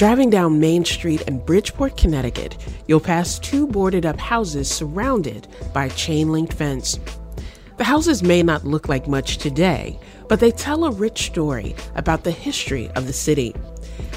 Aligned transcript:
Driving 0.00 0.30
down 0.30 0.58
Main 0.58 0.86
Street 0.86 1.20
in 1.28 1.44
Bridgeport, 1.44 1.94
Connecticut, 1.94 2.56
you'll 2.86 3.00
pass 3.00 3.38
two 3.38 3.66
boarded 3.66 4.06
up 4.06 4.18
houses 4.18 4.66
surrounded 4.66 5.46
by 5.74 5.84
a 5.84 5.90
chain 5.90 6.32
link 6.32 6.54
fence. 6.54 6.98
The 7.76 7.84
houses 7.84 8.22
may 8.22 8.42
not 8.42 8.64
look 8.64 8.88
like 8.88 9.06
much 9.06 9.36
today, 9.36 9.98
but 10.26 10.40
they 10.40 10.52
tell 10.52 10.86
a 10.86 10.90
rich 10.90 11.26
story 11.26 11.76
about 11.96 12.24
the 12.24 12.30
history 12.30 12.88
of 12.92 13.06
the 13.06 13.12
city. 13.12 13.54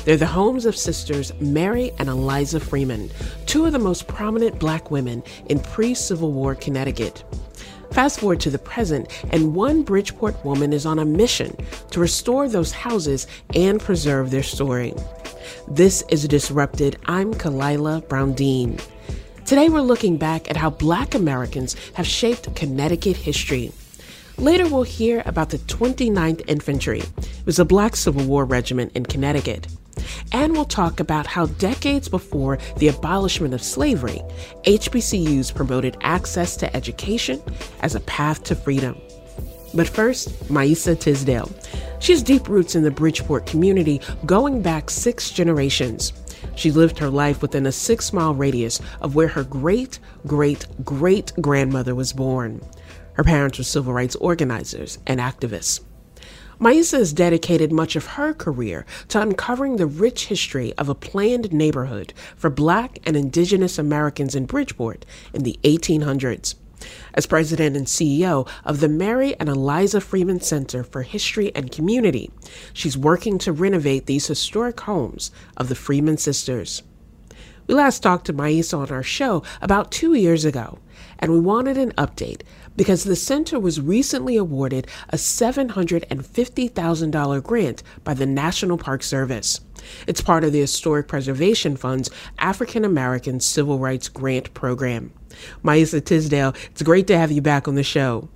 They're 0.05 0.15
the 0.15 0.25
homes 0.25 0.65
of 0.65 0.77
sisters 0.77 1.33
Mary 1.41 1.91
and 1.99 2.07
Eliza 2.07 2.61
Freeman, 2.61 3.11
two 3.45 3.65
of 3.65 3.73
the 3.73 3.77
most 3.77 4.07
prominent 4.07 4.59
black 4.59 4.89
women 4.89 5.21
in 5.47 5.59
pre 5.59 5.93
Civil 5.95 6.31
War 6.31 6.55
Connecticut. 6.55 7.25
Fast 7.91 8.21
forward 8.21 8.39
to 8.39 8.49
the 8.49 8.57
present, 8.57 9.11
and 9.33 9.53
one 9.53 9.83
Bridgeport 9.83 10.45
woman 10.45 10.71
is 10.71 10.85
on 10.85 10.99
a 10.99 11.05
mission 11.05 11.57
to 11.91 11.99
restore 11.99 12.47
those 12.47 12.71
houses 12.71 13.27
and 13.53 13.81
preserve 13.81 14.31
their 14.31 14.43
story. 14.43 14.93
This 15.67 16.03
is 16.09 16.27
Disrupted. 16.27 16.97
I'm 17.05 17.33
Khalilah 17.33 18.07
Brown-Dean. 18.07 18.79
Today 19.45 19.69
we're 19.69 19.81
looking 19.81 20.17
back 20.17 20.49
at 20.49 20.57
how 20.57 20.69
Black 20.69 21.15
Americans 21.15 21.75
have 21.93 22.07
shaped 22.07 22.55
Connecticut 22.55 23.17
history. 23.17 23.71
Later 24.37 24.67
we'll 24.67 24.83
hear 24.83 25.21
about 25.25 25.49
the 25.49 25.57
29th 25.59 26.43
Infantry. 26.47 26.99
It 26.99 27.45
was 27.45 27.59
a 27.59 27.65
Black 27.65 27.95
Civil 27.95 28.25
War 28.25 28.45
regiment 28.45 28.91
in 28.95 29.05
Connecticut. 29.05 29.67
And 30.31 30.53
we'll 30.53 30.65
talk 30.65 30.99
about 30.99 31.27
how 31.27 31.45
decades 31.45 32.09
before 32.09 32.57
the 32.77 32.87
abolishment 32.87 33.53
of 33.53 33.61
slavery, 33.61 34.21
HBCUs 34.65 35.53
promoted 35.53 35.97
access 36.01 36.57
to 36.57 36.75
education 36.75 37.41
as 37.81 37.95
a 37.95 37.99
path 38.01 38.43
to 38.45 38.55
freedom. 38.55 38.95
But 39.73 39.87
first, 39.87 40.29
Maisa 40.49 40.99
Tisdale. 40.99 41.51
She 42.03 42.11
has 42.11 42.21
deep 42.21 42.49
roots 42.49 42.75
in 42.75 42.83
the 42.83 42.91
Bridgeport 42.91 43.45
community 43.45 44.01
going 44.25 44.61
back 44.61 44.89
six 44.89 45.31
generations. 45.31 46.11
She 46.53 46.69
lived 46.69 46.99
her 46.99 47.09
life 47.09 47.41
within 47.41 47.65
a 47.65 47.71
six 47.71 48.11
mile 48.11 48.35
radius 48.35 48.81
of 48.99 49.15
where 49.15 49.29
her 49.29 49.45
great, 49.45 49.99
great, 50.27 50.67
great 50.83 51.31
grandmother 51.39 51.95
was 51.95 52.11
born. 52.11 52.61
Her 53.13 53.23
parents 53.23 53.57
were 53.57 53.63
civil 53.63 53.93
rights 53.93 54.17
organizers 54.17 54.99
and 55.07 55.21
activists. 55.21 55.79
Maisa 56.59 56.97
has 56.97 57.13
dedicated 57.13 57.71
much 57.71 57.95
of 57.95 58.05
her 58.05 58.33
career 58.33 58.85
to 59.07 59.21
uncovering 59.21 59.77
the 59.77 59.87
rich 59.87 60.25
history 60.25 60.73
of 60.77 60.89
a 60.89 60.95
planned 60.95 61.53
neighborhood 61.53 62.13
for 62.35 62.49
Black 62.49 62.99
and 63.05 63.15
Indigenous 63.15 63.79
Americans 63.79 64.35
in 64.35 64.45
Bridgeport 64.45 65.05
in 65.33 65.43
the 65.43 65.57
1800s. 65.63 66.55
As 67.13 67.25
president 67.25 67.77
and 67.77 67.85
CEO 67.85 68.47
of 68.65 68.79
the 68.79 68.89
Mary 68.89 69.35
and 69.39 69.49
Eliza 69.49 70.01
Freeman 70.01 70.41
Center 70.41 70.83
for 70.83 71.03
History 71.03 71.55
and 71.55 71.71
Community, 71.71 72.31
she's 72.73 72.97
working 72.97 73.37
to 73.39 73.51
renovate 73.51 74.05
these 74.05 74.27
historic 74.27 74.79
homes 74.79 75.31
of 75.55 75.69
the 75.69 75.75
Freeman 75.75 76.17
sisters. 76.17 76.83
We 77.67 77.75
last 77.75 78.03
talked 78.03 78.25
to 78.25 78.33
Maisa 78.33 78.77
on 78.77 78.91
our 78.91 79.03
show 79.03 79.41
about 79.61 79.91
two 79.91 80.15
years 80.15 80.43
ago, 80.43 80.79
and 81.19 81.31
we 81.31 81.39
wanted 81.39 81.77
an 81.77 81.93
update 81.93 82.41
because 82.75 83.05
the 83.05 83.15
center 83.15 83.57
was 83.59 83.79
recently 83.79 84.35
awarded 84.35 84.87
a 85.09 85.15
$750,000 85.15 87.43
grant 87.43 87.83
by 88.03 88.13
the 88.13 88.25
National 88.25 88.77
Park 88.77 89.03
Service. 89.03 89.61
It's 90.07 90.21
part 90.21 90.43
of 90.43 90.51
the 90.51 90.59
Historic 90.59 91.07
Preservation 91.07 91.77
Fund's 91.77 92.09
African 92.37 92.83
American 92.83 93.39
Civil 93.39 93.79
Rights 93.79 94.09
Grant 94.09 94.53
Program. 94.53 95.13
Maisa 95.63 96.03
Tisdale, 96.03 96.53
it's 96.71 96.81
great 96.81 97.07
to 97.07 97.17
have 97.17 97.31
you 97.31 97.41
back 97.41 97.67
on 97.67 97.75
the 97.75 97.83
show. 97.83 98.29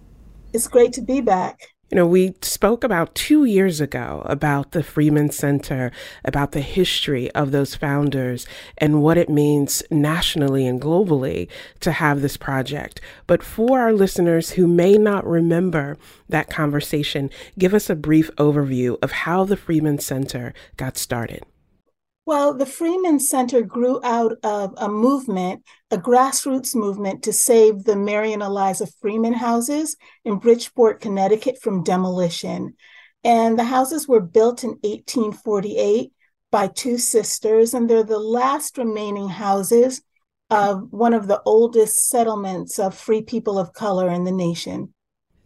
It's 0.54 0.68
great 0.68 0.94
to 0.94 1.02
be 1.02 1.22
back. 1.22 1.60
You 1.90 1.96
know, 1.96 2.06
we 2.06 2.36
spoke 2.42 2.84
about 2.84 3.16
two 3.16 3.46
years 3.46 3.80
ago 3.80 4.22
about 4.26 4.72
the 4.72 4.84
Freeman 4.84 5.30
Center, 5.30 5.94
about 6.26 6.52
the 6.52 6.60
history 6.60 7.32
of 7.32 7.52
those 7.52 7.76
founders 7.76 8.46
and 8.78 9.02
what 9.02 9.18
it 9.18 9.30
means 9.30 9.82
nationally 9.90 10.68
and 10.68 10.82
globally 10.82 11.48
to 11.80 11.94
have 11.94 12.22
this 12.22 12.36
project. 12.36 13.00
But 13.26 13.42
for 13.42 13.80
our 13.80 13.94
listeners 13.94 14.52
who 14.52 14.68
may 14.68 14.98
not 14.98 15.26
remember 15.26 15.98
that 16.28 16.50
conversation, 16.50 17.30
give 17.58 17.74
us 17.74 17.90
a 17.90 17.96
brief 17.96 18.32
overview 18.36 18.98
of 19.02 19.12
how 19.12 19.46
the 19.46 19.56
Freeman 19.56 20.00
Center 20.00 20.54
got 20.76 20.98
started. 20.98 21.44
Well, 22.28 22.54
the 22.54 22.66
Freeman 22.66 23.22
Center 23.22 23.62
grew 23.62 24.02
out 24.04 24.34
of 24.44 24.74
a 24.76 24.90
movement, 24.90 25.64
a 25.92 25.98
grassroots 25.98 26.76
movement 26.76 27.24
to 27.24 27.32
save 27.32 27.86
the 27.86 27.96
Mary 27.96 28.34
and 28.34 28.44
Eliza 28.44 28.86
Freeman 29.00 29.32
houses 29.32 29.96
in 30.26 30.36
Bridgeport, 30.36 31.00
Connecticut 31.00 31.58
from 31.62 31.86
demolition. 31.86 32.76
And 33.24 33.58
the 33.58 33.64
houses 33.64 34.10
were 34.10 34.20
built 34.20 34.66
in 34.66 34.72
1848 34.82 36.12
by 36.52 36.68
two 36.68 36.98
sisters, 36.98 37.74
and 37.74 37.90
they're 37.90 38.04
the 38.04 38.20
last 38.20 38.78
remaining 38.78 39.30
houses 39.30 40.02
of 40.50 40.92
one 40.92 41.14
of 41.14 41.28
the 41.28 41.42
oldest 41.46 42.10
settlements 42.10 42.78
of 42.78 42.94
free 42.94 43.22
people 43.22 43.58
of 43.58 43.72
color 43.72 44.10
in 44.10 44.26
the 44.26 44.34
nation. 44.34 44.94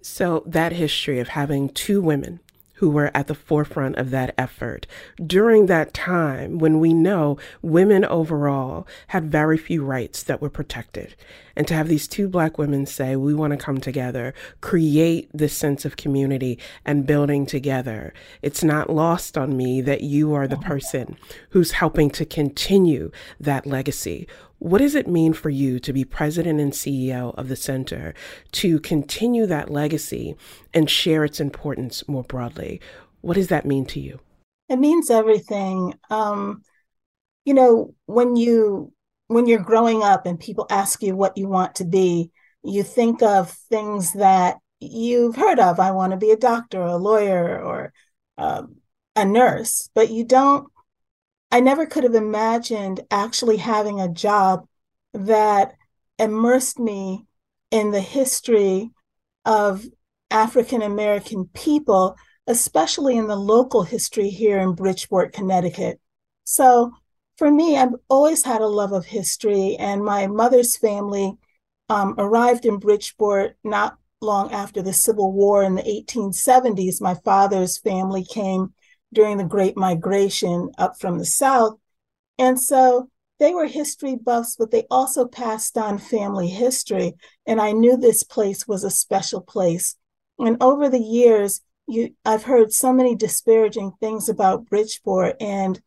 So, 0.01 0.43
that 0.47 0.71
history 0.71 1.19
of 1.19 1.27
having 1.27 1.69
two 1.69 2.01
women 2.01 2.39
who 2.81 2.89
were 2.89 3.11
at 3.13 3.27
the 3.27 3.35
forefront 3.35 3.95
of 3.97 4.09
that 4.09 4.33
effort 4.39 4.87
during 5.23 5.67
that 5.67 5.93
time 5.93 6.57
when 6.57 6.79
we 6.79 6.91
know 6.95 7.37
women 7.61 8.03
overall 8.03 8.87
had 9.09 9.31
very 9.31 9.55
few 9.55 9.85
rights 9.85 10.23
that 10.23 10.41
were 10.41 10.49
protected. 10.49 11.15
And 11.55 11.67
to 11.67 11.73
have 11.73 11.87
these 11.87 12.07
two 12.07 12.27
black 12.27 12.57
women 12.57 12.85
say, 12.85 13.15
we 13.15 13.33
want 13.33 13.51
to 13.51 13.57
come 13.57 13.79
together, 13.79 14.33
create 14.61 15.29
this 15.33 15.55
sense 15.55 15.85
of 15.85 15.97
community 15.97 16.59
and 16.85 17.05
building 17.05 17.45
together. 17.45 18.13
It's 18.41 18.63
not 18.63 18.89
lost 18.89 19.37
on 19.37 19.57
me 19.57 19.81
that 19.81 20.01
you 20.01 20.33
are 20.33 20.47
the 20.47 20.57
person 20.57 21.17
who's 21.49 21.71
helping 21.71 22.09
to 22.11 22.25
continue 22.25 23.11
that 23.39 23.65
legacy. 23.65 24.27
What 24.59 24.77
does 24.77 24.93
it 24.93 25.07
mean 25.07 25.33
for 25.33 25.49
you 25.49 25.79
to 25.79 25.91
be 25.91 26.05
president 26.05 26.59
and 26.59 26.71
CEO 26.71 27.33
of 27.35 27.47
the 27.47 27.55
center, 27.55 28.13
to 28.51 28.79
continue 28.79 29.47
that 29.47 29.71
legacy 29.71 30.35
and 30.73 30.89
share 30.89 31.23
its 31.23 31.39
importance 31.39 32.07
more 32.07 32.23
broadly? 32.23 32.79
What 33.21 33.33
does 33.33 33.47
that 33.47 33.65
mean 33.65 33.85
to 33.87 33.99
you? 33.99 34.19
It 34.69 34.77
means 34.77 35.09
everything. 35.09 35.95
Um, 36.09 36.61
you 37.43 37.53
know, 37.53 37.95
when 38.05 38.35
you 38.35 38.93
when 39.31 39.47
you're 39.47 39.59
growing 39.59 40.03
up 40.03 40.25
and 40.25 40.39
people 40.39 40.67
ask 40.69 41.01
you 41.01 41.15
what 41.15 41.37
you 41.37 41.47
want 41.47 41.75
to 41.75 41.85
be, 41.85 42.31
you 42.63 42.83
think 42.83 43.21
of 43.21 43.51
things 43.69 44.13
that 44.13 44.57
you've 44.79 45.35
heard 45.35 45.59
of. 45.59 45.79
I 45.79 45.91
want 45.91 46.11
to 46.11 46.17
be 46.17 46.31
a 46.31 46.37
doctor, 46.37 46.81
a 46.81 46.97
lawyer, 46.97 47.61
or 47.61 47.93
uh, 48.37 48.63
a 49.15 49.25
nurse, 49.25 49.89
but 49.93 50.09
you 50.09 50.25
don't 50.25 50.67
I 51.51 51.59
never 51.59 51.85
could 51.85 52.05
have 52.05 52.15
imagined 52.15 53.01
actually 53.11 53.57
having 53.57 53.99
a 53.99 54.07
job 54.07 54.65
that 55.13 55.73
immersed 56.17 56.79
me 56.79 57.25
in 57.71 57.91
the 57.91 58.01
history 58.01 58.91
of 59.45 59.85
African 60.29 60.81
American 60.81 61.49
people, 61.53 62.15
especially 62.47 63.17
in 63.17 63.27
the 63.27 63.35
local 63.35 63.83
history 63.83 64.29
here 64.29 64.59
in 64.59 64.73
Bridgeport, 64.73 65.33
Connecticut. 65.33 65.99
So 66.45 66.93
for 67.41 67.49
me, 67.49 67.75
I've 67.75 67.95
always 68.07 68.45
had 68.45 68.61
a 68.61 68.67
love 68.67 68.91
of 68.91 69.03
history, 69.03 69.75
and 69.79 70.05
my 70.05 70.27
mother's 70.27 70.77
family 70.77 71.33
um, 71.89 72.13
arrived 72.19 72.67
in 72.67 72.77
Bridgeport 72.77 73.57
not 73.63 73.97
long 74.21 74.51
after 74.51 74.83
the 74.83 74.93
Civil 74.93 75.31
War 75.33 75.63
in 75.63 75.73
the 75.73 75.81
1870s. 75.81 77.01
My 77.01 77.15
father's 77.15 77.79
family 77.79 78.23
came 78.23 78.75
during 79.11 79.37
the 79.37 79.43
Great 79.43 79.75
Migration 79.75 80.69
up 80.77 80.99
from 80.99 81.17
the 81.17 81.25
South. 81.25 81.79
And 82.37 82.59
so 82.59 83.09
they 83.39 83.55
were 83.55 83.65
history 83.65 84.15
buffs, 84.15 84.55
but 84.55 84.69
they 84.69 84.85
also 84.91 85.25
passed 85.25 85.79
on 85.79 85.97
family 85.97 86.47
history. 86.47 87.15
And 87.47 87.59
I 87.59 87.71
knew 87.71 87.97
this 87.97 88.21
place 88.21 88.67
was 88.67 88.83
a 88.83 88.91
special 88.91 89.41
place. 89.41 89.95
And 90.37 90.57
over 90.61 90.89
the 90.89 91.01
years, 91.01 91.61
you, 91.87 92.13
I've 92.23 92.43
heard 92.43 92.71
so 92.71 92.93
many 92.93 93.15
disparaging 93.15 93.93
things 93.99 94.29
about 94.29 94.67
Bridgeport, 94.69 95.37
and 95.41 95.81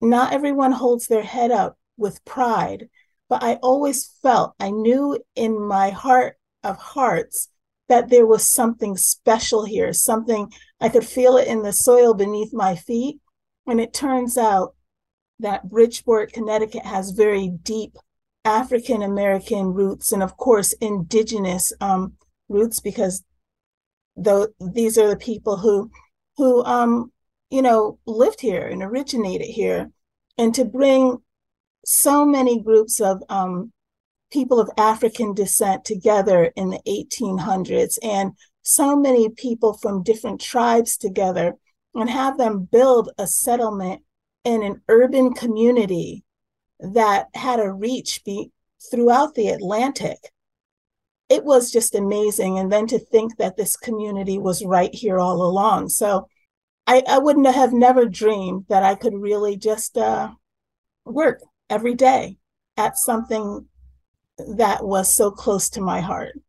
not 0.00 0.32
everyone 0.32 0.72
holds 0.72 1.06
their 1.06 1.22
head 1.22 1.50
up 1.50 1.78
with 1.96 2.24
pride. 2.24 2.88
But 3.28 3.42
I 3.42 3.54
always 3.56 4.06
felt, 4.22 4.54
I 4.58 4.70
knew 4.70 5.18
in 5.34 5.60
my 5.60 5.90
heart 5.90 6.36
of 6.62 6.78
hearts 6.78 7.48
that 7.88 8.08
there 8.08 8.26
was 8.26 8.50
something 8.50 8.96
special 8.96 9.64
here, 9.64 9.92
something 9.92 10.52
I 10.80 10.88
could 10.88 11.04
feel 11.04 11.36
it 11.36 11.48
in 11.48 11.62
the 11.62 11.72
soil 11.72 12.14
beneath 12.14 12.52
my 12.52 12.74
feet. 12.74 13.20
And 13.66 13.80
it 13.80 13.92
turns 13.92 14.38
out 14.38 14.74
that 15.40 15.68
Bridgeport, 15.68 16.32
Connecticut 16.32 16.84
has 16.84 17.10
very 17.10 17.48
deep 17.48 17.96
African 18.44 19.02
American 19.02 19.74
roots 19.74 20.10
and, 20.12 20.22
of 20.22 20.36
course, 20.36 20.72
indigenous 20.74 21.72
um, 21.80 22.14
roots 22.48 22.80
because 22.80 23.22
though 24.16 24.48
these 24.60 24.98
are 24.98 25.08
the 25.08 25.16
people 25.16 25.56
who 25.58 25.90
who 26.36 26.64
um, 26.64 27.12
you 27.50 27.62
know 27.62 27.98
lived 28.06 28.40
here 28.40 28.66
and 28.66 28.82
originated 28.82 29.48
here 29.48 29.90
and 30.36 30.54
to 30.54 30.64
bring 30.64 31.18
so 31.84 32.24
many 32.24 32.60
groups 32.62 33.00
of 33.00 33.22
um, 33.28 33.72
people 34.30 34.60
of 34.60 34.70
African 34.76 35.34
descent 35.34 35.84
together 35.84 36.52
in 36.56 36.70
the 36.70 36.80
1800s 36.86 37.98
and 38.02 38.32
so 38.62 38.94
many 38.94 39.30
people 39.30 39.72
from 39.72 40.02
different 40.02 40.40
tribes 40.40 40.96
together 40.96 41.54
and 41.94 42.10
have 42.10 42.36
them 42.36 42.68
build 42.70 43.10
a 43.18 43.26
settlement 43.26 44.02
in 44.44 44.62
an 44.62 44.82
urban 44.88 45.32
community 45.32 46.24
that 46.80 47.28
had 47.34 47.60
a 47.60 47.72
reach 47.72 48.22
be, 48.24 48.50
throughout 48.90 49.34
the 49.34 49.48
Atlantic. 49.48 50.18
It 51.28 51.44
was 51.44 51.72
just 51.72 51.94
amazing. 51.94 52.58
And 52.58 52.70
then 52.70 52.86
to 52.88 52.98
think 52.98 53.36
that 53.36 53.56
this 53.56 53.76
community 53.76 54.38
was 54.38 54.64
right 54.64 54.94
here 54.94 55.18
all 55.18 55.42
along. 55.42 55.88
So 55.88 56.28
I, 56.88 57.02
I 57.06 57.18
wouldn't 57.18 57.46
have 57.46 57.74
never 57.74 58.06
dreamed 58.06 58.64
that 58.70 58.82
I 58.82 58.94
could 58.94 59.12
really 59.12 59.58
just 59.58 59.98
uh, 59.98 60.30
work 61.04 61.42
every 61.68 61.94
day 61.94 62.38
at 62.78 62.96
something 62.96 63.66
that 64.38 64.82
was 64.86 65.12
so 65.12 65.30
close 65.30 65.68
to 65.70 65.82
my 65.82 66.00
heart. 66.00 66.40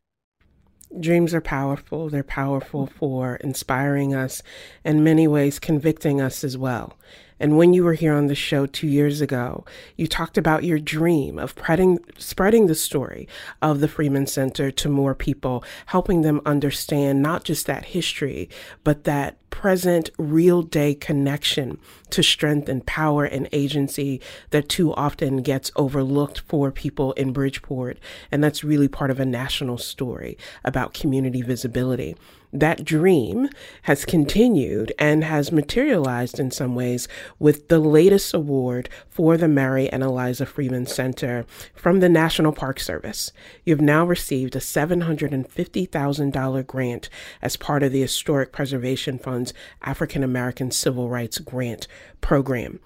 Dreams 0.97 1.33
are 1.33 1.41
powerful. 1.41 2.07
They're 2.09 2.23
powerful 2.23 2.87
for 2.87 3.35
inspiring 3.35 4.15
us, 4.15 4.41
in 4.85 5.03
many 5.03 5.27
ways, 5.27 5.59
convicting 5.59 6.21
us 6.21 6.45
as 6.45 6.57
well. 6.57 6.97
And 7.39 7.57
when 7.57 7.73
you 7.73 7.83
were 7.83 7.93
here 7.93 8.13
on 8.13 8.27
the 8.27 8.35
show 8.35 8.65
two 8.65 8.87
years 8.87 9.21
ago, 9.21 9.65
you 9.95 10.07
talked 10.07 10.37
about 10.37 10.63
your 10.63 10.79
dream 10.79 11.39
of 11.39 11.51
spreading, 11.51 11.99
spreading 12.17 12.67
the 12.67 12.75
story 12.75 13.27
of 13.61 13.79
the 13.79 13.87
Freeman 13.87 14.27
Center 14.27 14.71
to 14.71 14.89
more 14.89 15.15
people, 15.15 15.63
helping 15.87 16.21
them 16.21 16.41
understand 16.45 17.21
not 17.21 17.43
just 17.43 17.65
that 17.67 17.85
history, 17.85 18.49
but 18.83 19.03
that 19.05 19.37
present, 19.49 20.09
real 20.17 20.61
day 20.61 20.93
connection 20.93 21.77
to 22.09 22.23
strength 22.23 22.69
and 22.69 22.85
power 22.85 23.25
and 23.25 23.49
agency 23.51 24.21
that 24.51 24.69
too 24.69 24.93
often 24.93 25.41
gets 25.41 25.71
overlooked 25.75 26.41
for 26.41 26.71
people 26.71 27.13
in 27.13 27.33
Bridgeport. 27.33 27.97
And 28.31 28.43
that's 28.43 28.63
really 28.63 28.87
part 28.87 29.11
of 29.11 29.19
a 29.19 29.25
national 29.25 29.77
story 29.77 30.37
about 30.63 30.93
community 30.93 31.41
visibility 31.41 32.15
that 32.51 32.83
dream 32.83 33.49
has 33.83 34.05
continued 34.05 34.91
and 34.97 35.23
has 35.23 35.51
materialized 35.51 36.39
in 36.39 36.51
some 36.51 36.75
ways 36.75 37.07
with 37.37 37.67
the 37.67 37.79
latest 37.79 38.33
award 38.33 38.89
for 39.07 39.37
the 39.37 39.47
Mary 39.47 39.89
and 39.89 40.03
Eliza 40.03 40.45
Freeman 40.45 40.85
Center 40.85 41.45
from 41.75 41.99
the 41.99 42.09
National 42.09 42.51
Park 42.51 42.79
Service. 42.79 43.31
You've 43.65 43.81
now 43.81 44.05
received 44.05 44.55
a 44.55 44.59
$750,000 44.59 46.67
grant 46.67 47.09
as 47.41 47.55
part 47.55 47.83
of 47.83 47.91
the 47.91 48.01
Historic 48.01 48.51
Preservation 48.51 49.19
Fund's 49.19 49.53
African 49.83 50.23
American 50.23 50.71
Civil 50.71 51.09
Rights 51.09 51.37
Grant 51.37 51.87
Program. 52.21 52.79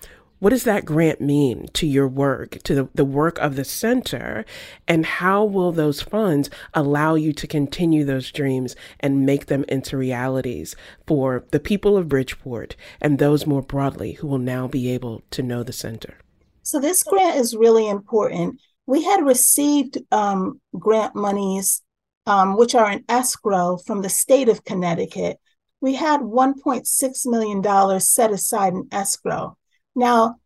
What 0.44 0.50
does 0.50 0.66
that 0.66 0.84
grant 0.84 1.22
mean 1.22 1.68
to 1.72 1.88
your 1.88 2.06
work, 2.06 2.62
to 2.64 2.76
the, 2.76 2.90
the 2.94 3.06
work 3.06 3.40
of 3.40 3.56
the 3.56 3.64
center? 3.64 4.44
And 4.90 5.06
how 5.06 5.46
will 5.46 5.72
those 5.72 6.02
funds 6.02 6.50
allow 6.74 7.16
you 7.16 7.32
to 7.32 7.48
continue 7.48 8.04
those 8.04 8.30
dreams 8.30 8.76
and 9.00 9.26
make 9.26 9.46
them 9.46 9.64
into 9.70 9.96
realities 9.96 10.76
for 11.08 11.46
the 11.52 11.62
people 11.62 11.96
of 11.96 12.10
Bridgeport 12.10 12.76
and 13.00 13.20
those 13.20 13.48
more 13.48 13.62
broadly 13.62 14.14
who 14.14 14.28
will 14.28 14.38
now 14.38 14.68
be 14.68 14.92
able 14.92 15.24
to 15.32 15.42
know 15.42 15.64
the 15.64 15.72
center? 15.72 16.18
So, 16.62 16.78
this 16.78 17.04
grant 17.04 17.38
is 17.38 17.56
really 17.56 17.88
important. 17.88 18.60
We 18.86 19.02
had 19.02 19.24
received 19.24 19.98
um, 20.12 20.60
grant 20.78 21.16
monies, 21.16 21.82
um, 22.26 22.58
which 22.58 22.76
are 22.76 22.92
in 22.92 23.06
escrow 23.08 23.78
from 23.78 24.02
the 24.02 24.10
state 24.10 24.50
of 24.50 24.66
Connecticut. 24.66 25.40
We 25.80 25.96
had 25.96 26.20
$1.6 26.20 27.28
million 27.28 28.00
set 28.02 28.32
aside 28.32 28.74
in 28.74 28.90
escrow. 28.92 29.56
Now, 29.96 30.38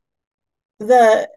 the 0.80 1.30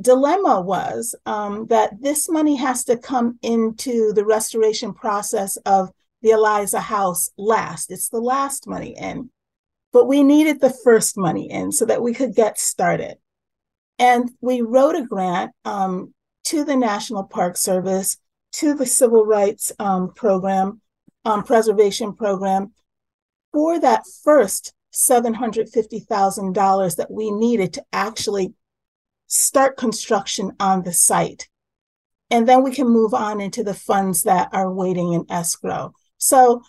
dilemma 0.00 0.60
was 0.60 1.14
um, 1.26 1.66
that 1.66 2.00
this 2.00 2.28
money 2.28 2.56
has 2.56 2.84
to 2.84 2.96
come 2.96 3.38
into 3.42 4.12
the 4.12 4.24
restoration 4.24 4.92
process 4.94 5.56
of 5.58 5.90
the 6.22 6.30
Eliza 6.30 6.80
House 6.80 7.30
last. 7.36 7.90
It's 7.90 8.08
the 8.08 8.20
last 8.20 8.66
money 8.66 8.96
in. 8.98 9.30
But 9.92 10.06
we 10.06 10.22
needed 10.22 10.60
the 10.60 10.74
first 10.84 11.18
money 11.18 11.50
in 11.50 11.72
so 11.72 11.84
that 11.84 12.02
we 12.02 12.14
could 12.14 12.34
get 12.34 12.58
started. 12.58 13.18
And 13.98 14.30
we 14.40 14.62
wrote 14.62 14.96
a 14.96 15.04
grant 15.04 15.52
um, 15.64 16.14
to 16.44 16.64
the 16.64 16.76
National 16.76 17.24
Park 17.24 17.56
Service, 17.56 18.16
to 18.52 18.74
the 18.74 18.86
Civil 18.86 19.26
Rights 19.26 19.72
um, 19.78 20.12
Program, 20.14 20.80
um, 21.24 21.42
Preservation 21.44 22.14
Program, 22.14 22.72
for 23.52 23.78
that 23.80 24.04
first 24.24 24.72
$750,000 24.92 26.96
that 26.96 27.10
we 27.10 27.30
needed 27.30 27.72
to 27.74 27.84
actually 27.92 28.54
start 29.26 29.76
construction 29.76 30.52
on 30.60 30.82
the 30.82 30.92
site. 30.92 31.48
And 32.30 32.46
then 32.46 32.62
we 32.62 32.74
can 32.74 32.88
move 32.88 33.14
on 33.14 33.40
into 33.40 33.64
the 33.64 33.74
funds 33.74 34.22
that 34.22 34.48
are 34.52 34.72
waiting 34.72 35.12
in 35.12 35.26
escrow. 35.30 35.92
So 36.18 36.62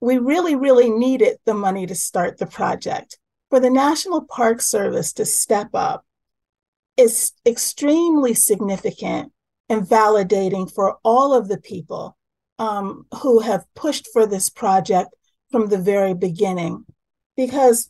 we 0.00 0.18
really, 0.18 0.54
really 0.54 0.90
needed 0.90 1.38
the 1.44 1.54
money 1.54 1.86
to 1.86 1.94
start 1.94 2.38
the 2.38 2.46
project. 2.46 3.18
For 3.50 3.60
the 3.60 3.70
National 3.70 4.22
Park 4.22 4.62
Service 4.62 5.12
to 5.14 5.26
step 5.26 5.70
up 5.74 6.04
is 6.96 7.32
extremely 7.46 8.34
significant 8.34 9.32
and 9.68 9.86
validating 9.86 10.72
for 10.72 10.98
all 11.04 11.34
of 11.34 11.48
the 11.48 11.58
people 11.58 12.16
um, 12.58 13.06
who 13.22 13.40
have 13.40 13.64
pushed 13.74 14.08
for 14.12 14.26
this 14.26 14.50
project 14.50 15.10
from 15.50 15.68
the 15.68 15.78
very 15.78 16.14
beginning 16.14 16.84
because 17.40 17.88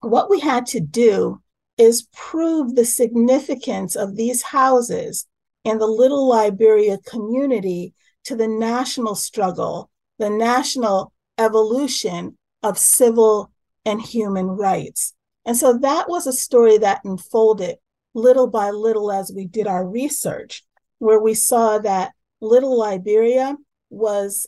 what 0.00 0.30
we 0.30 0.38
had 0.38 0.64
to 0.64 0.78
do 0.78 1.42
is 1.76 2.06
prove 2.12 2.76
the 2.76 2.84
significance 2.84 3.96
of 3.96 4.14
these 4.14 4.42
houses 4.42 5.26
and 5.64 5.80
the 5.80 5.88
Little 5.88 6.28
Liberia 6.28 6.96
community 7.04 7.92
to 8.22 8.36
the 8.36 8.46
national 8.46 9.16
struggle, 9.16 9.90
the 10.20 10.30
national 10.30 11.12
evolution 11.36 12.38
of 12.62 12.78
civil 12.78 13.50
and 13.84 14.00
human 14.00 14.46
rights. 14.46 15.14
And 15.44 15.56
so 15.56 15.76
that 15.78 16.08
was 16.08 16.28
a 16.28 16.32
story 16.32 16.78
that 16.78 17.00
unfolded 17.04 17.74
little 18.14 18.46
by 18.46 18.70
little 18.70 19.10
as 19.10 19.32
we 19.34 19.46
did 19.46 19.66
our 19.66 19.84
research, 19.84 20.62
where 20.98 21.20
we 21.20 21.34
saw 21.34 21.78
that 21.78 22.12
Little 22.40 22.78
Liberia 22.78 23.56
was 23.88 24.46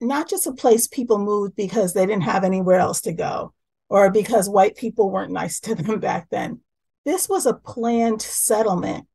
not 0.00 0.28
just 0.28 0.46
a 0.46 0.52
place 0.52 0.86
people 0.86 1.18
moved 1.18 1.56
because 1.56 1.94
they 1.94 2.06
didn't 2.06 2.22
have 2.22 2.44
anywhere 2.44 2.78
else 2.78 3.00
to 3.02 3.12
go 3.12 3.52
or 3.88 4.10
because 4.10 4.48
white 4.48 4.76
people 4.76 5.10
weren't 5.10 5.32
nice 5.32 5.60
to 5.60 5.74
them 5.76 6.00
back 6.00 6.28
then. 6.30 6.60
This 7.04 7.28
was 7.28 7.46
a 7.46 7.54
planned 7.54 8.22
settlement. 8.22 9.06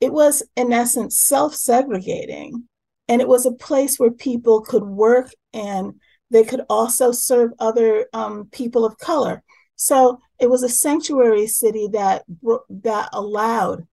It 0.00 0.12
was, 0.12 0.42
in 0.56 0.72
essence, 0.72 1.18
self 1.18 1.54
segregating. 1.54 2.68
And 3.06 3.20
it 3.20 3.28
was 3.28 3.44
a 3.44 3.52
place 3.52 3.98
where 3.98 4.10
people 4.10 4.62
could 4.62 4.82
work 4.82 5.30
and 5.52 6.00
they 6.30 6.42
could 6.42 6.62
also 6.70 7.12
serve 7.12 7.52
other 7.58 8.06
um, 8.14 8.48
people 8.50 8.86
of 8.86 8.98
color. 8.98 9.42
So 9.76 10.20
it 10.40 10.48
was 10.48 10.62
a 10.62 10.68
sanctuary 10.68 11.46
city 11.46 11.88
that, 11.92 12.24
that 12.70 13.08
allowed 13.12 13.86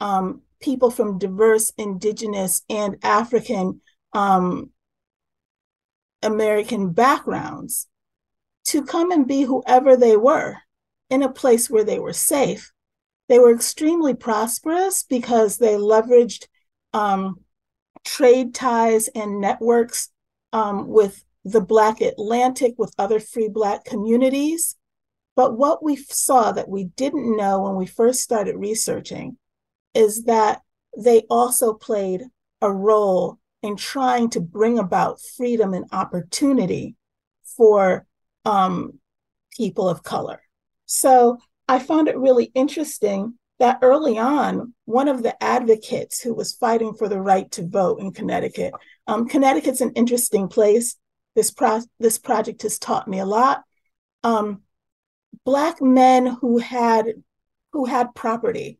um, 0.00 0.42
people 0.60 0.90
from 0.90 1.18
diverse 1.18 1.72
indigenous 1.78 2.62
and 2.68 2.96
African 3.02 3.80
um, 4.12 4.70
American 6.22 6.92
backgrounds 6.92 7.88
to 8.64 8.84
come 8.84 9.10
and 9.10 9.26
be 9.26 9.42
whoever 9.42 9.96
they 9.96 10.16
were 10.16 10.56
in 11.10 11.22
a 11.22 11.32
place 11.32 11.68
where 11.68 11.84
they 11.84 11.98
were 11.98 12.12
safe. 12.12 12.72
They 13.28 13.38
were 13.38 13.54
extremely 13.54 14.14
prosperous 14.14 15.04
because 15.04 15.58
they 15.58 15.74
leveraged 15.74 16.46
um, 16.92 17.36
trade 18.04 18.54
ties 18.54 19.08
and 19.08 19.40
networks 19.40 20.08
um, 20.52 20.88
with 20.88 21.24
the 21.44 21.60
Black 21.60 22.00
Atlantic, 22.00 22.74
with 22.78 22.94
other 22.98 23.20
free 23.20 23.48
Black 23.48 23.84
communities. 23.84 24.76
But 25.34 25.56
what 25.56 25.82
we 25.82 25.96
saw 25.96 26.52
that 26.52 26.68
we 26.68 26.84
didn't 26.84 27.36
know 27.36 27.62
when 27.62 27.76
we 27.76 27.86
first 27.86 28.20
started 28.20 28.56
researching 28.56 29.38
is 29.94 30.24
that 30.24 30.60
they 30.96 31.22
also 31.30 31.72
played 31.72 32.22
a 32.60 32.70
role 32.70 33.38
in 33.62 33.76
trying 33.76 34.30
to 34.30 34.40
bring 34.40 34.78
about 34.78 35.20
freedom 35.36 35.72
and 35.74 35.86
opportunity 35.92 36.96
for 37.56 38.06
um, 38.44 38.98
people 39.56 39.88
of 39.88 40.02
color. 40.02 40.40
So 40.86 41.38
I 41.68 41.78
found 41.78 42.08
it 42.08 42.18
really 42.18 42.50
interesting 42.54 43.38
that 43.58 43.78
early 43.82 44.18
on, 44.18 44.74
one 44.86 45.08
of 45.08 45.22
the 45.22 45.40
advocates 45.42 46.20
who 46.20 46.34
was 46.34 46.54
fighting 46.54 46.94
for 46.94 47.08
the 47.08 47.20
right 47.20 47.50
to 47.52 47.66
vote 47.66 48.00
in 48.00 48.12
Connecticut, 48.12 48.74
um, 49.06 49.28
Connecticut's 49.28 49.80
an 49.80 49.92
interesting 49.94 50.48
place. 50.48 50.96
This, 51.36 51.50
pro- 51.50 51.82
this 52.00 52.18
project 52.18 52.62
has 52.62 52.78
taught 52.78 53.06
me 53.06 53.20
a 53.20 53.26
lot. 53.26 53.62
Um, 54.24 54.62
Black 55.44 55.80
men 55.80 56.26
who 56.26 56.58
had 56.58 57.06
who 57.72 57.86
had 57.86 58.14
property 58.14 58.78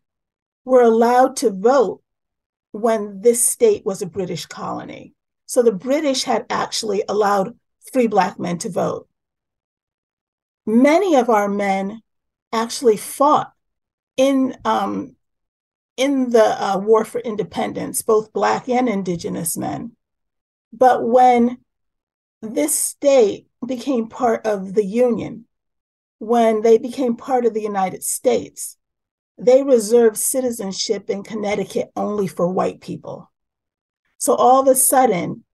were 0.64 0.82
allowed 0.82 1.36
to 1.36 1.50
vote 1.50 2.02
when 2.72 3.20
this 3.20 3.44
state 3.46 3.84
was 3.86 4.02
a 4.02 4.06
British 4.06 4.46
colony. 4.46 5.14
So 5.46 5.62
the 5.62 5.72
British 5.72 6.24
had 6.24 6.46
actually 6.50 7.04
allowed 7.08 7.56
free 7.92 8.06
Black 8.06 8.38
men 8.38 8.58
to 8.58 8.70
vote. 8.70 9.08
Many 10.66 11.16
of 11.16 11.28
our 11.28 11.48
men 11.48 12.02
actually 12.52 12.96
fought 12.96 13.52
in, 14.16 14.56
um, 14.64 15.16
in 15.96 16.30
the 16.30 16.44
uh, 16.44 16.78
war 16.78 17.04
for 17.04 17.20
independence, 17.20 18.02
both 18.02 18.32
Black 18.32 18.68
and 18.68 18.88
Indigenous 18.88 19.56
men. 19.56 19.92
But 20.72 21.06
when 21.06 21.58
this 22.40 22.74
state 22.74 23.46
became 23.64 24.08
part 24.08 24.46
of 24.46 24.74
the 24.74 24.84
Union, 24.84 25.46
when 26.18 26.62
they 26.62 26.78
became 26.78 27.16
part 27.16 27.44
of 27.44 27.52
the 27.52 27.62
United 27.62 28.02
States, 28.02 28.76
they 29.44 29.62
reserved 29.62 30.16
citizenship 30.16 31.10
in 31.10 31.22
Connecticut 31.22 31.90
only 31.96 32.26
for 32.26 32.48
white 32.48 32.80
people. 32.80 33.30
So 34.18 34.34
all 34.34 34.60
of 34.60 34.68
a 34.68 34.74
sudden, 34.74 35.44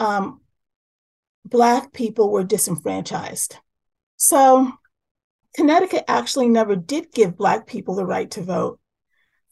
um, 0.00 0.40
Black 1.44 1.92
people 1.92 2.30
were 2.30 2.44
disenfranchised. 2.44 3.58
So 4.16 4.72
Connecticut 5.54 6.04
actually 6.08 6.48
never 6.48 6.74
did 6.74 7.12
give 7.12 7.36
Black 7.36 7.66
people 7.66 7.94
the 7.94 8.06
right 8.06 8.30
to 8.32 8.42
vote. 8.42 8.80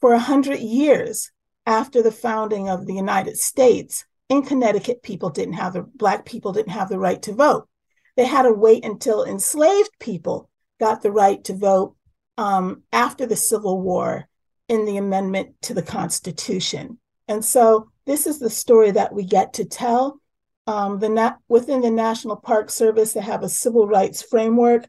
For 0.00 0.10
100 0.12 0.58
years 0.58 1.30
after 1.66 2.02
the 2.02 2.10
founding 2.10 2.68
of 2.68 2.86
the 2.86 2.94
United 2.94 3.36
States, 3.36 4.04
in 4.28 4.42
Connecticut, 4.42 5.02
people 5.02 5.28
didn't 5.28 5.54
have 5.54 5.74
the 5.74 5.82
Black 5.82 6.24
people 6.24 6.52
didn't 6.52 6.72
have 6.72 6.88
the 6.88 6.98
right 6.98 7.20
to 7.22 7.34
vote. 7.34 7.68
They 8.16 8.24
had 8.24 8.42
to 8.42 8.52
wait 8.52 8.84
until 8.84 9.24
enslaved 9.24 9.90
people 9.98 10.48
got 10.80 11.02
the 11.02 11.12
right 11.12 11.44
to 11.44 11.54
vote 11.54 11.94
um, 12.38 12.82
after 12.92 13.26
the 13.26 13.36
Civil 13.36 13.80
War 13.80 14.28
in 14.68 14.84
the 14.86 14.96
amendment 14.96 15.54
to 15.62 15.74
the 15.74 15.82
Constitution. 15.82 16.98
And 17.28 17.44
so 17.44 17.90
this 18.06 18.26
is 18.26 18.38
the 18.38 18.50
story 18.50 18.90
that 18.92 19.12
we 19.12 19.24
get 19.24 19.54
to 19.54 19.64
tell. 19.64 20.20
Um, 20.66 20.98
the 20.98 21.08
na- 21.08 21.36
within 21.48 21.80
the 21.80 21.90
National 21.90 22.36
Park 22.36 22.70
Service, 22.70 23.12
they 23.12 23.20
have 23.20 23.42
a 23.42 23.48
civil 23.48 23.86
rights 23.86 24.22
framework, 24.22 24.86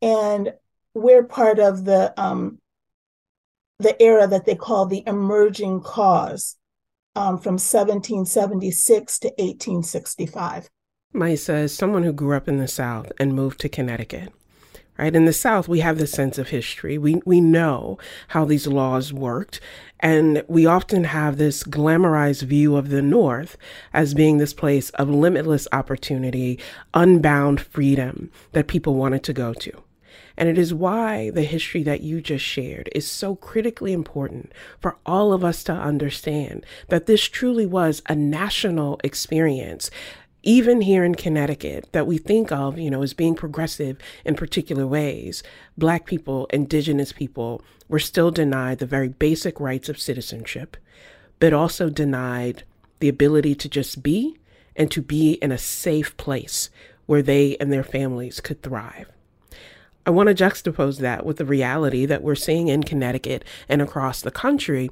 and 0.00 0.52
we're 0.94 1.24
part 1.24 1.58
of 1.58 1.84
the 1.84 2.12
um, 2.20 2.58
the 3.78 4.00
era 4.02 4.26
that 4.26 4.46
they 4.46 4.54
call 4.54 4.86
the 4.86 5.02
emerging 5.06 5.80
cause 5.80 6.56
um, 7.16 7.38
from 7.38 7.54
1776 7.54 9.18
to 9.20 9.28
1865. 9.28 10.68
Maisa 11.14 11.64
is 11.64 11.74
someone 11.74 12.02
who 12.02 12.12
grew 12.12 12.36
up 12.36 12.48
in 12.48 12.58
the 12.58 12.68
South 12.68 13.10
and 13.18 13.34
moved 13.34 13.60
to 13.60 13.68
Connecticut 13.68 14.32
right? 15.00 15.16
In 15.16 15.24
the 15.24 15.32
South, 15.32 15.66
we 15.66 15.80
have 15.80 15.98
this 15.98 16.12
sense 16.12 16.36
of 16.36 16.50
history. 16.50 16.98
We, 16.98 17.22
we 17.24 17.40
know 17.40 17.98
how 18.28 18.44
these 18.44 18.66
laws 18.66 19.12
worked. 19.12 19.58
And 19.98 20.42
we 20.46 20.66
often 20.66 21.04
have 21.04 21.36
this 21.36 21.62
glamorized 21.62 22.42
view 22.42 22.76
of 22.76 22.90
the 22.90 23.02
North 23.02 23.56
as 23.94 24.14
being 24.14 24.38
this 24.38 24.52
place 24.52 24.90
of 24.90 25.08
limitless 25.08 25.66
opportunity, 25.72 26.58
unbound 26.92 27.60
freedom 27.60 28.30
that 28.52 28.66
people 28.66 28.94
wanted 28.94 29.22
to 29.24 29.32
go 29.32 29.54
to. 29.54 29.72
And 30.36 30.48
it 30.48 30.58
is 30.58 30.72
why 30.72 31.30
the 31.30 31.42
history 31.42 31.82
that 31.82 32.02
you 32.02 32.20
just 32.20 32.44
shared 32.44 32.88
is 32.94 33.06
so 33.06 33.36
critically 33.36 33.92
important 33.92 34.52
for 34.80 34.96
all 35.04 35.32
of 35.32 35.44
us 35.44 35.64
to 35.64 35.72
understand 35.72 36.64
that 36.88 37.06
this 37.06 37.24
truly 37.24 37.66
was 37.66 38.02
a 38.06 38.14
national 38.14 39.00
experience 39.04 39.90
even 40.42 40.80
here 40.80 41.04
in 41.04 41.14
Connecticut, 41.14 41.88
that 41.92 42.06
we 42.06 42.18
think 42.18 42.50
of, 42.50 42.78
you 42.78 42.90
know, 42.90 43.02
as 43.02 43.14
being 43.14 43.34
progressive 43.34 43.98
in 44.24 44.34
particular 44.34 44.86
ways, 44.86 45.42
Black 45.76 46.06
people, 46.06 46.46
Indigenous 46.52 47.12
people 47.12 47.62
were 47.88 47.98
still 47.98 48.30
denied 48.30 48.78
the 48.78 48.86
very 48.86 49.08
basic 49.08 49.60
rights 49.60 49.88
of 49.88 50.00
citizenship, 50.00 50.76
but 51.38 51.52
also 51.52 51.90
denied 51.90 52.64
the 53.00 53.08
ability 53.08 53.54
to 53.54 53.68
just 53.68 54.02
be 54.02 54.36
and 54.76 54.90
to 54.90 55.02
be 55.02 55.32
in 55.34 55.52
a 55.52 55.58
safe 55.58 56.16
place 56.16 56.70
where 57.06 57.22
they 57.22 57.56
and 57.56 57.72
their 57.72 57.84
families 57.84 58.40
could 58.40 58.62
thrive. 58.62 59.10
I 60.06 60.10
want 60.10 60.28
to 60.28 60.34
juxtapose 60.34 60.98
that 61.00 61.26
with 61.26 61.36
the 61.36 61.44
reality 61.44 62.06
that 62.06 62.22
we're 62.22 62.34
seeing 62.34 62.68
in 62.68 62.82
Connecticut 62.82 63.44
and 63.68 63.82
across 63.82 64.22
the 64.22 64.30
country 64.30 64.90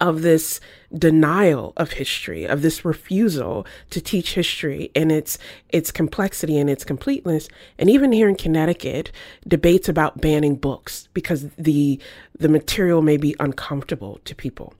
of 0.00 0.22
this 0.22 0.60
denial 0.96 1.72
of 1.76 1.92
history, 1.92 2.44
of 2.44 2.62
this 2.62 2.84
refusal 2.84 3.66
to 3.90 4.00
teach 4.00 4.34
history 4.34 4.90
and 4.94 5.12
its 5.12 5.38
its 5.68 5.90
complexity 5.92 6.58
and 6.58 6.70
its 6.70 6.84
completeness. 6.84 7.48
And 7.78 7.90
even 7.90 8.12
here 8.12 8.28
in 8.28 8.36
Connecticut, 8.36 9.12
debates 9.46 9.88
about 9.88 10.20
banning 10.20 10.56
books 10.56 11.08
because 11.12 11.48
the 11.56 12.00
the 12.38 12.48
material 12.48 13.02
may 13.02 13.16
be 13.16 13.36
uncomfortable 13.38 14.20
to 14.24 14.34
people. 14.34 14.74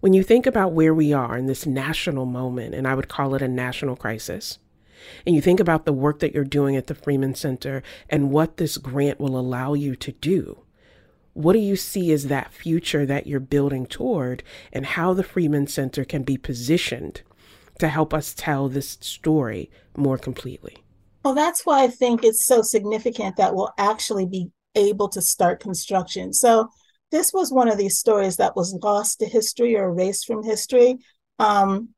When 0.00 0.14
you 0.14 0.22
think 0.22 0.46
about 0.46 0.72
where 0.72 0.94
we 0.94 1.12
are 1.12 1.36
in 1.36 1.46
this 1.46 1.66
national 1.66 2.24
moment, 2.24 2.74
and 2.74 2.88
I 2.88 2.94
would 2.94 3.08
call 3.08 3.34
it 3.34 3.42
a 3.42 3.48
national 3.48 3.96
crisis, 3.96 4.58
and 5.26 5.34
you 5.34 5.42
think 5.42 5.60
about 5.60 5.84
the 5.84 5.92
work 5.92 6.20
that 6.20 6.34
you're 6.34 6.44
doing 6.44 6.76
at 6.76 6.86
the 6.86 6.94
Freeman 6.94 7.34
Center 7.34 7.82
and 8.08 8.30
what 8.30 8.56
this 8.56 8.76
grant 8.78 9.20
will 9.20 9.38
allow 9.38 9.74
you 9.74 9.96
to 9.96 10.12
do, 10.12 10.60
what 11.34 11.52
do 11.52 11.58
you 11.58 11.76
see 11.76 12.12
as 12.12 12.26
that 12.26 12.52
future 12.52 13.06
that 13.06 13.26
you're 13.26 13.40
building 13.40 13.86
toward, 13.86 14.42
and 14.72 14.84
how 14.84 15.14
the 15.14 15.22
Freeman 15.22 15.66
Center 15.66 16.04
can 16.04 16.22
be 16.22 16.36
positioned 16.36 17.22
to 17.78 17.88
help 17.88 18.12
us 18.12 18.34
tell 18.34 18.68
this 18.68 18.98
story 19.00 19.70
more 19.96 20.18
completely? 20.18 20.78
Well, 21.24 21.34
that's 21.34 21.66
why 21.66 21.82
I 21.82 21.88
think 21.88 22.24
it's 22.24 22.44
so 22.44 22.62
significant 22.62 23.36
that 23.36 23.54
we'll 23.54 23.72
actually 23.78 24.26
be 24.26 24.50
able 24.74 25.08
to 25.10 25.22
start 25.22 25.60
construction. 25.60 26.32
So, 26.32 26.68
this 27.10 27.32
was 27.32 27.50
one 27.50 27.68
of 27.68 27.76
these 27.76 27.98
stories 27.98 28.36
that 28.36 28.54
was 28.54 28.78
lost 28.82 29.18
to 29.18 29.26
history 29.26 29.76
or 29.76 29.86
erased 29.86 30.26
from 30.26 30.44
history. 30.44 30.98
Um, 31.40 31.88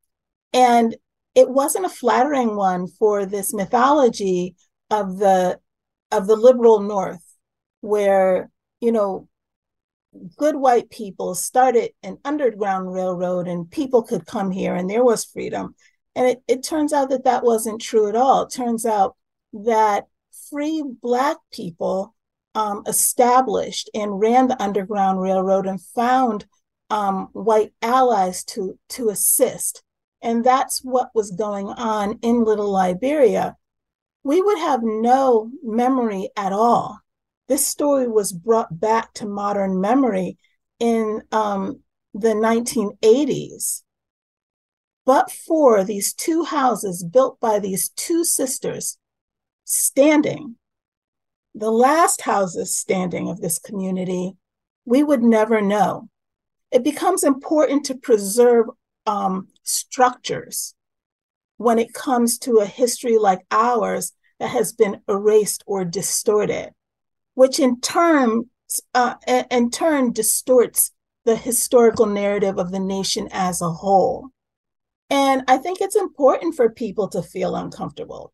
and 0.55 0.97
it 1.35 1.51
wasn't 1.51 1.85
a 1.85 1.91
flattering 1.91 2.57
one 2.57 2.87
for 2.87 3.27
this 3.27 3.53
mythology 3.53 4.55
of 4.91 5.19
the 5.19 5.59
of 6.11 6.27
the 6.27 6.37
liberal 6.37 6.81
north 6.81 7.25
where 7.81 8.51
you 8.83 8.91
know, 8.91 9.29
good 10.37 10.57
white 10.57 10.91
people 10.91 11.35
started 11.37 11.93
an 12.03 12.19
underground 12.25 12.93
railroad 12.93 13.47
and 13.47 13.71
people 13.71 14.03
could 14.03 14.27
come 14.27 14.51
here 14.51 14.75
and 14.75 14.91
there 14.91 15.05
was 15.05 15.25
freedom. 15.25 15.75
And 16.17 16.27
it, 16.27 16.43
it 16.49 16.62
turns 16.65 16.93
out 16.93 17.09
that 17.11 17.25
that 17.25 17.45
wasn't 17.45 17.81
true 17.81 18.09
at 18.09 18.17
all. 18.17 18.43
It 18.43 18.53
turns 18.53 18.85
out 18.85 19.17
that 19.53 20.09
free 20.51 20.83
Black 21.01 21.37
people 21.53 22.15
um, 22.57 22.83
established 22.87 23.89
and 23.95 24.21
ran 24.21 24.49
the 24.49 24.61
Underground 24.61 25.23
Railroad 25.23 25.67
and 25.67 25.81
found 25.81 26.45
um, 26.91 27.29
white 27.33 27.73
allies 27.81 28.45
to, 28.47 28.79
to 28.91 29.11
assist. 29.11 29.83
And 30.21 30.45
that's 30.45 30.81
what 30.81 31.15
was 31.15 31.31
going 31.31 31.69
on 31.69 32.19
in 32.21 32.45
Little 32.45 32.71
Liberia. 32.71 33.57
We 34.25 34.43
would 34.43 34.59
have 34.59 34.81
no 34.83 35.51
memory 35.62 36.31
at 36.37 36.53
all 36.53 37.01
this 37.52 37.66
story 37.66 38.09
was 38.09 38.32
brought 38.32 38.80
back 38.80 39.12
to 39.12 39.26
modern 39.26 39.78
memory 39.78 40.38
in 40.80 41.21
um, 41.32 41.82
the 42.14 42.28
1980s. 42.28 43.82
But 45.04 45.30
for 45.30 45.85
these 45.85 46.14
two 46.14 46.44
houses 46.44 47.04
built 47.04 47.38
by 47.40 47.59
these 47.59 47.90
two 47.90 48.25
sisters 48.25 48.97
standing, 49.64 50.56
the 51.54 51.71
last 51.71 52.23
houses 52.23 52.75
standing 52.75 53.28
of 53.28 53.42
this 53.42 53.59
community, 53.59 54.32
we 54.87 55.02
would 55.02 55.23
never 55.23 55.61
know. 55.61 56.09
It 56.71 56.82
becomes 56.82 57.23
important 57.23 57.85
to 57.85 57.97
preserve 57.97 58.68
um, 59.04 59.49
structures 59.62 60.75
when 61.59 61.78
it 61.78 61.92
comes 61.92 62.38
to 62.38 62.61
a 62.61 62.64
history 62.64 63.18
like 63.18 63.44
ours 63.50 64.12
that 64.40 64.49
has 64.49 64.73
been 64.73 65.02
erased 65.06 65.62
or 65.66 65.85
distorted 65.85 66.73
which 67.35 67.59
in 67.59 67.81
turn 67.81 68.45
uh, 68.95 69.15
in 69.51 69.71
turn 69.71 70.12
distorts 70.12 70.93
the 71.25 71.37
historical 71.37 72.07
narrative 72.07 72.59
of 72.59 72.71
the 72.71 72.81
nation 72.81 73.29
as 73.31 73.61
a 73.61 73.71
whole. 73.71 74.31
And 75.11 75.43
I 75.47 75.59
think 75.59 75.81
it's 75.81 75.97
important 75.97 76.55
for 76.55 76.71
people 76.71 77.09
to 77.09 77.23
feel 77.23 77.55
uncomfortable. 77.55 78.33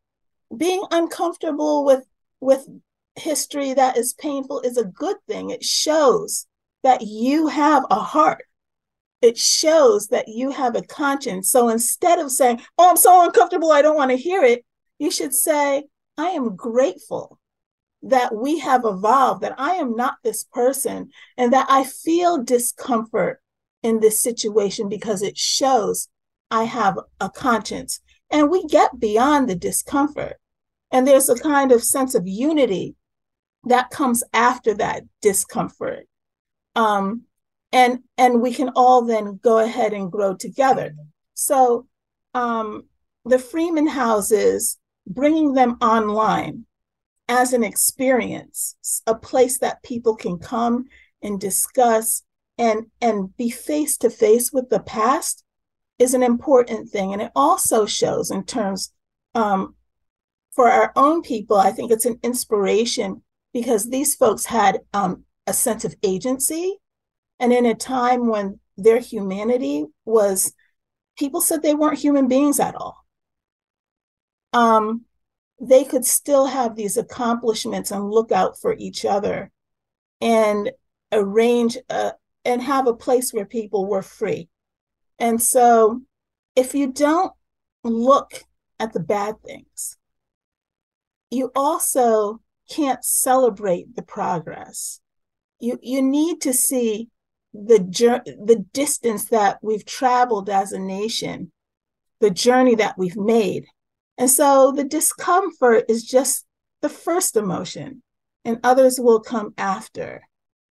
Being 0.57 0.83
uncomfortable 0.90 1.85
with 1.85 2.05
with 2.40 2.67
history 3.17 3.75
that 3.75 3.97
is 3.97 4.14
painful 4.14 4.61
is 4.61 4.76
a 4.76 4.85
good 4.85 5.17
thing. 5.26 5.50
It 5.50 5.64
shows 5.64 6.47
that 6.85 7.02
you 7.02 7.49
have 7.49 7.85
a 7.90 7.97
heart. 7.97 8.45
It 9.21 9.37
shows 9.37 10.07
that 10.09 10.28
you 10.28 10.50
have 10.52 10.76
a 10.76 10.83
conscience. 10.83 11.50
So 11.50 11.69
instead 11.69 12.21
of 12.21 12.31
saying, 12.31 12.62
"Oh, 12.78 12.90
I'm 12.90 12.97
so 12.97 13.25
uncomfortable, 13.25 13.73
I 13.73 13.83
don't 13.83 13.97
want 13.97 14.12
to 14.12 14.17
hear 14.17 14.45
it," 14.45 14.64
you 14.99 15.11
should 15.11 15.35
say, 15.35 15.85
"I 16.17 16.28
am 16.28 16.55
grateful 16.55 17.38
that 18.02 18.35
we 18.35 18.59
have 18.61 18.85
evolved, 18.85 19.43
that 19.43 19.55
I 19.59 19.73
am 19.73 19.97
not 19.97 20.17
this 20.23 20.45
person, 20.45 21.11
and 21.37 21.52
that 21.52 21.67
I 21.69 21.85
feel 21.85 22.43
discomfort 22.43 23.40
in 23.83 24.00
this 24.00 24.21
situation 24.23 24.88
because 24.88 25.23
it 25.23 25.37
shows 25.37 26.09
I 26.50 26.64
have 26.64 26.99
a 27.21 27.28
conscience. 27.28 28.00
And 28.31 28.50
we 28.50 28.64
get 28.67 29.00
beyond 29.00 29.49
the 29.49 29.57
discomfort. 29.57 30.37
And 30.90 31.07
there's 31.07 31.28
a 31.28 31.35
kind 31.35 31.73
of 31.73 31.83
sense 31.85 32.14
of 32.14 32.26
unity 32.26 32.95
that 33.64 33.90
comes 33.90 34.23
after 34.33 34.75
that 34.75 35.02
discomfort. 35.21 36.07
Um, 36.75 37.23
and 37.73 38.00
and 38.17 38.40
we 38.40 38.52
can 38.52 38.71
all 38.76 39.05
then 39.05 39.38
go 39.43 39.59
ahead 39.59 39.93
and 39.93 40.11
grow 40.11 40.35
together. 40.35 40.95
So 41.35 41.87
um, 42.33 42.85
the 43.25 43.38
Freeman 43.38 43.87
houses, 43.87 44.78
bringing 45.07 45.52
them 45.52 45.76
online 45.83 46.64
as 47.28 47.52
an 47.52 47.62
experience, 47.62 48.76
a 49.06 49.14
place 49.14 49.58
that 49.58 49.82
people 49.82 50.16
can 50.16 50.38
come 50.38 50.87
and 51.23 51.40
discuss 51.40 52.23
and 52.56 52.87
and 53.00 53.37
be 53.37 53.50
face 53.50 53.97
to 53.99 54.11
face 54.11 54.52
with 54.52 54.68
the 54.70 54.80
past 54.80 55.44
is 55.99 56.14
an 56.14 56.23
important 56.23 56.88
thing 56.88 57.12
and 57.12 57.23
it 57.23 57.30
also 57.37 57.87
shows 57.87 58.30
in 58.30 58.42
terms 58.44 58.92
um, 59.35 59.75
for 60.50 60.68
our 60.68 60.92
own 60.97 61.23
people 61.23 61.56
i 61.56 61.70
think 61.70 61.90
it's 61.90 62.04
an 62.04 62.18
inspiration 62.23 63.23
because 63.52 63.88
these 63.88 64.14
folks 64.14 64.44
had 64.44 64.80
um, 64.92 65.25
a 65.47 65.52
sense 65.52 65.85
of 65.85 65.94
agency. 66.02 66.78
And 67.40 67.52
in 67.52 67.66
a 67.66 67.75
time 67.75 68.28
when 68.28 68.61
their 68.76 69.00
humanity 69.00 69.87
was, 70.04 70.52
people 71.18 71.40
said 71.40 71.62
they 71.62 71.75
weren't 71.75 71.99
human 71.99 72.28
beings 72.28 72.61
at 72.61 72.75
all. 72.75 73.04
Um, 74.52 75.04
they 75.61 75.85
could 75.85 76.05
still 76.05 76.47
have 76.47 76.77
these 76.77 76.97
accomplishments 76.97 77.91
and 77.91 78.11
look 78.11 78.31
out 78.31 78.59
for 78.61 78.75
each 78.79 79.05
other 79.05 79.50
and 80.21 80.71
arrange 81.12 81.77
a, 81.88 82.12
and 82.45 82.62
have 82.62 82.87
a 82.87 82.95
place 82.95 83.33
where 83.33 83.45
people 83.45 83.87
were 83.87 84.03
free. 84.03 84.49
And 85.19 85.43
so 85.43 86.03
if 86.55 86.75
you 86.75 86.93
don't 86.93 87.33
look 87.83 88.45
at 88.79 88.93
the 88.93 89.00
bad 89.00 89.37
things, 89.45 89.97
you 91.31 91.50
also 91.55 92.41
can't 92.71 93.05
celebrate 93.05 93.97
the 93.97 94.03
progress. 94.03 95.00
You 95.59 95.79
you 95.83 96.03
need 96.03 96.41
to 96.43 96.53
see 96.53 97.09
the 97.53 97.79
the 97.79 98.65
distance 98.73 99.25
that 99.27 99.59
we've 99.62 99.85
traveled 99.85 100.49
as 100.49 100.73
a 100.73 100.79
nation, 100.79 101.53
the 102.21 102.31
journey 102.31 102.75
that 102.77 102.97
we've 102.97 103.17
made. 103.17 103.67
And 104.18 104.28
so 104.28 104.72
the 104.72 104.84
discomfort 104.84 105.84
is 105.88 106.04
just 106.04 106.44
the 106.82 106.88
first 106.88 107.37
emotion 107.37 108.02
and 108.44 108.58
others 108.64 108.98
will 108.98 109.20
come 109.20 109.54
after. 109.56 110.22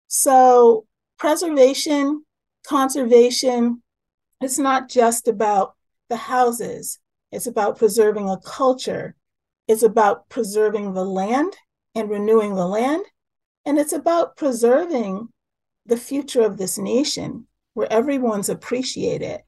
So 0.09 0.87
preservation, 1.19 2.25
conservation, 2.67 3.83
it's 4.41 4.59
not 4.59 4.89
just 4.89 5.29
about 5.29 5.75
the 6.09 6.17
houses. 6.17 6.99
It's 7.33 7.47
about 7.47 7.79
preserving 7.79 8.29
a 8.29 8.39
culture. 8.39 9.15
It's 9.69 9.83
about 9.83 10.29
preserving 10.29 10.95
the 10.95 11.05
land 11.05 11.57
and 11.95 12.11
renewing 12.11 12.55
the 12.55 12.67
land. 12.67 13.05
And 13.65 13.79
it's 13.79 13.93
about 13.93 14.37
preserving 14.37 15.29
the 15.87 15.97
future 15.97 16.43
of 16.43 16.57
this 16.57 16.79
nation 16.79 17.47
where 17.75 17.93
everyone's 17.93 18.49
appreciated 18.49 19.43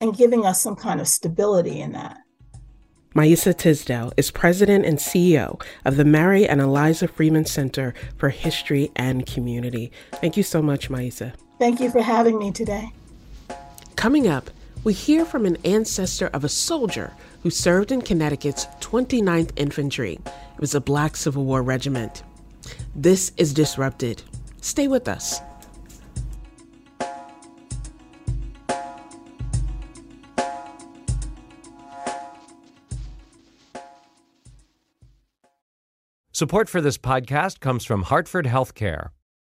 and 0.00 0.16
giving 0.16 0.44
us 0.44 0.60
some 0.60 0.76
kind 0.76 1.00
of 1.00 1.08
stability 1.08 1.80
in 1.80 1.92
that. 1.92 2.18
Maisa 3.16 3.56
Tisdale 3.56 4.12
is 4.18 4.30
president 4.30 4.84
and 4.84 4.98
CEO 4.98 5.58
of 5.86 5.96
the 5.96 6.04
Mary 6.04 6.46
and 6.46 6.60
Eliza 6.60 7.08
Freeman 7.08 7.46
Center 7.46 7.94
for 8.18 8.28
History 8.28 8.90
and 8.94 9.24
Community. 9.24 9.90
Thank 10.16 10.36
you 10.36 10.42
so 10.42 10.60
much, 10.60 10.90
Maisa. 10.90 11.32
Thank 11.58 11.80
you 11.80 11.90
for 11.90 12.02
having 12.02 12.38
me 12.38 12.52
today. 12.52 12.90
Coming 13.96 14.28
up, 14.28 14.50
we 14.84 14.92
hear 14.92 15.24
from 15.24 15.46
an 15.46 15.56
ancestor 15.64 16.26
of 16.34 16.44
a 16.44 16.50
soldier 16.50 17.14
who 17.42 17.48
served 17.48 17.90
in 17.90 18.02
Connecticut's 18.02 18.66
29th 18.80 19.52
Infantry. 19.56 20.18
It 20.26 20.60
was 20.60 20.74
a 20.74 20.80
black 20.82 21.16
Civil 21.16 21.46
War 21.46 21.62
regiment. 21.62 22.22
This 22.94 23.32
is 23.38 23.54
Disrupted. 23.54 24.24
Stay 24.60 24.88
with 24.88 25.08
us. 25.08 25.40
Support 36.36 36.68
for 36.68 36.82
this 36.82 36.98
podcast 36.98 37.60
comes 37.60 37.86
from 37.86 38.02
Hartford 38.02 38.44
Healthcare. 38.44 39.08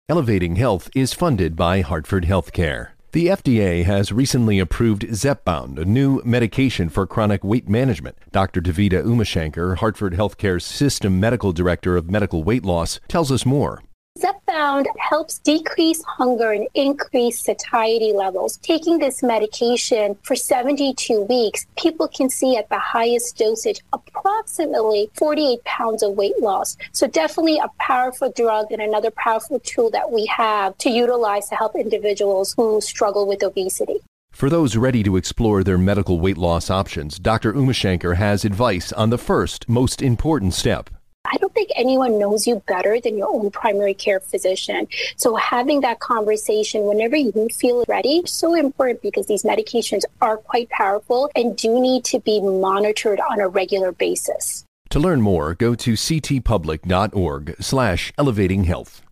Elevating 0.08 0.54
Health 0.54 0.88
is 0.94 1.12
funded 1.12 1.56
by 1.56 1.80
Hartford 1.80 2.26
Healthcare. 2.26 2.90
The 3.10 3.26
FDA 3.26 3.84
has 3.84 4.12
recently 4.12 4.60
approved 4.60 5.02
Zepbound, 5.02 5.78
a 5.80 5.84
new 5.84 6.22
medication 6.24 6.88
for 6.88 7.04
chronic 7.04 7.42
weight 7.42 7.68
management. 7.68 8.16
Dr. 8.30 8.60
Devika 8.60 9.02
Umashankar, 9.02 9.78
Hartford 9.78 10.12
Healthcare's 10.12 10.64
System 10.64 11.18
Medical 11.18 11.52
Director 11.52 11.96
of 11.96 12.08
Medical 12.08 12.44
Weight 12.44 12.64
Loss, 12.64 13.00
tells 13.08 13.32
us 13.32 13.44
more. 13.44 13.82
Zepbound 14.16 14.86
helps 14.98 15.40
decrease 15.40 16.02
hunger 16.04 16.52
and 16.52 16.68
increase 16.74 17.38
satiety 17.38 18.14
levels. 18.14 18.56
Taking 18.58 18.98
this 18.98 19.22
medication 19.22 20.16
for 20.22 20.34
72 20.34 21.20
weeks, 21.22 21.66
people 21.76 22.08
can 22.08 22.30
see 22.30 22.56
at 22.56 22.70
the 22.70 22.78
highest 22.78 23.36
dosage 23.36 23.80
approximately 23.92 25.10
48 25.16 25.62
pounds 25.64 26.02
of 26.02 26.12
weight 26.12 26.40
loss. 26.40 26.78
So, 26.92 27.06
definitely 27.06 27.58
a 27.58 27.68
powerful 27.78 28.32
drug 28.32 28.72
and 28.72 28.80
another 28.80 29.10
powerful 29.10 29.60
tool 29.60 29.90
that 29.90 30.10
we 30.10 30.24
have 30.26 30.78
to 30.78 30.88
utilize 30.88 31.50
to 31.50 31.56
help 31.56 31.76
individuals 31.76 32.54
who 32.56 32.80
struggle 32.80 33.26
with 33.26 33.42
obesity. 33.42 34.00
For 34.32 34.48
those 34.48 34.76
ready 34.76 35.02
to 35.02 35.16
explore 35.16 35.62
their 35.62 35.78
medical 35.78 36.20
weight 36.20 36.38
loss 36.38 36.70
options, 36.70 37.18
Dr. 37.18 37.52
Umashankar 37.52 38.16
has 38.16 38.46
advice 38.46 38.92
on 38.92 39.10
the 39.10 39.18
first, 39.18 39.68
most 39.68 40.00
important 40.00 40.54
step 40.54 40.88
I 41.32 41.36
don't 41.38 41.52
think 41.54 41.70
anyone 41.74 42.18
knows 42.18 42.46
you 42.46 42.62
better 42.66 43.00
than 43.00 43.16
your 43.16 43.28
own 43.28 43.50
primary 43.50 43.94
care 43.94 44.20
physician. 44.20 44.88
So 45.16 45.36
having 45.36 45.80
that 45.80 46.00
conversation 46.00 46.84
whenever 46.84 47.16
you 47.16 47.48
feel 47.52 47.84
ready 47.88 48.18
is 48.18 48.32
so 48.32 48.54
important 48.54 49.02
because 49.02 49.26
these 49.26 49.42
medications 49.42 50.02
are 50.20 50.36
quite 50.36 50.68
powerful 50.70 51.30
and 51.34 51.56
do 51.56 51.80
need 51.80 52.04
to 52.06 52.20
be 52.20 52.40
monitored 52.40 53.20
on 53.20 53.40
a 53.40 53.48
regular 53.48 53.92
basis. 53.92 54.64
To 54.90 55.00
learn 55.00 55.20
more, 55.20 55.54
go 55.54 55.74
to 55.74 55.92
ctpublic.org 55.94 57.56
slash 57.60 58.12
elevating 58.16 58.64
health. 58.64 59.02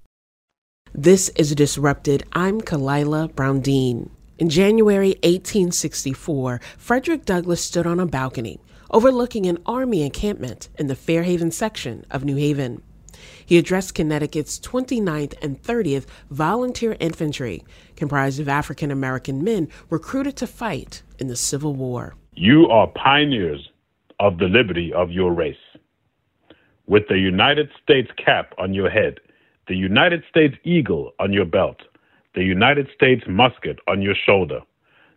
This 0.92 1.29
is 1.31 1.55
Disrupted. 1.55 2.22
I'm 2.33 2.61
Khalilah 2.61 3.35
Brown-Dean. 3.35 4.11
In 4.38 4.48
January 4.48 5.11
1864, 5.22 6.61
Frederick 6.79 7.24
Douglass 7.24 7.64
stood 7.64 7.87
on 7.87 7.98
a 7.98 8.07
balcony 8.07 8.61
overlooking 8.95 9.45
an 9.47 9.59
Army 9.67 10.03
encampment 10.03 10.69
in 10.79 10.87
the 10.87 10.95
Fairhaven 10.95 11.51
section 11.51 12.07
of 12.13 12.25
New 12.25 12.37
Haven. 12.37 12.81
He 13.45 13.59
addressed 13.59 13.97
Connecticut's 13.97 14.61
29th 14.61 15.35
and 15.43 15.61
30th 15.61 16.07
Volunteer 16.31 16.97
Infantry, 17.01 17.65
comprised 17.97 18.39
of 18.39 18.49
African 18.49 18.93
American 18.93 19.43
men 19.43 19.69
recruited 19.91 20.37
to 20.37 20.47
fight 20.47 21.03
in 21.19 21.27
the 21.27 21.35
Civil 21.35 21.75
War. 21.75 22.15
You 22.35 22.69
are 22.69 22.87
pioneers 22.87 23.69
of 24.21 24.39
the 24.39 24.47
liberty 24.47 24.93
of 24.93 25.11
your 25.11 25.33
race. 25.33 25.57
With 26.87 27.09
the 27.09 27.19
United 27.19 27.71
States 27.83 28.11
cap 28.25 28.55
on 28.59 28.75
your 28.75 28.91
head, 28.91 29.19
the 29.67 29.75
United 29.75 30.23
States 30.31 30.55
eagle 30.63 31.15
on 31.19 31.33
your 31.33 31.47
belt, 31.47 31.81
the 32.37 32.45
United 32.45 32.89
States 32.95 33.25
musket 33.27 33.81
on 33.89 34.03
your 34.03 34.15
shoulder, 34.15 34.61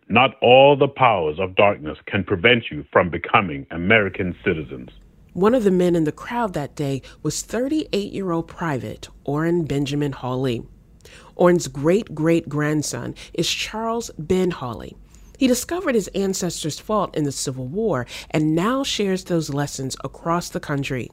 not 0.08 0.36
all 0.40 0.76
the 0.76 0.88
powers 0.88 1.38
of 1.38 1.54
darkness 1.54 1.98
can 2.06 2.24
prevent 2.24 2.70
you 2.70 2.84
from 2.92 3.10
becoming 3.10 3.66
American 3.70 4.34
citizens. 4.44 4.90
One 5.34 5.54
of 5.54 5.64
the 5.64 5.70
men 5.70 5.94
in 5.94 6.04
the 6.04 6.12
crowd 6.12 6.54
that 6.54 6.74
day 6.74 7.02
was 7.22 7.42
38 7.42 8.12
year 8.12 8.30
old 8.30 8.48
Private 8.48 9.08
Orrin 9.24 9.64
Benjamin 9.64 10.12
Hawley. 10.12 10.62
Orrin's 11.36 11.68
great 11.68 12.14
great 12.14 12.48
grandson 12.48 13.14
is 13.34 13.48
Charles 13.48 14.10
Ben 14.18 14.50
Hawley. 14.50 14.96
He 15.38 15.46
discovered 15.46 15.94
his 15.94 16.08
ancestors 16.08 16.80
fault 16.80 17.16
in 17.16 17.22
the 17.22 17.30
Civil 17.30 17.68
War 17.68 18.06
and 18.32 18.56
now 18.56 18.82
shares 18.82 19.24
those 19.24 19.50
lessons 19.50 19.96
across 20.02 20.48
the 20.48 20.58
country. 20.58 21.10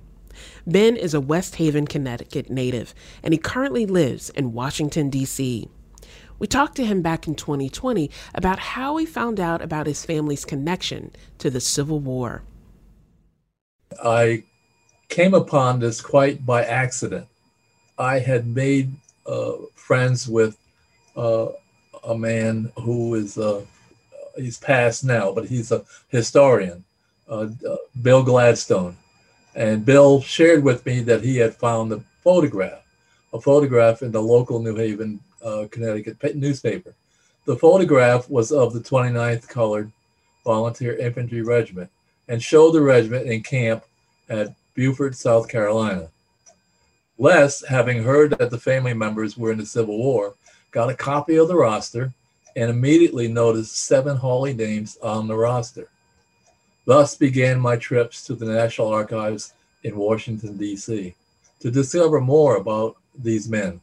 Ben 0.65 0.95
is 0.95 1.13
a 1.13 1.21
West 1.21 1.57
Haven, 1.57 1.85
Connecticut 1.85 2.49
native, 2.49 2.95
and 3.23 3.33
he 3.33 3.37
currently 3.37 3.85
lives 3.85 4.29
in 4.31 4.53
Washington, 4.53 5.09
D.C. 5.09 5.69
We 6.45 6.47
talked 6.47 6.75
to 6.75 6.85
him 6.85 7.01
back 7.01 7.27
in 7.27 7.33
2020 7.33 8.11
about 8.35 8.59
how 8.59 8.97
he 8.97 9.07
found 9.07 9.39
out 9.39 9.63
about 9.63 9.87
his 9.87 10.05
family's 10.05 10.45
connection 10.45 11.11
to 11.39 11.49
the 11.49 11.59
Civil 11.59 11.99
War. 11.99 12.43
I 14.03 14.43
came 15.09 15.33
upon 15.33 15.79
this 15.79 16.01
quite 16.01 16.45
by 16.45 16.63
accident. 16.63 17.25
I 17.97 18.19
had 18.19 18.45
made 18.45 18.91
uh, 19.25 19.53
friends 19.73 20.27
with 20.27 20.55
uh, 21.15 21.47
a 22.03 22.15
man 22.15 22.71
who 22.79 23.15
is 23.15 23.39
uh, 23.39 23.65
he's 24.35 24.59
passed 24.59 25.03
now, 25.03 25.31
but 25.31 25.47
he's 25.47 25.71
a 25.71 25.83
historian, 26.09 26.83
uh, 27.27 27.47
uh, 27.67 27.77
Bill 28.03 28.21
Gladstone, 28.21 28.95
and 29.55 29.83
Bill 29.83 30.21
shared 30.21 30.63
with 30.63 30.85
me 30.85 30.99
that 30.99 31.23
he 31.23 31.37
had 31.37 31.55
found 31.55 31.91
a 31.91 32.03
photograph, 32.23 32.85
a 33.33 33.41
photograph 33.41 34.03
in 34.03 34.11
the 34.11 34.21
local 34.21 34.59
New 34.59 34.75
Haven 34.75 35.19
uh, 35.45 35.67
Connecticut 35.71 36.35
newspaper. 36.35 36.93
The 37.45 37.55
photograph 37.55 38.29
was 38.29 38.51
of 38.51 38.73
the 38.73 38.79
29th 38.79 39.47
Colored 39.47 39.91
Volunteer 40.43 40.95
Infantry 40.97 41.43
Regiment 41.43 41.89
and 42.27 42.41
showed 42.41 42.71
the 42.71 42.81
regiment 42.81 43.27
in 43.27 43.43
camp 43.43 43.83
at 44.29 44.55
Beaufort, 44.73 45.15
South 45.15 45.47
Carolina. 45.47 46.09
Les, 47.17 47.63
having 47.65 48.03
heard 48.03 48.31
that 48.31 48.49
the 48.49 48.57
family 48.57 48.93
members 48.93 49.37
were 49.37 49.51
in 49.51 49.59
the 49.59 49.65
Civil 49.65 49.97
War, 49.97 50.33
got 50.71 50.89
a 50.89 50.95
copy 50.95 51.37
of 51.37 51.47
the 51.47 51.55
roster 51.55 52.11
and 52.55 52.69
immediately 52.69 53.27
noticed 53.27 53.77
seven 53.85 54.17
Hawley 54.17 54.53
names 54.53 54.97
on 55.01 55.27
the 55.27 55.35
roster. 55.35 55.87
Thus 56.85 57.15
began 57.15 57.59
my 57.59 57.77
trips 57.77 58.25
to 58.25 58.35
the 58.35 58.45
National 58.45 58.89
Archives 58.89 59.53
in 59.83 59.95
Washington, 59.95 60.57
D.C. 60.57 61.13
to 61.59 61.71
discover 61.71 62.19
more 62.19 62.57
about 62.57 62.97
these 63.17 63.47
men. 63.47 63.79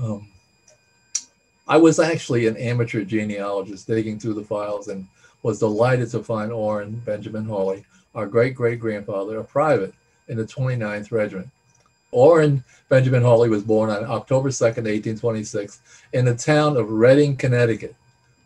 Um, 0.00 0.28
I 1.68 1.76
was 1.76 1.98
actually 1.98 2.46
an 2.46 2.56
amateur 2.56 3.04
genealogist 3.04 3.86
digging 3.86 4.18
through 4.18 4.34
the 4.34 4.44
files 4.44 4.88
and 4.88 5.06
was 5.42 5.58
delighted 5.58 6.10
to 6.10 6.24
find 6.24 6.50
Orrin 6.50 6.92
Benjamin 7.04 7.44
Hawley, 7.44 7.84
our 8.14 8.26
great 8.26 8.54
great 8.54 8.80
grandfather, 8.80 9.38
a 9.38 9.44
private 9.44 9.92
in 10.28 10.38
the 10.38 10.44
29th 10.44 11.12
Regiment. 11.12 11.48
Orrin 12.10 12.64
Benjamin 12.88 13.22
Hawley 13.22 13.50
was 13.50 13.62
born 13.62 13.90
on 13.90 14.04
October 14.04 14.48
2nd, 14.48 14.86
1826, 14.88 15.80
in 16.14 16.24
the 16.24 16.34
town 16.34 16.78
of 16.78 16.88
Redding, 16.88 17.36
Connecticut, 17.36 17.94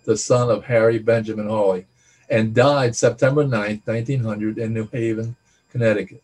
the 0.05 0.17
son 0.17 0.51
of 0.51 0.65
Harry 0.65 0.99
Benjamin 0.99 1.47
Hawley, 1.47 1.87
and 2.29 2.55
died 2.55 2.97
September 2.97 3.45
9th, 3.45 3.87
1900, 3.87 4.59
in 4.59 4.75
New 4.75 4.89
Haven, 4.89 5.37
Connecticut. 5.71 6.23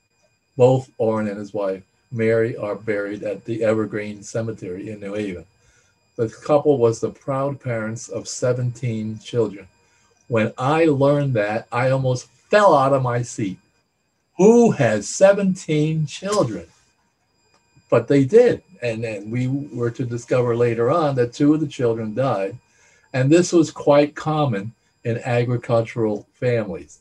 Both 0.57 0.91
Orrin 0.99 1.29
and 1.29 1.39
his 1.39 1.55
wife, 1.55 1.85
Mary, 2.11 2.57
are 2.57 2.75
buried 2.75 3.23
at 3.23 3.45
the 3.45 3.63
Evergreen 3.63 4.25
Cemetery 4.25 4.91
in 4.91 4.99
New 4.99 5.15
Haven. 5.15 5.45
The 6.19 6.29
couple 6.29 6.79
was 6.79 6.99
the 6.99 7.11
proud 7.11 7.61
parents 7.61 8.09
of 8.09 8.27
17 8.27 9.21
children. 9.21 9.69
When 10.27 10.53
I 10.59 10.87
learned 10.87 11.35
that, 11.35 11.69
I 11.71 11.91
almost 11.91 12.27
fell 12.51 12.75
out 12.75 12.93
of 12.93 13.05
my 13.05 13.23
seat. 13.23 13.61
Who 14.37 14.73
has 14.73 15.09
17 15.09 16.07
children? 16.07 16.67
But 17.89 18.09
they 18.09 18.25
did. 18.25 18.65
And 18.83 19.05
then 19.05 19.31
we 19.31 19.47
were 19.47 19.93
to 19.93 20.05
discover 20.05 20.57
later 20.57 20.91
on 20.91 21.15
that 21.15 21.35
two 21.35 21.55
of 21.55 21.61
the 21.61 21.69
children 21.69 22.15
died. 22.15 22.59
And 23.13 23.31
this 23.31 23.53
was 23.53 23.71
quite 23.71 24.17
common 24.17 24.73
in 25.05 25.19
agricultural 25.19 26.27
families. 26.33 26.99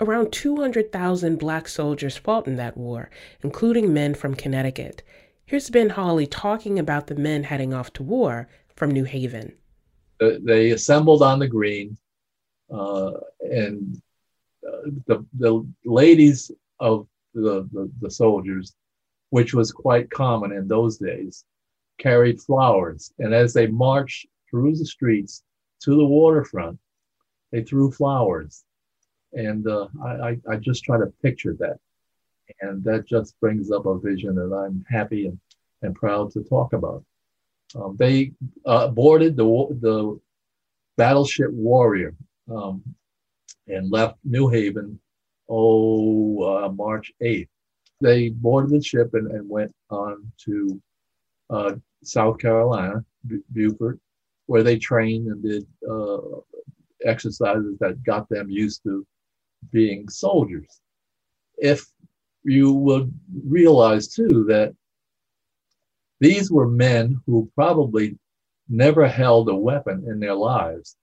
Around 0.00 0.32
200,000 0.32 1.38
black 1.38 1.66
soldiers 1.66 2.18
fought 2.18 2.46
in 2.46 2.56
that 2.56 2.76
war, 2.76 3.08
including 3.42 3.94
men 3.94 4.12
from 4.12 4.34
Connecticut. 4.34 5.02
Here's 5.50 5.68
Ben 5.68 5.88
Hawley 5.88 6.28
talking 6.28 6.78
about 6.78 7.08
the 7.08 7.16
men 7.16 7.42
heading 7.42 7.74
off 7.74 7.92
to 7.94 8.04
war 8.04 8.46
from 8.76 8.92
New 8.92 9.02
Haven. 9.02 9.52
They 10.20 10.70
assembled 10.70 11.24
on 11.24 11.40
the 11.40 11.48
green, 11.48 11.98
uh, 12.72 13.14
and 13.40 14.00
uh, 14.64 14.90
the, 15.08 15.26
the 15.40 15.66
ladies 15.84 16.52
of 16.78 17.08
the, 17.34 17.68
the, 17.72 17.90
the 18.00 18.12
soldiers, 18.12 18.76
which 19.30 19.52
was 19.52 19.72
quite 19.72 20.08
common 20.08 20.52
in 20.52 20.68
those 20.68 20.98
days, 20.98 21.44
carried 21.98 22.40
flowers. 22.40 23.12
And 23.18 23.34
as 23.34 23.52
they 23.52 23.66
marched 23.66 24.28
through 24.48 24.76
the 24.76 24.86
streets 24.86 25.42
to 25.80 25.96
the 25.96 26.06
waterfront, 26.06 26.78
they 27.50 27.64
threw 27.64 27.90
flowers. 27.90 28.62
And 29.32 29.66
uh, 29.66 29.88
I, 30.00 30.10
I, 30.10 30.36
I 30.48 30.56
just 30.58 30.84
try 30.84 30.96
to 30.96 31.12
picture 31.24 31.56
that 31.58 31.80
and 32.60 32.82
that 32.84 33.06
just 33.06 33.38
brings 33.40 33.70
up 33.70 33.86
a 33.86 33.98
vision 33.98 34.34
that 34.36 34.54
I'm 34.54 34.84
happy 34.88 35.26
and, 35.26 35.38
and 35.82 35.94
proud 35.94 36.32
to 36.32 36.42
talk 36.42 36.72
about. 36.72 37.04
Um, 37.74 37.96
they 37.98 38.32
uh, 38.66 38.88
boarded 38.88 39.36
the, 39.36 39.44
the 39.80 40.20
battleship 40.96 41.52
Warrior 41.52 42.14
um, 42.50 42.82
and 43.68 43.90
left 43.90 44.18
New 44.24 44.48
Haven, 44.48 44.98
oh, 45.48 46.42
uh, 46.42 46.68
March 46.70 47.12
8th. 47.22 47.48
They 48.00 48.30
boarded 48.30 48.70
the 48.70 48.82
ship 48.82 49.10
and, 49.14 49.30
and 49.30 49.48
went 49.48 49.72
on 49.90 50.32
to 50.46 50.82
uh, 51.50 51.72
South 52.02 52.38
Carolina, 52.38 53.04
B- 53.26 53.40
Beaufort, 53.50 53.98
where 54.46 54.62
they 54.62 54.78
trained 54.78 55.28
and 55.28 55.42
did 55.42 55.66
uh, 55.88 56.18
exercises 57.04 57.76
that 57.78 58.02
got 58.02 58.28
them 58.28 58.50
used 58.50 58.82
to 58.84 59.06
being 59.70 60.08
soldiers. 60.08 60.80
If 61.58 61.86
you 62.44 62.72
would 62.72 63.12
realize 63.46 64.08
too 64.08 64.44
that 64.48 64.74
these 66.20 66.50
were 66.50 66.68
men 66.68 67.20
who 67.26 67.50
probably 67.54 68.18
never 68.68 69.08
held 69.08 69.48
a 69.48 69.56
weapon 69.56 70.04
in 70.08 70.20
their 70.20 70.34
lives, 70.34 70.96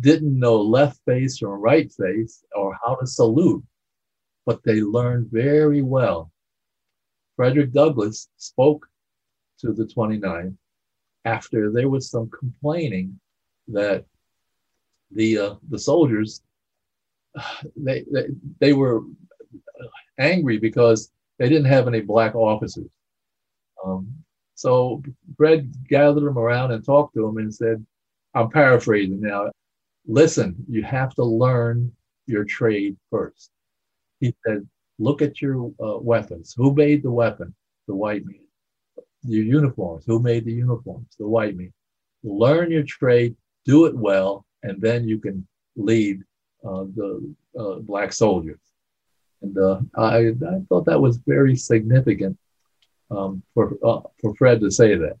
didn't 0.00 0.38
know 0.38 0.60
left 0.60 1.00
face 1.06 1.38
from 1.38 1.50
right 1.60 1.92
face 1.92 2.44
or 2.56 2.76
how 2.84 2.96
to 2.96 3.06
salute, 3.06 3.64
but 4.46 4.62
they 4.64 4.82
learned 4.82 5.28
very 5.30 5.82
well. 5.82 6.32
Frederick 7.36 7.72
Douglass 7.72 8.28
spoke 8.38 8.86
to 9.60 9.72
the 9.72 9.84
29th 9.86 10.56
after 11.26 11.72
there 11.72 11.90
was 11.90 12.10
some 12.10 12.30
complaining 12.30 13.18
that 13.68 14.04
the 15.12 15.38
uh, 15.38 15.54
the 15.70 15.78
soldiers 15.78 16.42
they, 17.76 18.04
they 18.12 18.26
they 18.60 18.72
were 18.74 19.02
angry 20.20 20.58
because 20.58 21.10
they 21.38 21.48
didn't 21.48 21.66
have 21.66 21.88
any 21.88 22.00
black 22.00 22.34
officers. 22.34 22.88
Um, 23.84 24.12
so 24.54 25.02
Fred 25.36 25.72
gathered 25.88 26.22
them 26.22 26.38
around 26.38 26.72
and 26.72 26.84
talked 26.84 27.14
to 27.14 27.22
them 27.22 27.38
and 27.38 27.54
said, 27.54 27.84
I'm 28.34 28.50
paraphrasing 28.50 29.20
now, 29.20 29.50
listen, 30.06 30.54
you 30.68 30.82
have 30.82 31.14
to 31.14 31.24
learn 31.24 31.90
your 32.26 32.44
trade 32.44 32.96
first. 33.10 33.50
He 34.20 34.34
said, 34.46 34.68
look 34.98 35.22
at 35.22 35.40
your 35.40 35.72
uh, 35.82 35.98
weapons. 35.98 36.54
Who 36.56 36.74
made 36.74 37.02
the 37.02 37.10
weapon? 37.10 37.54
The 37.88 37.94
white 37.94 38.24
man. 38.26 38.40
Your 39.24 39.44
uniforms. 39.44 40.04
Who 40.06 40.20
made 40.20 40.44
the 40.44 40.52
uniforms? 40.52 41.08
The 41.18 41.26
white 41.26 41.56
man. 41.56 41.72
Learn 42.22 42.70
your 42.70 42.82
trade, 42.82 43.34
do 43.64 43.86
it 43.86 43.96
well, 43.96 44.44
and 44.62 44.80
then 44.80 45.08
you 45.08 45.18
can 45.18 45.46
lead 45.76 46.20
uh, 46.64 46.84
the 46.94 47.34
uh, 47.58 47.76
black 47.76 48.12
soldiers. 48.12 48.60
And 49.42 49.56
uh, 49.56 49.80
I, 49.96 50.28
I 50.28 50.60
thought 50.68 50.86
that 50.86 51.00
was 51.00 51.18
very 51.26 51.56
significant 51.56 52.38
um, 53.10 53.42
for, 53.54 53.74
uh, 53.84 54.00
for 54.20 54.34
Fred 54.36 54.60
to 54.60 54.70
say 54.70 54.94
that. 54.96 55.18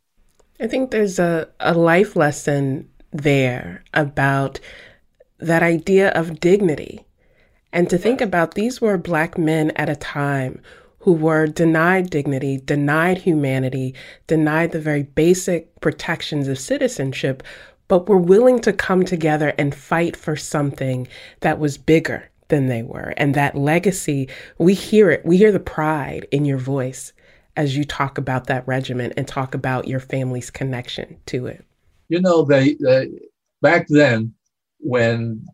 I 0.60 0.66
think 0.66 0.90
there's 0.90 1.18
a, 1.18 1.48
a 1.58 1.74
life 1.74 2.16
lesson 2.16 2.88
there 3.12 3.82
about 3.94 4.60
that 5.38 5.62
idea 5.62 6.10
of 6.10 6.38
dignity. 6.38 7.06
And 7.72 7.88
to 7.88 7.98
think 7.98 8.20
about 8.20 8.54
these 8.54 8.80
were 8.80 8.98
black 8.98 9.38
men 9.38 9.70
at 9.72 9.88
a 9.88 9.96
time 9.96 10.60
who 11.00 11.14
were 11.14 11.46
denied 11.46 12.10
dignity, 12.10 12.58
denied 12.58 13.18
humanity, 13.18 13.94
denied 14.26 14.72
the 14.72 14.80
very 14.80 15.04
basic 15.04 15.80
protections 15.80 16.46
of 16.46 16.58
citizenship, 16.58 17.42
but 17.88 18.08
were 18.08 18.18
willing 18.18 18.60
to 18.60 18.72
come 18.72 19.04
together 19.04 19.54
and 19.56 19.74
fight 19.74 20.14
for 20.14 20.36
something 20.36 21.08
that 21.40 21.58
was 21.58 21.78
bigger 21.78 22.29
than 22.50 22.66
they 22.66 22.82
were. 22.82 23.14
And 23.16 23.34
that 23.34 23.56
legacy, 23.56 24.28
we 24.58 24.74
hear 24.74 25.10
it, 25.10 25.24
we 25.24 25.36
hear 25.36 25.52
the 25.52 25.60
pride 25.60 26.26
in 26.30 26.44
your 26.44 26.58
voice 26.58 27.12
as 27.56 27.76
you 27.76 27.84
talk 27.84 28.18
about 28.18 28.46
that 28.46 28.66
regiment 28.66 29.14
and 29.16 29.26
talk 29.26 29.54
about 29.54 29.88
your 29.88 30.00
family's 30.00 30.50
connection 30.50 31.16
to 31.26 31.46
it. 31.46 31.64
You 32.08 32.20
know, 32.20 32.44
they, 32.44 32.74
they 32.74 33.08
back 33.62 33.86
then 33.88 34.34
when 34.78 35.46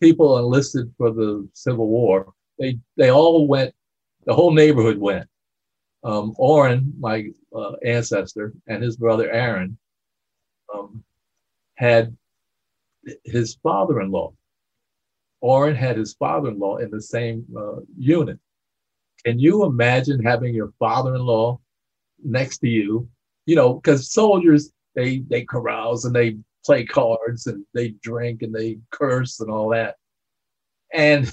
people 0.00 0.38
enlisted 0.38 0.92
for 0.96 1.10
the 1.10 1.48
Civil 1.52 1.88
War, 1.88 2.32
they 2.58 2.78
they 2.96 3.10
all 3.10 3.46
went, 3.46 3.74
the 4.24 4.34
whole 4.34 4.52
neighborhood 4.52 4.98
went. 4.98 5.28
Um, 6.04 6.34
Orrin, 6.38 6.92
my 6.98 7.28
uh, 7.54 7.72
ancestor, 7.84 8.52
and 8.66 8.82
his 8.82 8.96
brother 8.96 9.30
Aaron 9.30 9.76
um, 10.72 11.02
had 11.74 12.16
his 13.24 13.56
father-in-law 13.62 14.32
Orrin 15.40 15.76
had 15.76 15.96
his 15.96 16.14
father-in-law 16.14 16.78
in 16.78 16.90
the 16.90 17.00
same 17.00 17.44
uh, 17.56 17.80
unit. 17.96 18.38
Can 19.24 19.38
you 19.38 19.64
imagine 19.64 20.22
having 20.22 20.54
your 20.54 20.72
father-in-law 20.78 21.60
next 22.24 22.58
to 22.58 22.68
you? 22.68 23.08
You 23.46 23.56
know, 23.56 23.74
because 23.74 24.12
soldiers 24.12 24.72
they 24.94 25.18
they 25.28 25.44
carouse 25.44 26.04
and 26.04 26.14
they 26.14 26.36
play 26.64 26.84
cards 26.84 27.46
and 27.46 27.64
they 27.72 27.90
drink 28.02 28.42
and 28.42 28.54
they 28.54 28.78
curse 28.90 29.40
and 29.40 29.50
all 29.50 29.70
that. 29.70 29.96
And 30.92 31.30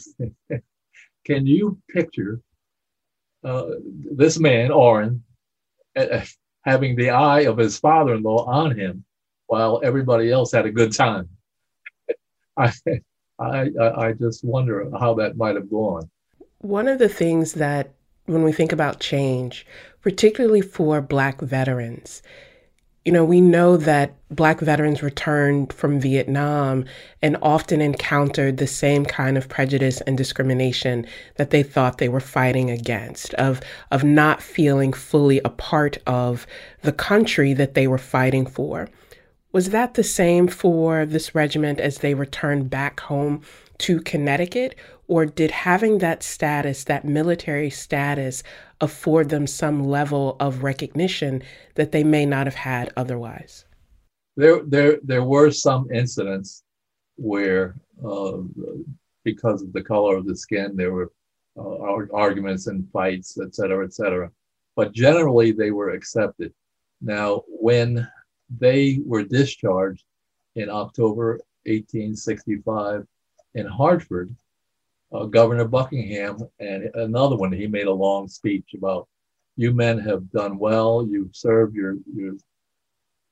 can 1.26 1.46
you 1.46 1.80
picture 1.90 2.42
uh, 3.44 3.72
this 4.12 4.40
man, 4.40 4.72
Orrin, 4.72 5.24
uh, 5.96 6.22
having 6.64 6.96
the 6.96 7.12
eye 7.12 7.42
of 7.42 7.58
his 7.58 7.78
father-in-law 7.80 8.46
on 8.46 8.78
him 8.78 9.06
while 9.48 9.82
everybody 9.84 10.32
else 10.32 10.52
had 10.52 10.66
a 10.66 10.72
good 10.72 10.94
time? 10.94 11.30
I, 12.58 12.72
I, 13.40 13.70
I, 13.80 14.14
just 14.14 14.44
wonder 14.44 14.90
how 14.98 15.14
that 15.16 15.36
might 15.36 15.56
have 15.56 15.70
gone. 15.70 16.10
One 16.60 16.88
of 16.88 17.00
the 17.00 17.10
things 17.10 17.54
that, 17.54 17.92
when 18.28 18.44
we 18.44 18.52
think 18.52 18.72
about 18.72 19.00
change, 19.00 19.66
particularly 20.02 20.62
for 20.62 21.02
Black 21.02 21.42
veterans, 21.42 22.22
you 23.06 23.12
know, 23.12 23.24
we 23.24 23.40
know 23.40 23.78
that 23.78 24.16
Black 24.32 24.60
veterans 24.62 25.04
returned 25.04 25.72
from 25.72 26.00
Vietnam 26.00 26.86
and 27.22 27.38
often 27.44 27.80
encountered 27.80 28.58
the 28.58 28.66
same 28.66 29.06
kind 29.06 29.38
of 29.38 29.48
prejudice 29.48 30.02
and 30.02 30.18
discrimination 30.18 31.06
that 31.36 31.52
they 31.52 31.62
thought 31.62 32.00
they 32.00 32.10
were 32.10 32.20
fighting 32.20 32.72
against, 32.72 33.36
of, 33.36 33.62
of 33.92 34.04
not 34.04 34.42
feeling 34.42 34.92
fully 34.92 35.40
a 35.46 35.50
part 35.50 36.00
of 36.08 36.48
the 36.82 36.92
country 36.92 37.54
that 37.54 37.76
they 37.76 37.88
were 37.88 38.00
fighting 38.00 38.48
for. 38.48 38.90
Was 39.56 39.70
that 39.70 39.94
the 39.94 40.04
same 40.04 40.50
for 40.50 41.06
this 41.06 41.34
regiment 41.34 41.80
as 41.80 42.00
they 42.00 42.14
returned 42.14 42.70
back 42.70 43.00
home 43.00 43.42
to 43.78 44.02
Connecticut? 44.02 44.76
Or 45.08 45.26
did 45.26 45.50
having 45.50 46.00
that 46.00 46.24
status, 46.24 46.84
that 46.84 47.06
military 47.06 47.70
status, 47.70 48.44
afford 48.82 49.30
them 49.30 49.48
some 49.48 49.86
level 49.86 50.36
of 50.42 50.62
recognition 50.62 51.42
that 51.76 51.94
they 51.94 52.04
may 52.04 52.26
not 52.26 52.48
have 52.48 52.56
had 52.56 52.92
otherwise? 52.98 53.64
There, 54.36 54.62
there, 54.66 55.00
there 55.02 55.24
were 55.24 55.52
some 55.52 55.90
incidents 55.90 56.64
where, 57.16 57.76
uh, 58.06 58.40
because 59.24 59.62
of 59.62 59.72
the 59.72 59.84
color 59.84 60.18
of 60.18 60.26
the 60.26 60.36
skin, 60.36 60.76
there 60.76 60.92
were 60.92 61.14
uh, 61.58 62.06
arguments 62.14 62.68
and 62.68 62.92
fights, 62.92 63.40
et 63.42 63.56
cetera, 63.56 63.86
et 63.86 63.94
cetera. 63.94 64.30
but 64.76 64.92
generally 64.92 65.54
they 65.54 65.72
were 65.72 65.92
accepted. 65.92 66.54
Now, 67.02 67.44
when 67.48 68.06
they 68.50 69.00
were 69.06 69.24
discharged 69.24 70.04
in 70.56 70.70
October 70.70 71.40
1865 71.66 73.06
in 73.56 73.66
Hartford, 73.66 74.36
uh, 75.12 75.26
Governor 75.26 75.66
Buckingham 75.66 76.38
and 76.60 76.90
another 76.96 77.36
one, 77.36 77.52
he 77.52 77.68
made 77.68 77.88
a 77.88 77.94
long 77.94 78.28
speech 78.28 78.74
about 78.76 79.08
you 79.56 79.74
men 79.74 79.98
have 80.00 80.30
done 80.32 80.58
well, 80.58 81.08
you've 81.10 81.36
served 81.36 81.76
your, 81.76 81.96
your, 82.14 82.34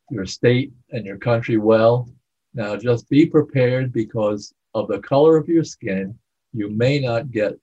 your 0.09 0.25
state 0.25 0.71
and 0.91 1.05
your 1.05 1.17
country 1.17 1.57
well. 1.57 2.09
Now 2.53 2.77
just 2.77 3.09
be 3.09 3.25
prepared 3.25 3.91
because 3.91 4.53
of 4.73 4.87
the 4.87 4.99
color 4.99 5.37
of 5.37 5.49
your 5.49 5.63
skin, 5.63 6.17
you 6.53 6.69
may 6.69 6.99
not 6.99 7.31
get 7.31 7.53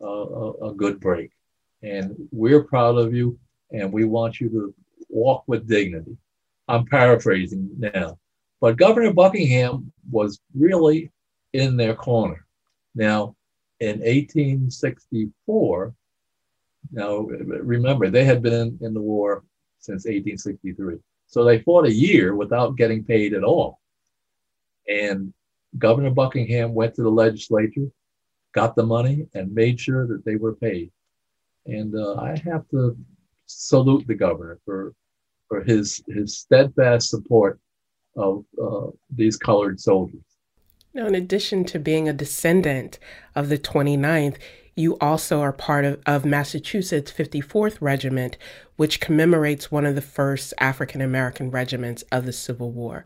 a, 0.00 0.06
a, 0.06 0.70
a 0.70 0.74
good 0.74 1.00
break. 1.00 1.30
And 1.82 2.14
we're 2.32 2.64
proud 2.64 2.98
of 2.98 3.14
you 3.14 3.38
and 3.70 3.92
we 3.92 4.04
want 4.04 4.40
you 4.40 4.48
to 4.50 4.74
walk 5.08 5.44
with 5.46 5.68
dignity. 5.68 6.16
I'm 6.68 6.84
paraphrasing 6.86 7.70
now. 7.78 8.18
But 8.60 8.76
Governor 8.76 9.12
Buckingham 9.12 9.92
was 10.10 10.40
really 10.54 11.10
in 11.52 11.76
their 11.76 11.94
corner. 11.94 12.44
Now, 12.94 13.36
in 13.80 14.00
1864, 14.00 15.94
now 16.92 17.18
remember, 17.18 18.10
they 18.10 18.24
had 18.24 18.42
been 18.42 18.78
in, 18.80 18.94
the 18.94 19.00
war 19.00 19.44
since 19.78 20.04
1863. 20.04 20.96
So 21.26 21.44
they 21.44 21.60
fought 21.60 21.86
a 21.86 21.92
year 21.92 22.34
without 22.34 22.76
getting 22.76 23.04
paid 23.04 23.34
at 23.34 23.44
all. 23.44 23.80
And 24.88 25.32
Governor 25.76 26.10
Buckingham 26.10 26.74
went 26.74 26.94
to 26.94 27.02
the 27.02 27.10
legislature, 27.10 27.88
got 28.52 28.74
the 28.74 28.86
money, 28.86 29.28
and 29.34 29.54
made 29.54 29.78
sure 29.78 30.06
that 30.06 30.24
they 30.24 30.36
were 30.36 30.54
paid. 30.54 30.90
And 31.66 31.94
uh, 31.94 32.14
I 32.14 32.40
have 32.44 32.66
to 32.70 32.96
salute 33.46 34.06
the 34.06 34.14
governor 34.14 34.58
for 34.64 34.94
for 35.48 35.62
his 35.64 36.02
his 36.08 36.38
steadfast 36.38 37.10
support 37.10 37.58
of 38.16 38.44
uh, 38.62 38.86
these 39.14 39.36
colored 39.36 39.80
soldiers. 39.80 40.20
Now, 40.94 41.06
in 41.06 41.14
addition 41.14 41.64
to 41.66 41.78
being 41.78 42.08
a 42.08 42.12
descendant 42.12 42.98
of 43.34 43.48
the 43.48 43.58
29th, 43.58 44.36
you 44.74 44.96
also 45.00 45.40
are 45.40 45.52
part 45.52 45.84
of, 45.84 46.00
of 46.06 46.24
Massachusetts 46.24 47.12
54th 47.12 47.78
Regiment, 47.80 48.38
which 48.76 49.00
commemorates 49.00 49.70
one 49.70 49.84
of 49.84 49.94
the 49.94 50.02
first 50.02 50.54
African 50.58 51.00
American 51.00 51.50
regiments 51.50 52.02
of 52.10 52.26
the 52.26 52.32
Civil 52.32 52.70
War. 52.70 53.04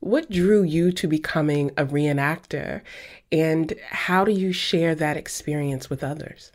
What 0.00 0.30
drew 0.30 0.62
you 0.62 0.92
to 0.92 1.08
becoming 1.08 1.70
a 1.76 1.84
reenactor, 1.84 2.82
and 3.32 3.74
how 3.90 4.24
do 4.24 4.30
you 4.30 4.52
share 4.52 4.94
that 4.94 5.16
experience 5.16 5.90
with 5.90 6.04
others? 6.04 6.52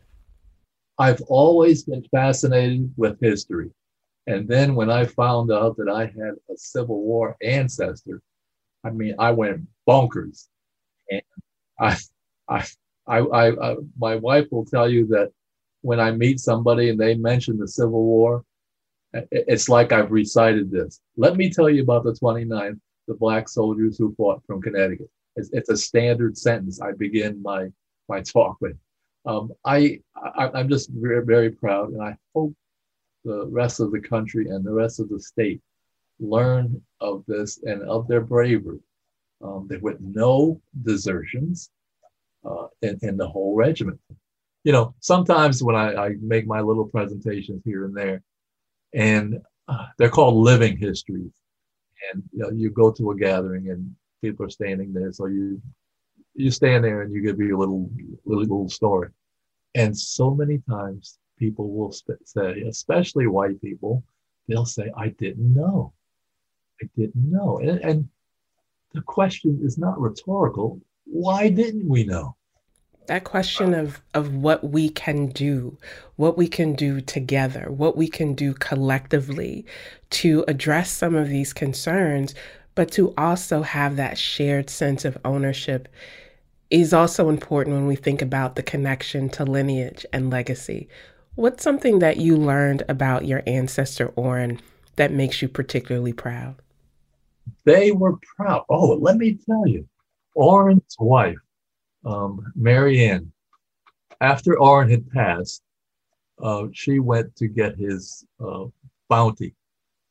I've 0.97 1.21
always 1.23 1.83
been 1.83 2.03
fascinated 2.11 2.93
with 2.95 3.19
history. 3.19 3.69
And 4.27 4.47
then 4.47 4.75
when 4.75 4.89
I 4.89 5.05
found 5.05 5.51
out 5.51 5.75
that 5.77 5.89
I 5.89 6.05
had 6.05 6.35
a 6.49 6.55
Civil 6.55 7.01
War 7.01 7.35
ancestor, 7.41 8.21
I 8.83 8.89
mean, 8.89 9.15
I 9.19 9.31
went 9.31 9.67
bonkers. 9.87 10.47
And 11.09 11.21
I, 11.79 11.97
I, 12.47 12.65
I, 13.07 13.19
I, 13.19 13.49
I, 13.49 13.75
my 13.97 14.15
wife 14.15 14.47
will 14.51 14.65
tell 14.65 14.89
you 14.89 15.07
that 15.07 15.31
when 15.81 15.99
I 15.99 16.11
meet 16.11 16.39
somebody 16.39 16.89
and 16.89 16.99
they 16.99 17.15
mention 17.15 17.57
the 17.57 17.67
Civil 17.67 18.03
War, 18.03 18.45
it's 19.31 19.69
like 19.69 19.91
I've 19.91 20.11
recited 20.11 20.71
this. 20.71 20.99
Let 21.17 21.35
me 21.35 21.49
tell 21.49 21.69
you 21.69 21.83
about 21.83 22.03
the 22.03 22.13
29th, 22.13 22.79
the 23.07 23.13
black 23.13 23.49
soldiers 23.49 23.97
who 23.97 24.15
fought 24.15 24.41
from 24.47 24.61
Connecticut. 24.61 25.09
It's, 25.35 25.49
it's 25.51 25.69
a 25.69 25.77
standard 25.77 26.37
sentence 26.37 26.81
I 26.81 26.93
begin 26.93 27.41
my, 27.41 27.67
my 28.07 28.21
talk 28.21 28.57
with. 28.61 28.77
Um, 29.25 29.51
I, 29.65 29.99
I, 30.15 30.59
am 30.59 30.69
just 30.69 30.89
very, 30.89 31.23
very 31.23 31.51
proud, 31.51 31.91
and 31.91 32.01
I 32.01 32.15
hope 32.33 32.53
the 33.23 33.45
rest 33.47 33.79
of 33.79 33.91
the 33.91 33.99
country 33.99 34.49
and 34.49 34.63
the 34.63 34.73
rest 34.73 34.99
of 34.99 35.09
the 35.09 35.19
state 35.19 35.61
learn 36.19 36.81
of 36.99 37.23
this 37.27 37.61
and 37.63 37.81
of 37.83 38.07
their 38.07 38.21
bravery. 38.21 38.79
Um, 39.41 39.67
there 39.69 39.79
were 39.79 39.97
no 39.99 40.61
desertions 40.83 41.69
uh, 42.45 42.67
in, 42.81 42.97
in 43.01 43.17
the 43.17 43.27
whole 43.27 43.55
regiment. 43.55 43.99
You 44.63 44.71
know, 44.71 44.95
sometimes 45.01 45.61
when 45.61 45.75
I, 45.75 45.93
I 45.95 46.09
make 46.21 46.47
my 46.47 46.61
little 46.61 46.85
presentations 46.85 47.61
here 47.65 47.85
and 47.85 47.95
there, 47.95 48.21
and 48.93 49.41
uh, 49.67 49.87
they're 49.97 50.09
called 50.09 50.35
living 50.35 50.77
histories, 50.77 51.31
and 52.11 52.23
you 52.31 52.39
know, 52.39 52.49
you 52.51 52.69
go 52.69 52.91
to 52.91 53.11
a 53.11 53.15
gathering 53.15 53.69
and 53.69 53.93
people 54.21 54.45
are 54.45 54.49
standing 54.49 54.93
there, 54.93 55.11
so 55.11 55.25
you 55.25 55.61
you 56.35 56.49
stand 56.49 56.83
there 56.83 57.01
and 57.01 57.13
you 57.13 57.21
give 57.21 57.39
your 57.39 57.57
little 57.57 57.89
little 58.25 58.43
little 58.43 58.69
story, 58.69 59.09
and 59.75 59.97
so 59.97 60.33
many 60.33 60.59
times 60.69 61.17
people 61.37 61.71
will 61.71 61.93
say, 62.23 62.61
especially 62.67 63.27
white 63.27 63.61
people, 63.61 64.03
they'll 64.47 64.65
say, 64.65 64.91
I 64.97 65.09
didn't 65.09 65.53
know. 65.53 65.93
I 66.81 66.89
didn't 66.97 67.31
know. 67.31 67.59
And, 67.59 67.79
and 67.79 68.09
the 68.93 69.01
question 69.01 69.59
is 69.63 69.77
not 69.77 69.99
rhetorical. 69.99 70.81
Why 71.05 71.49
didn't 71.49 71.87
we 71.87 72.03
know? 72.03 72.35
That 73.07 73.25
question 73.25 73.73
of, 73.73 74.01
of 74.13 74.33
what 74.33 74.63
we 74.63 74.87
can 74.87 75.27
do, 75.27 75.77
what 76.15 76.37
we 76.37 76.47
can 76.47 76.73
do 76.73 77.01
together, 77.01 77.69
what 77.69 77.97
we 77.97 78.07
can 78.07 78.33
do 78.33 78.53
collectively 78.53 79.65
to 80.11 80.45
address 80.47 80.89
some 80.89 81.13
of 81.13 81.27
these 81.27 81.51
concerns, 81.51 82.33
but 82.75 82.91
to 82.93 83.13
also 83.17 83.61
have 83.61 83.97
that 83.97 84.17
shared 84.17 84.69
sense 84.69 85.03
of 85.03 85.17
ownership 85.25 85.89
is 86.69 86.93
also 86.93 87.29
important 87.29 87.75
when 87.75 87.87
we 87.87 87.95
think 87.95 88.21
about 88.21 88.55
the 88.55 88.63
connection 88.63 89.29
to 89.29 89.43
lineage 89.43 90.05
and 90.13 90.29
legacy. 90.29 90.87
What's 91.35 91.63
something 91.63 91.97
that 91.99 92.17
you 92.17 92.37
learned 92.37 92.83
about 92.87 93.25
your 93.25 93.41
ancestor 93.47 94.09
Orrin 94.09 94.59
that 94.97 95.11
makes 95.11 95.41
you 95.41 95.47
particularly 95.47 96.13
proud? 96.13 96.55
They 97.65 97.91
were 97.91 98.17
proud. 98.37 98.65
Oh, 98.69 98.93
let 98.93 99.17
me 99.17 99.39
tell 99.43 99.67
you, 99.67 99.87
Orrin's 100.35 100.95
wife, 100.99 101.37
um, 102.05 102.45
after 104.21 104.59
Orrin 104.59 104.91
had 104.91 105.09
passed, 105.09 105.63
uh, 106.41 106.67
she 106.71 106.99
went 106.99 107.35
to 107.37 107.47
get 107.47 107.77
his 107.77 108.25
uh, 108.39 108.65
bounty. 109.09 109.55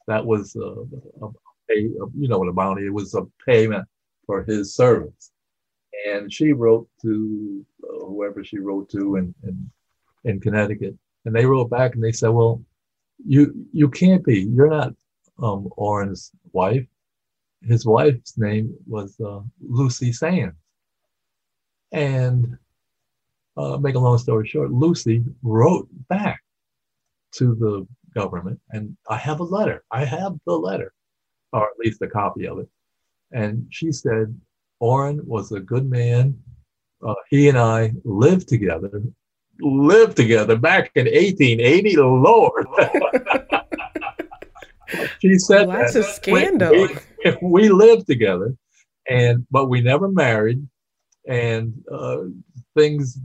That 0.09 0.27
was 0.27 0.57
uh, 0.57 0.83
a 1.25 1.29
pay, 1.69 1.83
you 1.83 2.29
know 2.29 2.39
what 2.39 2.49
a 2.49 2.53
bounty. 2.53 2.87
It 2.87 2.93
was 2.93 3.15
a 3.15 3.27
payment 3.47 3.87
for 4.27 4.43
his 4.43 4.75
service, 4.75 5.31
and 6.09 6.33
she 6.33 6.53
wrote 6.53 6.89
to 7.03 7.65
uh, 7.85 8.07
whoever 8.07 8.43
she 8.43 8.59
wrote 8.59 8.91
to 8.91 9.17
in, 9.17 9.35
in 9.45 9.71
in 10.25 10.41
Connecticut 10.41 10.97
and 11.25 11.35
they 11.35 11.47
wrote 11.47 11.71
back 11.71 11.95
and 11.95 12.03
they 12.03 12.13
said, 12.13 12.31
well, 12.31 12.63
you 13.25 13.67
you 13.73 13.89
can't 13.89 14.25
be. 14.25 14.43
You're 14.43 14.71
not 14.71 14.95
um, 15.43 15.69
Orrin's 15.77 16.33
wife. 16.53 16.87
His 17.63 17.87
wife's 17.87 18.37
name 18.37 18.75
was 18.87 19.19
uh, 19.21 19.41
Lucy 19.61 20.13
Sands. 20.13 20.57
And 21.93 22.59
uh, 23.57 23.77
make 23.77 23.95
a 23.95 23.99
long 23.99 24.19
story 24.19 24.49
short, 24.49 24.73
Lucy 24.73 25.23
wrote 25.43 25.89
back 26.09 26.43
to 27.33 27.55
the 27.55 27.87
government, 28.15 28.61
and 28.71 28.97
I 29.09 29.17
have 29.17 29.41
a 29.41 29.45
letter. 29.45 29.85
I 29.91 30.05
have 30.05 30.35
the 30.47 30.59
letter, 30.59 30.93
or 31.53 31.65
at 31.65 31.79
least 31.79 32.03
a 32.03 32.09
copy 32.09 32.47
of 32.47 32.59
it. 32.59 32.69
And 33.31 33.67
she 33.71 33.93
said, 33.93 34.39
Orrin 34.81 35.21
was 35.27 35.53
a 35.53 35.61
good 35.61 35.89
man. 35.89 36.39
Uh, 37.07 37.15
he 37.31 37.49
and 37.49 37.59
I 37.59 37.93
lived 38.05 38.49
together 38.49 39.03
lived 39.63 40.17
together 40.17 40.57
back 40.57 40.91
in 40.95 41.07
1880, 41.07 41.97
Lord. 41.97 42.67
she 45.21 45.39
said 45.39 45.69
well, 45.69 45.79
that's 45.79 45.95
that. 45.95 46.01
a 46.01 46.05
scandal. 46.05 46.73
We, 46.73 46.89
we, 47.25 47.37
we, 47.43 47.69
lived 47.69 48.07
together, 48.07 48.55
and 49.09 49.47
but 49.51 49.67
we 49.67 49.81
never 49.81 50.09
married, 50.09 50.67
and 51.27 51.75
uh, 51.91 52.25
things. 52.77 53.19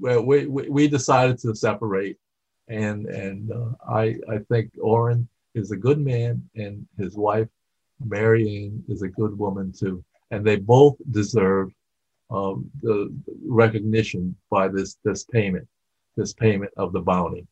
Well, 0.00 0.24
we, 0.24 0.46
we 0.46 0.68
we 0.68 0.88
decided 0.88 1.38
to 1.40 1.54
separate, 1.54 2.16
and 2.68 3.06
and 3.06 3.52
uh, 3.52 3.70
I 3.88 4.16
I 4.30 4.38
think 4.50 4.72
Orrin 4.80 5.28
is 5.54 5.70
a 5.70 5.76
good 5.76 6.00
man, 6.00 6.48
and 6.54 6.86
his 6.98 7.16
wife 7.16 7.48
Marianne 8.04 8.84
is 8.88 9.02
a 9.02 9.08
good 9.08 9.38
woman 9.38 9.72
too, 9.72 10.04
and 10.30 10.44
they 10.44 10.56
both 10.56 10.96
deserve 11.10 11.72
um, 12.30 12.70
the 12.82 13.14
recognition 13.44 14.36
by 14.50 14.68
this 14.68 14.96
this 15.04 15.24
payment, 15.24 15.66
this 16.16 16.32
payment 16.32 16.72
of 16.76 16.92
the 16.92 17.00
bounty. 17.00 17.46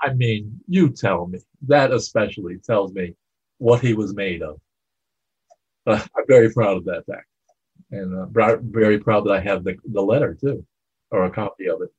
I 0.00 0.12
mean, 0.12 0.60
you 0.68 0.90
tell 0.90 1.26
me 1.26 1.40
that 1.66 1.92
especially 1.92 2.58
tells 2.58 2.92
me 2.92 3.14
what 3.58 3.80
he 3.80 3.94
was 3.94 4.14
made 4.14 4.42
of. 4.42 4.60
Uh, 5.86 6.00
I'm 6.16 6.24
very 6.26 6.52
proud 6.52 6.78
of 6.78 6.84
that 6.86 7.04
fact, 7.06 7.26
and 7.90 8.14
uh, 8.14 8.58
very 8.62 8.98
proud 8.98 9.24
that 9.26 9.32
I 9.32 9.40
have 9.40 9.64
the 9.64 9.76
the 9.92 10.02
letter 10.02 10.34
too, 10.34 10.64
or 11.10 11.24
a 11.24 11.30
copy 11.30 11.68
of 11.68 11.82
it. 11.82 11.90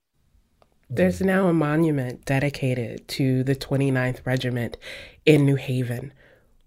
There's 0.90 1.20
now 1.22 1.48
a 1.48 1.54
monument 1.54 2.26
dedicated 2.26 3.08
to 3.10 3.44
the 3.44 3.56
29th 3.56 4.24
Regiment 4.24 4.78
in 5.26 5.44
New 5.44 5.56
Haven. 5.56 6.14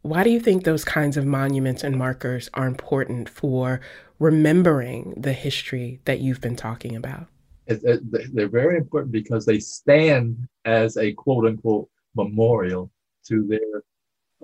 Why 0.02 0.24
do 0.24 0.30
you 0.30 0.40
think 0.40 0.64
those 0.64 0.84
kinds 0.84 1.16
of 1.16 1.26
monuments 1.26 1.82
and 1.82 1.96
markers 1.96 2.48
are 2.54 2.66
important 2.66 3.28
for 3.28 3.80
remembering 4.18 5.14
the 5.16 5.32
history 5.32 6.00
that 6.04 6.20
you've 6.20 6.40
been 6.40 6.56
talking 6.56 6.96
about? 6.96 7.26
it, 7.68 8.34
they're 8.34 8.48
very 8.48 8.78
important 8.78 9.12
because 9.12 9.44
they 9.44 9.58
stand 9.58 10.48
as 10.64 10.96
a 10.96 11.12
quote 11.12 11.46
unquote 11.46 11.88
memorial 12.14 12.90
to 13.26 13.46
their 13.46 13.82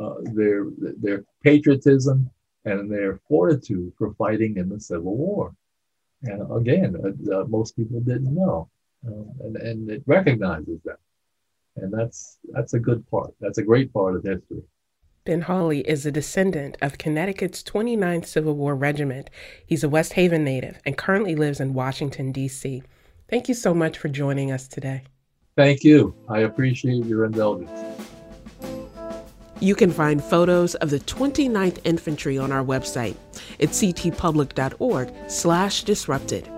uh, 0.05 0.17
their 0.35 0.67
their 0.79 1.25
patriotism 1.43 2.31
and 2.65 2.91
their 2.91 3.21
fortitude 3.29 3.93
for 3.97 4.15
fighting 4.15 4.57
in 4.57 4.69
the 4.69 4.81
Civil 4.81 5.17
War. 5.17 5.55
And 6.23 6.43
again, 6.57 6.97
uh, 6.97 7.41
uh, 7.41 7.45
most 7.45 7.77
people 7.77 8.01
didn't 8.01 8.35
know, 8.35 8.69
um, 9.07 9.31
and 9.41 9.57
and 9.57 9.91
it 9.91 10.03
recognizes 10.07 10.81
that, 10.85 10.99
and 11.77 11.93
that's 11.93 12.39
that's 12.51 12.75
a 12.75 12.79
good 12.79 13.09
part. 13.11 13.35
That's 13.41 13.59
a 13.59 13.63
great 13.63 13.93
part 13.93 14.17
of 14.17 14.25
history. 14.25 14.63
Ben 15.25 15.41
Hawley 15.41 15.81
is 15.81 16.05
a 16.05 16.13
descendant 16.13 16.77
of 16.83 16.99
Connecticut's 16.99 17.63
29th 17.63 18.27
Civil 18.27 18.57
War 18.57 18.75
Regiment. 18.75 19.31
He's 19.65 19.83
a 19.83 19.89
West 19.89 20.13
Haven 20.13 20.45
native 20.45 20.79
and 20.85 20.99
currently 20.99 21.35
lives 21.35 21.61
in 21.61 21.73
Washington, 21.73 22.31
D.C. 22.31 22.83
Thank 23.31 23.49
you 23.49 23.55
so 23.55 23.73
much 23.73 23.97
for 23.97 24.09
joining 24.09 24.53
us 24.53 24.69
today. 24.69 25.05
Thank 25.57 25.83
you. 25.83 26.15
I 26.29 26.41
appreciate 26.41 27.07
your 27.07 27.25
indulgence. 27.25 27.71
You 29.61 29.75
can 29.75 29.91
find 29.91 30.23
photos 30.23 30.75
of 30.75 30.91
the 30.91 31.01
29th 31.01 31.79
Infantry 31.85 32.37
on 32.37 32.53
our 32.53 32.63
website 32.63 33.17
at 33.61 33.71
ctpublic.org 33.71 35.11
slash 35.29 35.85
disrupted. 35.85 36.51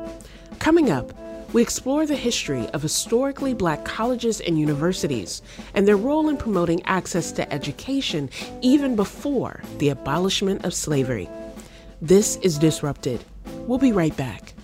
Coming 0.59 0.91
up, 0.91 1.13
we 1.53 1.63
explore 1.63 2.07
the 2.07 2.17
history 2.17 2.69
of 2.71 2.83
historically 2.83 3.55
black 3.55 3.85
colleges 3.85 4.41
and 4.41 4.59
universities 4.59 5.43
and 5.75 5.87
their 5.87 5.97
role 5.97 6.29
in 6.29 6.37
promoting 6.37 6.85
access 6.85 7.33
to 7.33 7.53
education 7.53 8.29
even 8.63 8.97
before 8.97 9.63
the 9.79 9.91
abolishment 9.91 10.65
of 10.65 10.75
slavery. 10.75 11.29
This 12.03 12.37
is 12.37 12.59
Disrupted. 12.59 13.25
We'll 13.67 13.79
be 13.79 13.93
right 13.93 14.17
back. 14.17 14.56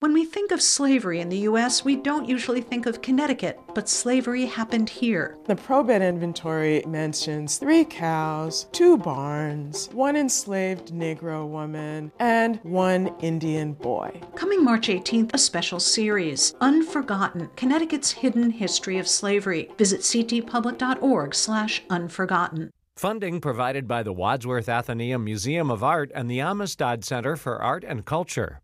When 0.00 0.12
we 0.12 0.24
think 0.24 0.52
of 0.52 0.62
slavery 0.62 1.18
in 1.18 1.28
the 1.28 1.38
U.S., 1.38 1.84
we 1.84 1.96
don't 1.96 2.28
usually 2.28 2.60
think 2.60 2.86
of 2.86 3.02
Connecticut, 3.02 3.58
but 3.74 3.88
slavery 3.88 4.46
happened 4.46 4.88
here. 4.88 5.36
The 5.46 5.56
probate 5.56 6.02
inventory 6.02 6.84
mentions 6.86 7.58
three 7.58 7.84
cows, 7.84 8.66
two 8.70 8.96
barns, 8.96 9.88
one 9.92 10.14
enslaved 10.14 10.92
Negro 10.92 11.48
woman, 11.48 12.12
and 12.20 12.60
one 12.62 13.12
Indian 13.18 13.72
boy. 13.72 14.20
Coming 14.36 14.62
March 14.62 14.86
18th, 14.86 15.34
a 15.34 15.38
special 15.38 15.80
series, 15.80 16.54
Unforgotten, 16.60 17.50
Connecticut's 17.56 18.12
Hidden 18.12 18.50
History 18.50 18.98
of 18.98 19.08
Slavery. 19.08 19.68
Visit 19.78 20.02
ctpublic.org 20.02 21.34
slash 21.34 21.82
unforgotten. 21.90 22.70
Funding 22.94 23.40
provided 23.40 23.88
by 23.88 24.04
the 24.04 24.12
Wadsworth 24.12 24.66
Atheneum 24.66 25.24
Museum 25.24 25.72
of 25.72 25.82
Art 25.82 26.12
and 26.14 26.30
the 26.30 26.40
Amistad 26.40 27.04
Center 27.04 27.34
for 27.34 27.60
Art 27.60 27.82
and 27.82 28.04
Culture. 28.04 28.60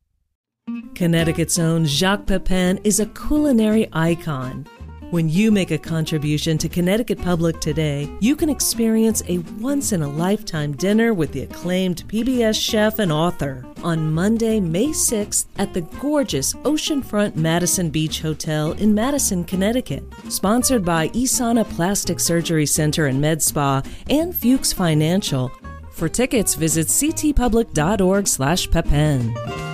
Connecticut's 0.94 1.58
own 1.58 1.86
Jacques 1.86 2.26
Pepin 2.26 2.78
is 2.84 3.00
a 3.00 3.06
culinary 3.06 3.88
icon. 3.92 4.66
When 5.10 5.28
you 5.28 5.52
make 5.52 5.70
a 5.70 5.76
contribution 5.78 6.56
to 6.58 6.68
Connecticut 6.68 7.20
Public 7.20 7.60
today, 7.60 8.08
you 8.20 8.34
can 8.34 8.48
experience 8.48 9.22
a 9.28 9.38
once 9.60 9.92
in 9.92 10.02
a 10.02 10.08
lifetime 10.08 10.72
dinner 10.72 11.12
with 11.12 11.32
the 11.32 11.42
acclaimed 11.42 12.04
PBS 12.08 12.60
chef 12.60 12.98
and 12.98 13.12
author 13.12 13.64
on 13.82 14.12
Monday, 14.12 14.58
May 14.60 14.88
6th 14.88 15.46
at 15.58 15.74
the 15.74 15.82
gorgeous 16.00 16.54
Oceanfront 16.54 17.36
Madison 17.36 17.90
Beach 17.90 18.22
Hotel 18.22 18.72
in 18.72 18.94
Madison, 18.94 19.44
Connecticut. 19.44 20.02
Sponsored 20.28 20.84
by 20.84 21.08
Isana 21.08 21.68
Plastic 21.68 22.18
Surgery 22.18 22.66
Center 22.66 23.06
and 23.06 23.20
Med 23.20 23.42
Spa 23.42 23.82
and 24.08 24.34
Fuchs 24.34 24.72
Financial. 24.72 25.52
For 25.90 26.08
tickets, 26.08 26.54
visit 26.54 26.86
ctpublic.org/pepin. 26.86 29.73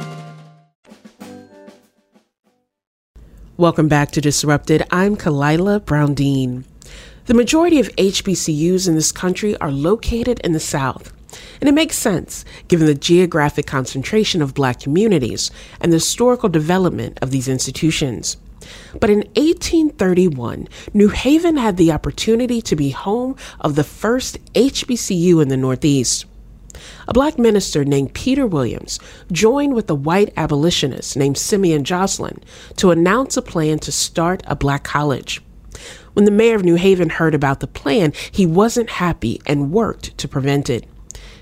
Welcome 3.61 3.89
back 3.89 4.11
to 4.13 4.23
Disrupted. 4.23 4.85
I'm 4.91 5.19
Khalilah 5.19 5.85
Brown-Dean. 5.85 6.65
The 7.27 7.35
majority 7.35 7.79
of 7.79 7.95
HBCUs 7.97 8.89
in 8.89 8.95
this 8.95 9.13
country 9.13 9.55
are 9.59 9.71
located 9.71 10.41
in 10.41 10.53
the 10.53 10.59
South. 10.59 11.13
And 11.61 11.69
it 11.69 11.75
makes 11.75 11.97
sense, 11.97 12.47
given 12.69 12.87
the 12.87 12.95
geographic 12.95 13.67
concentration 13.67 14.41
of 14.41 14.55
black 14.55 14.81
communities 14.81 15.51
and 15.79 15.93
the 15.93 15.97
historical 15.97 16.49
development 16.49 17.19
of 17.21 17.33
these 17.33 17.49
institutions. 17.49 18.39
But 18.99 19.11
in 19.11 19.19
1831, 19.37 20.67
New 20.95 21.09
Haven 21.09 21.59
had 21.59 21.77
the 21.77 21.93
opportunity 21.93 22.63
to 22.63 22.75
be 22.75 22.91
home 22.91 23.37
of 23.61 23.75
the 23.75 23.85
first 23.85 24.43
HBCU 24.55 25.43
in 25.43 25.49
the 25.49 25.59
Northeast 25.59 26.25
a 27.11 27.13
black 27.13 27.41
minister 27.41 27.85
named 27.85 28.15
Peter 28.15 28.47
Williams 28.47 29.01
joined 29.33 29.75
with 29.75 29.91
a 29.91 29.97
white 29.97 30.33
abolitionist 30.37 31.17
named 31.17 31.37
Simeon 31.37 31.83
Jocelyn 31.83 32.39
to 32.77 32.93
announce 32.93 33.37
a 33.37 33.43
plan 33.43 33.81
to 33.81 33.91
start 33.91 34.45
a 34.47 34.55
black 34.55 34.85
college. 34.85 35.43
When 36.13 36.25
the 36.25 36.31
mayor 36.31 36.55
of 36.55 36.63
New 36.63 36.77
Haven 36.77 37.11
heard 37.11 37.35
about 37.35 37.59
the 37.59 37.67
plan, 37.67 38.13
he 38.31 38.47
wasn't 38.47 38.91
happy 38.91 39.41
and 39.45 39.73
worked 39.73 40.17
to 40.19 40.29
prevent 40.29 40.71
it. 40.71 40.87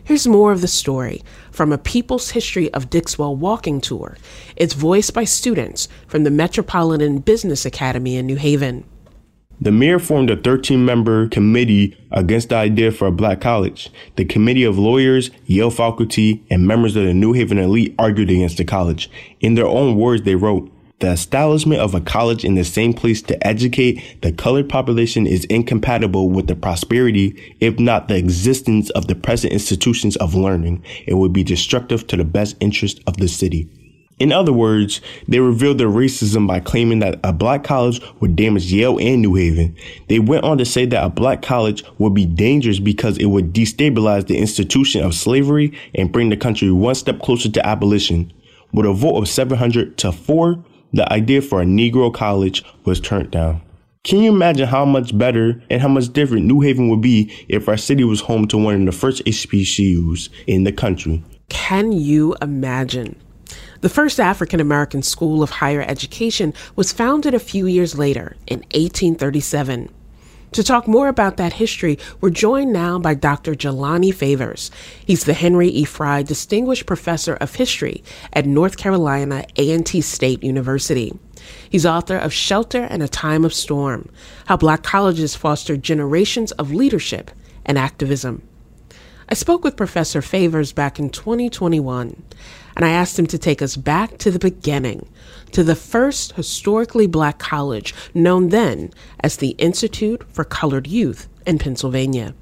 Here's 0.03 0.27
more 0.27 0.53
of 0.53 0.63
the 0.63 0.69
story 0.69 1.23
from 1.51 1.71
a 1.71 1.77
People's 1.77 2.31
History 2.31 2.73
of 2.73 2.89
Dixwell 2.89 3.37
walking 3.37 3.83
tour. 3.83 4.17
It's 4.57 4.73
voiced 4.73 5.13
by 5.13 5.25
students 5.25 5.87
from 6.07 6.25
the 6.25 6.31
Metropolitan 6.31 7.19
Business 7.19 7.67
Academy 7.67 8.17
in 8.17 8.27
New 8.27 8.37
Haven. 8.37 8.85
The 9.61 9.73
mayor 9.73 9.99
formed 9.99 10.31
a 10.31 10.37
13 10.37 10.85
member 10.85 11.29
committee 11.29 11.97
against 12.13 12.51
the 12.51 12.55
idea 12.55 12.93
for 12.93 13.09
a 13.09 13.13
black 13.13 13.41
college. 13.41 13.91
The 14.15 14.25
committee 14.25 14.63
of 14.63 14.79
lawyers, 14.79 15.33
Yale 15.47 15.71
faculty, 15.71 16.45
and 16.49 16.65
members 16.65 16.95
of 16.95 17.05
the 17.05 17.15
New 17.15 17.33
Haven 17.33 17.59
elite 17.59 17.95
argued 17.99 18.31
against 18.31 18.59
the 18.59 18.65
college. 18.65 19.11
In 19.41 19.55
their 19.55 19.67
own 19.67 19.97
words, 19.97 20.23
they 20.23 20.37
wrote, 20.37 20.71
the 21.01 21.11
establishment 21.11 21.81
of 21.81 21.95
a 21.95 22.01
college 22.01 22.45
in 22.45 22.57
the 22.57 22.65
same 22.65 22.93
place 22.93 23.23
to 23.23 23.47
educate 23.47 24.21
the 24.21 24.33
colored 24.33 24.69
population 24.69 25.27
is 25.29 25.45
incompatible 25.45 26.29
with 26.29 26.49
the 26.49 26.57
prosperity, 26.57 27.55
if 27.61 27.79
not 27.79 28.09
the 28.09 28.17
existence 28.17 28.91
of 28.91 29.07
the 29.07 29.15
present 29.15 29.53
institutions 29.53 30.17
of 30.17 30.35
learning. 30.35 30.85
It 31.07 31.15
would 31.15 31.33
be 31.33 31.45
destructive 31.45 32.07
to 32.09 32.17
the 32.17 32.25
best 32.25 32.57
interest 32.61 33.01
of 33.07 33.17
the 33.17 33.29
city. 33.29 33.69
In 34.19 34.33
other 34.33 34.53
words, 34.53 35.01
they 35.29 35.39
revealed 35.39 35.79
their 35.79 35.89
racism 35.89 36.47
by 36.47 36.59
claiming 36.59 36.99
that 37.01 37.21
a 37.23 37.33
black 37.33 37.63
college 37.63 38.01
would 38.21 38.35
damage 38.35 38.73
Yale 38.73 38.99
and 38.99 39.23
New 39.23 39.37
Haven. 39.37 39.77
They 40.09 40.19
went 40.19 40.45
on 40.45 40.59
to 40.59 40.65
say 40.65 40.87
that 40.87 41.05
a 41.05 41.09
black 41.09 41.41
college 41.41 41.85
would 41.99 42.15
be 42.15 42.27
dangerous 42.27 42.81
because 42.81 43.17
it 43.19 43.27
would 43.27 43.53
destabilize 43.53 44.27
the 44.27 44.37
institution 44.37 45.05
of 45.05 45.15
slavery 45.15 45.73
and 45.95 46.11
bring 46.11 46.31
the 46.31 46.37
country 46.37 46.71
one 46.73 46.97
step 46.97 47.21
closer 47.21 47.49
to 47.49 47.67
abolition. 47.67 48.33
With 48.73 48.87
a 48.87 48.93
vote 48.93 49.17
of 49.19 49.29
700 49.29 49.97
to 49.99 50.11
4, 50.13 50.65
the 50.93 51.13
idea 51.13 51.41
for 51.41 51.63
a 51.63 51.65
Negro 51.65 52.13
college 52.13 52.65
was 52.85 53.01
turned 53.01 53.31
down. 53.31 53.63
Can 54.05 54.21
you 54.21 54.33
imagine 54.33 54.67
how 54.67 54.85
much 54.85 55.17
better 55.17 55.63
and 55.71 55.81
how 55.81 55.89
much 55.89 56.13
different 56.13 56.47
New 56.47 56.61
Haven 56.61 56.89
would 56.89 57.03
be 57.03 57.31
if 57.49 57.69
our 57.69 57.77
city 57.77 58.05
was 58.05 58.23
home 58.23 58.49
to 58.49 58.59
one 58.59 58.75
of 58.75 58.87
the 58.87 58.93
first 58.93 59.25
HBCUs 59.25 60.29
in 60.47 60.65
the 60.65 60.73
country? 60.73 61.23
Can 61.49 61.93
you 61.93 62.35
imagine? 62.41 63.17
The 63.81 63.89
first 63.89 64.19
African 64.19 64.59
American 64.59 65.03
school 65.03 65.41
of 65.41 65.51
higher 65.51 65.83
education 65.83 66.53
was 66.75 66.93
founded 66.93 67.33
a 67.33 67.39
few 67.39 67.67
years 67.67 67.97
later, 67.97 68.37
in 68.49 68.59
1837. 68.73 69.89
To 70.53 70.65
talk 70.65 70.89
more 70.89 71.07
about 71.07 71.37
that 71.37 71.53
history, 71.53 71.97
we're 72.21 72.31
joined 72.31 72.73
now 72.73 72.99
by 72.99 73.15
Dr. 73.15 73.55
Jelani 73.55 74.13
Favors. 74.13 74.73
He's 75.05 75.25
the 75.25 75.35
Henry 75.35 75.69
E. 75.69 75.85
Frye 75.85 76.23
Distinguished 76.23 76.87
Professor 76.87 77.35
of 77.35 77.55
History 77.55 78.03
at 78.33 78.47
North 78.47 78.79
Carolina 78.79 79.45
A&T 79.57 80.01
State 80.01 80.43
University. 80.43 81.13
He's 81.71 81.87
author 81.87 82.17
of 82.17 82.33
Shelter 82.33 82.85
in 82.85 83.01
a 83.01 83.09
Time 83.09 83.45
of 83.45 83.55
Storm 83.55 84.11
How 84.47 84.57
Black 84.57 84.83
Colleges 84.83 85.37
Fostered 85.37 85.85
Generations 85.85 86.51
of 86.53 86.73
Leadership 86.73 87.31
and 87.65 87.79
Activism. 87.79 88.43
I 89.31 89.35
spoke 89.35 89.63
with 89.63 89.77
Professor 89.77 90.23
Favors 90.23 90.73
back 90.73 90.99
in 90.99 91.11
2021 91.11 92.23
and 92.77 92.85
I 92.85 92.91
asked 92.91 93.19
him 93.19 93.27
to 93.27 93.39
take 93.39 93.61
us 93.61 93.77
back 93.77 94.17
to 94.19 94.31
the 94.31 94.39
beginning, 94.39 95.07
to 95.53 95.63
the 95.63 95.75
first 95.75 96.33
historically 96.33 97.07
black 97.07 97.39
college 97.39 97.95
known 98.15 98.49
then 98.49 98.91
as 99.21 99.37
the 99.37 99.51
Institute 99.59 100.25
for 100.33 100.45
Colored 100.45 100.87
Youth 100.87 101.29
in 101.47 101.59
Pennsylvania. 101.59 102.35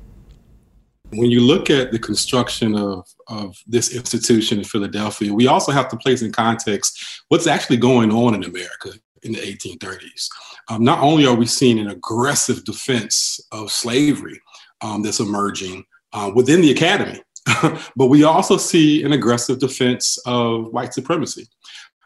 When 1.11 1.31
you 1.31 1.41
look 1.41 1.71
at 1.71 1.91
the 1.91 1.99
construction 1.99 2.77
of, 2.77 3.09
of 3.27 3.57
this 3.67 3.93
institution 3.93 4.59
in 4.59 4.65
Philadelphia, 4.65 5.35
we 5.35 5.49
also 5.49 5.73
have 5.73 5.89
to 5.89 5.97
place 5.97 6.23
in 6.23 6.31
context 6.31 7.25
what's 7.29 7.49
actually 7.49 7.79
going 7.79 8.13
on 8.13 8.35
in 8.35 8.45
America 8.45 8.91
in 9.25 9.33
the 9.33 9.39
1830s. 9.39 10.29
Um, 10.69 10.85
not 10.85 11.01
only 11.01 11.27
are 11.27 11.35
we 11.35 11.47
seeing 11.47 11.81
an 11.81 11.89
aggressive 11.89 12.65
defense 12.65 13.41
of 13.51 13.73
slavery 13.73 14.41
um, 14.83 15.03
that's 15.03 15.19
emerging 15.19 15.85
uh, 16.17 16.31
within 16.35 16.63
the 16.63 16.71
academy, 16.71 17.21
but 17.97 18.07
we 18.07 18.25
also 18.25 18.57
see 18.57 19.05
an 19.05 19.13
aggressive 19.13 19.59
defense 19.59 20.19
of 20.27 20.73
white 20.73 20.95
supremacy. 20.95 21.47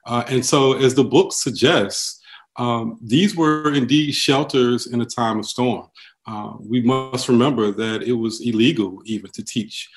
Uh, 0.04 0.24
and 0.28 0.44
so, 0.44 0.72
as 0.74 0.94
the 0.94 1.04
book 1.04 1.32
suggests, 1.32 2.20
um, 2.56 2.98
these 3.00 3.36
were 3.36 3.72
indeed 3.72 4.12
shelters 4.12 4.88
in 4.88 5.00
a 5.00 5.06
time 5.06 5.38
of 5.38 5.46
storm. 5.46 5.86
Uh, 6.26 6.54
we 6.58 6.82
must 6.82 7.28
remember 7.28 7.70
that 7.70 8.02
it 8.02 8.12
was 8.12 8.40
illegal 8.40 9.00
even 9.04 9.30
to 9.30 9.44
teach 9.44 9.88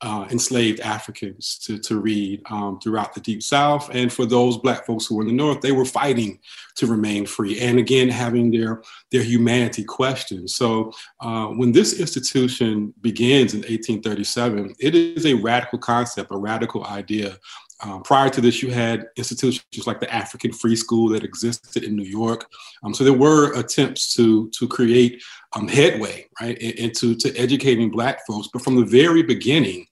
uh, 0.00 0.26
enslaved 0.30 0.80
Africans 0.80 1.58
to, 1.64 1.78
to 1.78 1.98
read 1.98 2.40
um, 2.50 2.78
throughout 2.80 3.14
the 3.14 3.20
Deep 3.20 3.42
South. 3.42 3.90
And 3.92 4.12
for 4.12 4.26
those 4.26 4.56
Black 4.56 4.86
folks 4.86 5.06
who 5.06 5.16
were 5.16 5.22
in 5.22 5.28
the 5.28 5.34
North, 5.34 5.60
they 5.60 5.72
were 5.72 5.84
fighting 5.84 6.38
to 6.76 6.86
remain 6.86 7.26
free 7.26 7.58
and 7.60 7.78
again 7.78 8.08
having 8.08 8.50
their, 8.50 8.82
their 9.10 9.22
humanity 9.22 9.82
questioned. 9.82 10.50
So 10.50 10.92
uh, 11.20 11.46
when 11.46 11.72
this 11.72 11.98
institution 11.98 12.94
begins 13.00 13.54
in 13.54 13.60
1837, 13.60 14.76
it 14.78 14.94
is 14.94 15.26
a 15.26 15.34
radical 15.34 15.78
concept, 15.78 16.32
a 16.32 16.38
radical 16.38 16.84
idea 16.84 17.36
um, 17.80 18.02
prior 18.02 18.28
to 18.30 18.40
this, 18.40 18.62
you 18.62 18.70
had 18.70 19.06
institutions 19.16 19.86
like 19.86 20.00
the 20.00 20.12
African 20.12 20.52
Free 20.52 20.74
School 20.74 21.08
that 21.10 21.22
existed 21.22 21.84
in 21.84 21.94
New 21.94 22.04
York. 22.04 22.46
Um, 22.82 22.92
so 22.92 23.04
there 23.04 23.12
were 23.12 23.58
attempts 23.58 24.14
to 24.14 24.50
to 24.50 24.66
create 24.66 25.22
um, 25.54 25.68
headway, 25.68 26.26
right, 26.40 26.58
into 26.58 27.14
to 27.16 27.36
educating 27.36 27.90
Black 27.90 28.26
folks. 28.26 28.48
But 28.52 28.62
from 28.62 28.76
the 28.76 28.84
very 28.84 29.22
beginning, 29.22 29.86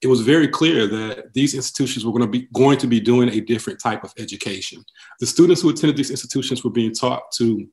it 0.00 0.08
was 0.08 0.20
very 0.20 0.48
clear 0.48 0.86
that 0.86 1.32
these 1.34 1.54
institutions 1.54 2.04
were 2.04 2.12
going 2.12 2.22
to 2.22 2.38
be 2.38 2.48
going 2.52 2.78
to 2.78 2.86
be 2.86 3.00
doing 3.00 3.28
a 3.28 3.40
different 3.40 3.80
type 3.80 4.02
of 4.02 4.12
education. 4.18 4.84
The 5.20 5.26
students 5.26 5.62
who 5.62 5.70
attended 5.70 5.96
these 5.96 6.10
institutions 6.10 6.64
were 6.64 6.70
being 6.70 6.94
taught 6.94 7.30
to 7.36 7.68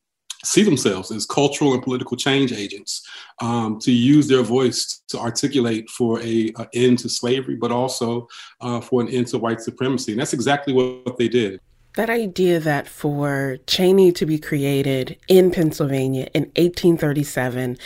see 0.45 0.63
themselves 0.63 1.11
as 1.11 1.25
cultural 1.25 1.73
and 1.73 1.83
political 1.83 2.17
change 2.17 2.51
agents, 2.51 3.01
um, 3.41 3.79
to 3.79 3.91
use 3.91 4.27
their 4.27 4.43
voice 4.43 5.01
to 5.07 5.19
articulate 5.19 5.89
for 5.89 6.21
a, 6.21 6.51
a 6.57 6.67
end 6.73 6.99
to 6.99 7.09
slavery, 7.09 7.55
but 7.55 7.71
also 7.71 8.27
uh, 8.61 8.81
for 8.81 9.01
an 9.01 9.07
end 9.09 9.27
to 9.27 9.37
white 9.37 9.61
supremacy. 9.61 10.11
And 10.11 10.21
that's 10.21 10.33
exactly 10.33 10.73
what 10.73 11.17
they 11.17 11.27
did. 11.27 11.59
That 11.95 12.09
idea 12.09 12.59
that 12.59 12.89
for 12.89 13.57
Cheyney 13.67 14.13
to 14.15 14.25
be 14.25 14.37
created 14.37 15.17
in 15.29 15.49
Pennsylvania 15.49 16.27
in 16.33 16.43
1837, 16.57 17.77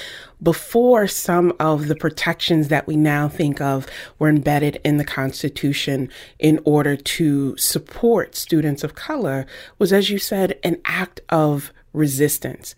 before 0.42 1.06
some 1.06 1.54
of 1.60 1.88
the 1.88 1.96
protections 1.96 2.70
that 2.70 2.88
we 2.88 2.96
now 2.96 3.30
think 3.30 3.62
of 3.62 3.86
were 4.18 4.30
embedded 4.30 4.82
in 4.84 4.98
the 4.98 5.06
Constitution 5.06 6.10
in 6.40 6.60
order 6.66 6.96
to 6.96 7.56
support 7.58 8.36
students 8.36 8.84
of 8.84 8.96
color, 8.96 9.46
was, 9.78 9.94
as 9.94 10.10
you 10.10 10.18
said, 10.18 10.58
an 10.64 10.82
act 10.86 11.22
of 11.30 11.72
resistance. 11.94 12.76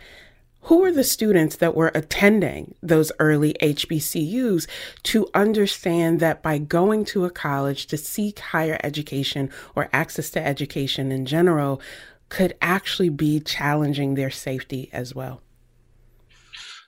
Who 0.66 0.80
were 0.80 0.92
the 0.92 1.04
students 1.04 1.56
that 1.56 1.76
were 1.76 1.92
attending 1.96 2.76
those 2.84 3.12
early 3.20 3.56
HBCUs 3.62 4.68
to 5.04 5.28
understand 5.34 6.20
that 6.20 6.44
by 6.44 6.60
going 6.60 7.04
to 7.06 7.26
a 7.26 7.32
college 7.32 7.88
to 7.88 7.98
seek 7.98 8.40
higher 8.40 8.80
education 8.84 9.50
or 9.76 9.90
access 9.92 10.30
to 10.32 10.46
education 10.46 11.12
in 11.12 11.26
general 11.26 11.82
could 12.30 12.56
actually 12.62 13.10
be 13.10 13.40
challenging 13.40 14.14
their 14.14 14.30
safety 14.30 14.90
as 14.94 15.16
well? 15.16 15.42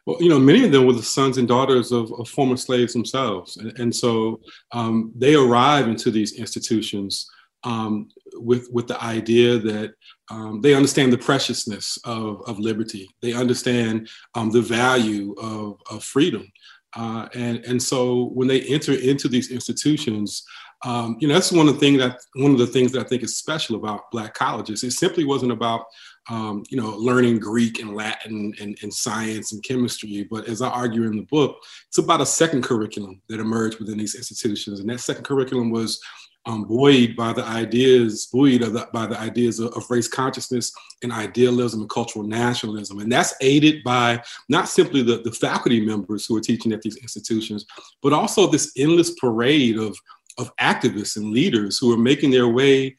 Well, 0.06 0.18
you 0.22 0.30
know, 0.30 0.40
many 0.40 0.66
of 0.66 0.72
them 0.72 0.86
were 0.86 0.94
the 0.94 1.02
sons 1.02 1.38
and 1.38 1.48
daughters 1.48 1.92
of, 1.92 2.12
of 2.14 2.28
former 2.30 2.58
slaves 2.58 2.94
themselves. 2.94 3.58
And, 3.58 3.80
and 3.80 3.96
so 3.96 4.42
um, 4.72 5.12
they 5.16 5.34
arrive 5.36 5.88
into 5.88 6.12
these 6.12 6.34
institutions 6.34 7.30
um, 7.64 8.10
with, 8.34 8.70
with 8.72 8.88
the 8.88 9.02
idea 9.02 9.58
that 9.60 9.94
um, 10.30 10.62
they 10.62 10.74
understand 10.74 11.12
the 11.12 11.18
preciousness 11.18 11.98
of, 12.06 12.42
of 12.48 12.60
liberty. 12.60 13.10
They 13.22 13.34
understand 13.34 14.10
um, 14.36 14.52
the 14.52 14.62
value 14.62 15.34
of, 15.34 15.82
of 15.90 16.04
freedom. 16.04 16.52
Uh, 16.96 17.28
and, 17.34 17.66
and 17.66 17.82
so 17.82 18.26
when 18.34 18.48
they 18.48 18.62
enter 18.62 18.94
into 18.94 19.28
these 19.28 19.52
institutions, 19.52 20.44
um, 20.86 21.18
you 21.20 21.28
know, 21.28 21.34
that's 21.34 21.52
one 21.52 21.68
of 21.68 21.76
the 21.76 21.80
things 21.80 22.00
that 22.00 22.20
one 22.36 22.52
of 22.52 22.58
the 22.58 22.68
things 22.68 22.92
that 22.92 23.06
I 23.06 23.08
think 23.08 23.24
is 23.24 23.38
special 23.38 23.78
about 23.78 24.12
Black 24.12 24.34
colleges. 24.34 24.84
It 24.84 24.92
simply 24.92 25.24
wasn't 25.24 25.54
about 25.54 25.86
um, 26.30 26.64
you 26.70 26.80
know 26.80 26.90
learning 26.90 27.40
Greek 27.40 27.80
and 27.80 27.96
Latin 27.96 28.54
and, 28.60 28.78
and 28.82 28.94
science 28.94 29.54
and 29.54 29.64
chemistry, 29.64 30.28
but 30.30 30.48
as 30.48 30.62
I 30.62 30.70
argue 30.70 31.04
in 31.04 31.16
the 31.16 31.28
book, 31.32 31.56
it's 31.88 32.00
about 32.00 32.22
a 32.22 32.26
second 32.26 32.64
curriculum 32.64 33.22
that 33.30 33.40
emerged 33.40 33.80
within 33.80 33.98
these 33.98 34.16
institutions, 34.16 34.82
and 34.82 34.90
that 34.90 35.00
second 35.00 35.24
curriculum 35.24 35.72
was 35.72 36.02
um, 36.46 36.66
buoyed 36.66 37.16
by 37.16 37.32
the 37.32 37.44
ideas, 37.44 38.28
buoyed 38.28 38.62
the, 38.62 38.88
by 38.92 39.06
the 39.06 39.20
ideas 39.20 39.60
of, 39.60 39.74
of, 39.74 39.90
race 39.90 40.08
consciousness 40.08 40.74
and 41.02 41.12
idealism 41.12 41.82
and 41.82 41.90
cultural 41.90 42.26
nationalism. 42.26 43.00
And 43.00 43.12
that's 43.12 43.34
aided 43.40 43.84
by 43.84 44.22
not 44.50 44.68
simply 44.68 45.04
the, 45.04 45.22
the 45.22 45.32
faculty 45.32 45.86
members 45.86 46.26
who 46.26 46.36
are 46.36 46.42
teaching 46.42 46.74
at 46.74 46.82
these 46.82 46.98
institutions, 46.98 47.66
but 48.02 48.12
also 48.12 48.48
this 48.48 48.74
endless 48.78 49.12
parade 49.12 49.78
of, 49.78 49.98
of 50.38 50.54
activists 50.58 51.16
and 51.16 51.32
leaders 51.32 51.78
who 51.78 51.94
are 51.94 51.98
making 51.98 52.32
their 52.32 52.50
way 52.50 52.98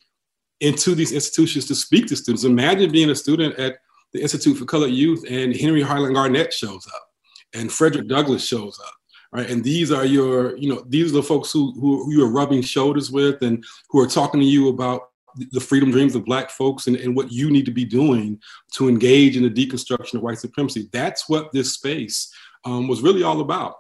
into 0.60 0.94
these 0.94 1.12
institutions 1.12 1.66
to 1.66 1.74
speak 1.74 2.06
to 2.06 2.16
students. 2.16 2.44
Imagine 2.44 2.90
being 2.90 3.10
a 3.10 3.14
student 3.14 3.58
at 3.58 3.76
the 4.14 4.22
Institute 4.22 4.56
for 4.56 4.64
Colored 4.64 4.92
Youth 4.92 5.24
and 5.28 5.54
Henry 5.54 5.82
Highland 5.82 6.14
Garnet 6.14 6.52
shows 6.52 6.86
up 6.86 7.08
and 7.52 7.70
Frederick 7.70 8.08
Douglass 8.08 8.46
shows 8.46 8.78
up 8.80 8.94
right? 9.34 9.50
And 9.50 9.62
these 9.62 9.90
are 9.90 10.04
your, 10.06 10.56
you 10.56 10.72
know, 10.72 10.84
these 10.88 11.10
are 11.10 11.16
the 11.16 11.22
folks 11.22 11.52
who, 11.52 11.72
who, 11.72 12.04
who 12.04 12.12
you 12.12 12.24
are 12.24 12.30
rubbing 12.30 12.62
shoulders 12.62 13.10
with 13.10 13.42
and 13.42 13.64
who 13.90 14.00
are 14.00 14.06
talking 14.06 14.40
to 14.40 14.46
you 14.46 14.68
about 14.68 15.10
the 15.50 15.60
freedom 15.60 15.90
dreams 15.90 16.14
of 16.14 16.24
black 16.24 16.48
folks 16.48 16.86
and, 16.86 16.96
and 16.96 17.16
what 17.16 17.32
you 17.32 17.50
need 17.50 17.64
to 17.64 17.72
be 17.72 17.84
doing 17.84 18.40
to 18.72 18.88
engage 18.88 19.36
in 19.36 19.42
the 19.42 19.50
deconstruction 19.50 20.14
of 20.14 20.22
white 20.22 20.38
supremacy. 20.38 20.88
That's 20.92 21.28
what 21.28 21.52
this 21.52 21.74
space 21.74 22.32
um, 22.64 22.86
was 22.86 23.02
really 23.02 23.24
all 23.24 23.40
about. 23.40 23.76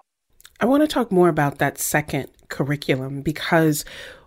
I 0.60 0.66
want 0.66 0.82
to 0.82 0.88
talk 0.88 1.12
more 1.12 1.28
about 1.28 1.58
that 1.58 1.78
second 1.78 2.28
curriculum 2.48 3.22
because 3.22 3.84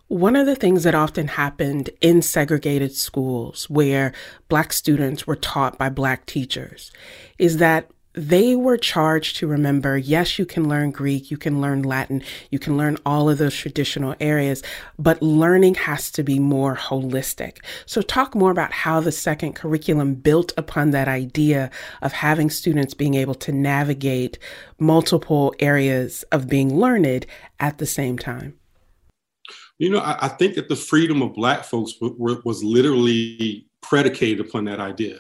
one 0.08 0.38
of 0.38 0.46
the 0.46 0.56
things 0.56 0.84
that 0.84 0.96
often 0.96 1.28
happened 1.28 1.90
in 2.00 2.22
segregated 2.22 2.96
schools 2.96 3.70
where 3.70 4.14
Black 4.48 4.72
students 4.72 5.28
were 5.28 5.36
taught 5.36 5.78
by 5.78 5.90
Black 5.90 6.26
teachers 6.26 6.92
is 7.38 7.58
that 7.58 7.90
they 8.18 8.56
were 8.56 8.78
charged 8.78 9.36
to 9.38 9.48
remember 9.48 9.96
yes, 9.96 10.40
you 10.40 10.46
can 10.46 10.68
learn 10.68 10.90
Greek, 10.90 11.30
you 11.30 11.38
can 11.38 11.62
learn 11.62 11.84
Latin, 11.84 12.24
you 12.50 12.58
can 12.58 12.76
learn 12.76 12.98
all 13.06 13.30
of 13.30 13.38
those 13.38 13.56
traditional 13.56 14.16
areas, 14.20 14.64
but 14.98 15.22
learning 15.22 15.76
has 15.76 16.10
to 16.12 16.24
be 16.24 16.40
more 16.40 16.76
holistic. 16.76 17.60
So, 17.86 18.02
talk 18.02 18.34
more 18.34 18.50
about 18.50 18.74
how 18.74 19.00
the 19.00 19.12
second 19.12 19.54
curriculum 19.54 20.16
built 20.16 20.52
upon 20.58 20.92
that 20.92 21.08
idea 21.08 21.70
of 22.02 22.12
having 22.12 22.50
students 22.50 22.96
being 22.96 23.14
able 23.14 23.36
to 23.36 23.52
navigate 23.52 24.40
multiple 24.80 25.54
areas 25.60 26.24
of 26.32 26.50
being 26.50 26.76
learned 26.80 27.28
at 27.60 27.78
the 27.78 27.86
same 27.86 28.18
time. 28.18 28.56
You 29.78 29.92
know, 29.92 30.00
I, 30.00 30.26
I 30.26 30.28
think 30.30 30.56
that 30.56 30.70
the 30.70 30.76
freedom 30.76 31.22
of 31.22 31.36
Black 31.36 31.64
folks 31.64 31.94
w- 31.94 32.18
w- 32.18 32.42
was 32.44 32.64
literally 32.64 33.68
predicated 33.82 34.44
upon 34.44 34.66
that 34.66 34.80
idea 34.80 35.20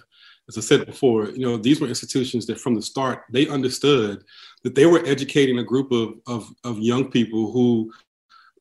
as 0.50 0.58
I 0.58 0.62
said 0.62 0.86
before, 0.86 1.30
you 1.30 1.40
know, 1.40 1.58
these 1.58 1.82
were 1.82 1.88
institutions 1.88 2.46
that 2.46 2.60
from 2.60 2.76
the 2.76 2.82
start, 2.82 3.24
they 3.30 3.48
understood 3.48 4.24
that 4.64 4.76
they 4.76 4.86
were 4.86 5.06
educating 5.06 5.60
a 5.60 5.64
group 5.64 5.92
of, 5.92 6.14
of, 6.26 6.50
of 6.64 6.80
young 6.80 7.12
people 7.12 7.52
who 7.52 7.92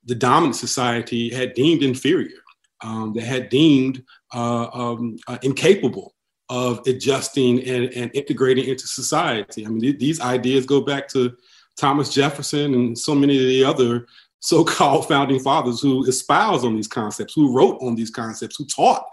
the 0.05 0.14
dominant 0.14 0.57
society 0.57 1.30
had 1.30 1.55
deemed 1.55 1.82
inferior, 1.82 2.41
um, 2.82 3.12
that 3.14 3.24
had 3.24 3.49
deemed 3.49 4.03
uh, 4.34 4.68
um, 4.72 5.16
uh, 5.28 5.39
incapable 5.43 6.14
of 6.49 6.80
adjusting 6.87 7.61
and, 7.64 7.93
and, 7.95 8.11
integrating 8.14 8.66
into 8.66 8.87
society. 8.87 9.66
I 9.66 9.68
mean, 9.68 9.80
th- 9.80 9.99
these 9.99 10.20
ideas 10.20 10.64
go 10.64 10.80
back 10.80 11.09
to 11.09 11.37
Thomas 11.76 12.12
Jefferson 12.12 12.74
and 12.74 12.97
so 12.97 13.14
many 13.14 13.37
of 13.37 13.49
the 13.49 13.64
other 13.64 14.07
so-called 14.41 15.09
founding 15.09 15.41
fathers 15.41 15.80
who 15.80 16.05
espoused 16.05 16.64
on 16.64 16.76
these 16.76 16.87
concepts, 16.87 17.34
who 17.34 17.53
wrote 17.53 17.78
on 17.80 17.97
these 17.97 18.11
concepts, 18.11 18.57
who 18.57 18.66
taught 18.66 19.05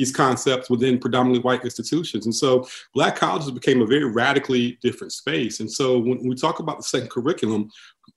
these 0.00 0.10
concepts 0.10 0.70
within 0.70 0.98
predominantly 0.98 1.42
white 1.42 1.62
institutions. 1.62 2.24
And 2.24 2.34
so 2.34 2.66
Black 2.94 3.16
colleges 3.16 3.50
became 3.50 3.82
a 3.82 3.86
very 3.86 4.06
radically 4.10 4.78
different 4.80 5.12
space. 5.12 5.60
And 5.60 5.70
so 5.70 5.98
when 5.98 6.26
we 6.26 6.34
talk 6.34 6.58
about 6.58 6.78
the 6.78 6.84
second 6.84 7.10
curriculum, 7.10 7.70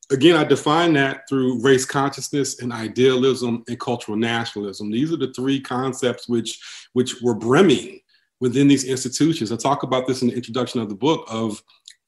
again, 0.09 0.37
I 0.37 0.45
define 0.45 0.93
that 0.93 1.27
through 1.27 1.61
race 1.61 1.83
consciousness 1.83 2.61
and 2.61 2.71
idealism 2.71 3.65
and 3.67 3.77
cultural 3.79 4.17
nationalism. 4.17 4.91
These 4.91 5.11
are 5.11 5.17
the 5.17 5.33
three 5.33 5.59
concepts 5.59 6.29
which, 6.29 6.61
which 6.93 7.21
were 7.21 7.35
brimming 7.35 7.99
within 8.39 8.69
these 8.69 8.85
institutions. 8.85 9.51
I 9.51 9.57
talk 9.57 9.83
about 9.83 10.07
this 10.07 10.21
in 10.21 10.29
the 10.29 10.35
introduction 10.35 10.79
of 10.79 10.87
the 10.87 10.95
book 10.95 11.25
of 11.27 11.61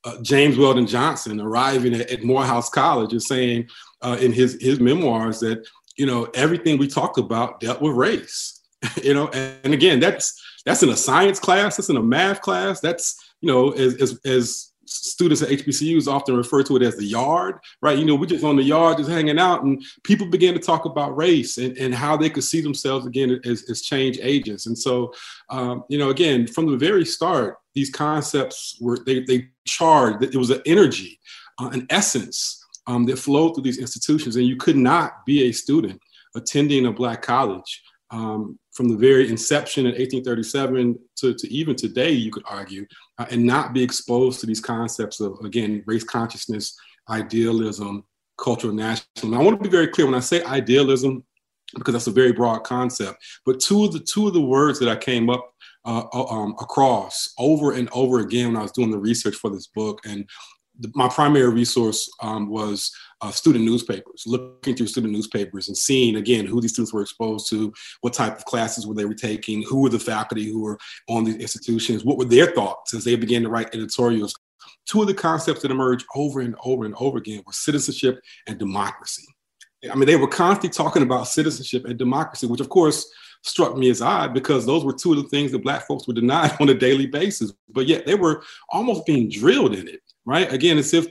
uh, 0.05 0.21
James 0.21 0.57
Weldon 0.57 0.87
Johnson 0.87 1.41
arriving 1.41 1.95
at, 1.95 2.09
at 2.09 2.23
Morehouse 2.23 2.69
College 2.69 3.11
and 3.11 3.23
saying 3.23 3.67
uh, 4.01 4.15
in 4.21 4.31
his, 4.31 4.57
his 4.61 4.79
memoirs 4.79 5.41
that, 5.41 5.67
you 5.97 6.05
know, 6.05 6.29
everything 6.33 6.77
we 6.77 6.87
talked 6.87 7.17
about 7.17 7.59
dealt 7.59 7.81
with 7.81 7.93
race 7.93 8.54
you 9.03 9.13
know, 9.13 9.27
and, 9.27 9.55
and, 9.63 9.73
again, 9.73 9.99
that's 9.99 10.41
that's 10.65 10.83
in 10.83 10.89
a 10.89 10.97
science 10.97 11.39
class, 11.39 11.77
that's 11.77 11.89
in 11.89 11.97
a 11.97 12.03
math 12.03 12.41
class, 12.41 12.79
that's 12.79 13.33
you 13.41 13.51
know, 13.51 13.71
as 13.71 13.95
as, 14.01 14.19
as 14.25 14.71
students 14.87 15.41
at 15.41 15.49
HBCUs 15.49 16.07
often 16.07 16.35
refer 16.35 16.63
to 16.63 16.75
it 16.75 16.83
as 16.83 16.95
the 16.95 17.05
yard, 17.05 17.59
right? 17.81 17.97
You 17.97 18.05
know, 18.05 18.15
we're 18.15 18.27
just 18.27 18.43
on 18.43 18.55
the 18.55 18.63
yard, 18.63 18.97
just 18.97 19.09
hanging 19.09 19.39
out, 19.39 19.63
and 19.63 19.83
people 20.03 20.27
began 20.27 20.53
to 20.53 20.59
talk 20.59 20.85
about 20.85 21.17
race 21.17 21.57
and, 21.57 21.77
and 21.77 21.93
how 21.93 22.15
they 22.15 22.29
could 22.29 22.43
see 22.43 22.61
themselves 22.61 23.05
again 23.05 23.39
as, 23.45 23.69
as 23.69 23.81
change 23.81 24.19
agents. 24.21 24.67
And 24.67 24.77
so, 24.77 25.13
um, 25.49 25.83
you 25.89 25.97
know, 25.97 26.09
again, 26.09 26.47
from 26.47 26.69
the 26.69 26.77
very 26.77 27.05
start, 27.05 27.57
these 27.73 27.89
concepts 27.89 28.77
were 28.79 28.99
they 29.05 29.23
they 29.23 29.47
charged 29.65 30.23
it 30.23 30.35
was 30.35 30.49
an 30.49 30.61
energy, 30.65 31.19
uh, 31.59 31.69
an 31.73 31.85
essence 31.89 32.63
um, 32.87 33.05
that 33.05 33.19
flowed 33.19 33.53
through 33.55 33.63
these 33.63 33.79
institutions, 33.79 34.35
and 34.35 34.45
you 34.45 34.55
could 34.55 34.77
not 34.77 35.25
be 35.25 35.43
a 35.43 35.51
student 35.51 35.99
attending 36.35 36.85
a 36.85 36.91
black 36.91 37.21
college 37.21 37.81
um, 38.11 38.59
from 38.75 38.89
the 38.89 38.97
very 38.97 39.29
inception 39.29 39.85
in 39.85 39.93
1837 39.93 40.99
to, 41.15 41.33
to 41.33 41.53
even 41.53 41.75
today, 41.75 42.11
you 42.11 42.29
could 42.29 42.43
argue, 42.45 42.85
uh, 43.17 43.25
and 43.31 43.43
not 43.43 43.73
be 43.73 43.81
exposed 43.81 44.41
to 44.41 44.45
these 44.45 44.59
concepts 44.59 45.21
of, 45.21 45.39
again, 45.45 45.81
race 45.87 46.03
consciousness, 46.03 46.77
idealism, 47.09 48.03
cultural 48.37 48.73
nationalism. 48.73 49.33
I 49.33 49.41
want 49.41 49.57
to 49.57 49.63
be 49.63 49.71
very 49.71 49.87
clear 49.87 50.05
when 50.05 50.15
I 50.15 50.19
say 50.19 50.43
idealism, 50.43 51.23
because 51.73 51.93
that's 51.93 52.07
a 52.07 52.11
very 52.11 52.33
broad 52.33 52.65
concept. 52.65 53.23
But 53.45 53.61
two 53.61 53.85
of 53.85 53.93
the 53.93 53.99
two 53.99 54.27
of 54.27 54.33
the 54.33 54.41
words 54.41 54.77
that 54.79 54.89
I 54.89 54.95
came 54.97 55.29
up 55.29 55.53
uh, 55.85 56.03
uh 56.13 56.25
um, 56.25 56.55
across 56.59 57.33
over 57.39 57.73
and 57.73 57.89
over 57.91 58.19
again 58.19 58.47
when 58.47 58.57
I 58.57 58.61
was 58.61 58.71
doing 58.71 58.91
the 58.91 58.99
research 58.99 59.35
for 59.35 59.49
this 59.49 59.67
book, 59.67 60.01
and 60.05 60.29
the, 60.79 60.91
my 60.95 61.07
primary 61.07 61.49
resource 61.49 62.09
um, 62.21 62.49
was 62.49 62.91
uh, 63.21 63.31
student 63.31 63.65
newspapers, 63.65 64.23
looking 64.25 64.75
through 64.75 64.87
student 64.87 65.13
newspapers 65.13 65.67
and 65.67 65.77
seeing 65.77 66.17
again 66.17 66.45
who 66.45 66.61
these 66.61 66.73
students 66.73 66.93
were 66.93 67.01
exposed 67.01 67.49
to, 67.49 67.73
what 68.01 68.13
type 68.13 68.37
of 68.37 68.45
classes 68.45 68.85
were 68.85 68.93
they 68.93 69.05
were 69.05 69.13
taking, 69.13 69.63
who 69.63 69.81
were 69.81 69.89
the 69.89 69.99
faculty 69.99 70.45
who 70.45 70.61
were 70.61 70.77
on 71.09 71.23
these 71.23 71.37
institutions, 71.37 72.03
what 72.03 72.17
were 72.17 72.25
their 72.25 72.47
thoughts 72.47 72.93
as 72.93 73.03
they 73.03 73.15
began 73.15 73.41
to 73.43 73.49
write 73.49 73.73
editorials. 73.73 74.33
Two 74.85 75.01
of 75.01 75.07
the 75.07 75.13
concepts 75.13 75.61
that 75.61 75.71
emerged 75.71 76.05
over 76.15 76.41
and 76.41 76.55
over 76.63 76.85
and 76.85 76.95
over 76.99 77.17
again 77.17 77.41
were 77.45 77.53
citizenship 77.53 78.19
and 78.47 78.57
democracy. 78.57 79.25
I 79.91 79.95
mean, 79.95 80.07
they 80.07 80.15
were 80.15 80.27
constantly 80.27 80.69
talking 80.69 81.03
about 81.03 81.27
citizenship 81.27 81.85
and 81.85 81.97
democracy, 81.97 82.47
which 82.47 82.61
of 82.61 82.69
course 82.69 83.07
struck 83.43 83.77
me 83.77 83.89
as 83.89 84.01
odd 84.01 84.33
because 84.33 84.65
those 84.65 84.83
were 84.83 84.93
two 84.93 85.13
of 85.13 85.21
the 85.21 85.29
things 85.29 85.51
that 85.51 85.61
Black 85.61 85.85
folks 85.87 86.07
were 86.07 86.13
denied 86.13 86.55
on 86.59 86.69
a 86.69 86.73
daily 86.73 87.05
basis. 87.05 87.53
But 87.69 87.85
yet 87.85 88.05
they 88.05 88.15
were 88.15 88.43
almost 88.69 89.05
being 89.05 89.29
drilled 89.29 89.75
in 89.75 89.87
it 89.87 90.01
right? 90.25 90.51
Again, 90.51 90.77
as 90.77 90.93
if 90.93 91.07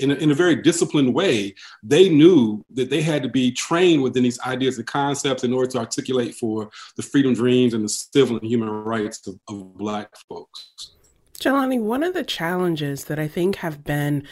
in 0.00 0.10
a, 0.10 0.14
in 0.14 0.30
a 0.30 0.34
very 0.34 0.56
disciplined 0.56 1.14
way, 1.14 1.54
they 1.82 2.08
knew 2.08 2.64
that 2.70 2.90
they 2.90 3.02
had 3.02 3.22
to 3.22 3.28
be 3.28 3.52
trained 3.52 4.02
within 4.02 4.22
these 4.22 4.40
ideas 4.40 4.78
and 4.78 4.86
concepts 4.86 5.44
in 5.44 5.52
order 5.52 5.70
to 5.72 5.78
articulate 5.78 6.34
for 6.34 6.70
the 6.96 7.02
freedom 7.02 7.34
dreams 7.34 7.74
and 7.74 7.84
the 7.84 7.88
civil 7.88 8.38
and 8.38 8.46
human 8.46 8.68
rights 8.68 9.26
of, 9.26 9.38
of 9.48 9.76
Black 9.76 10.08
folks. 10.28 10.92
Jelani, 11.38 11.80
one 11.80 12.02
of 12.02 12.14
the 12.14 12.24
challenges 12.24 13.04
that 13.04 13.18
I 13.18 13.28
think 13.28 13.56
have 13.56 13.84
been 13.84 14.26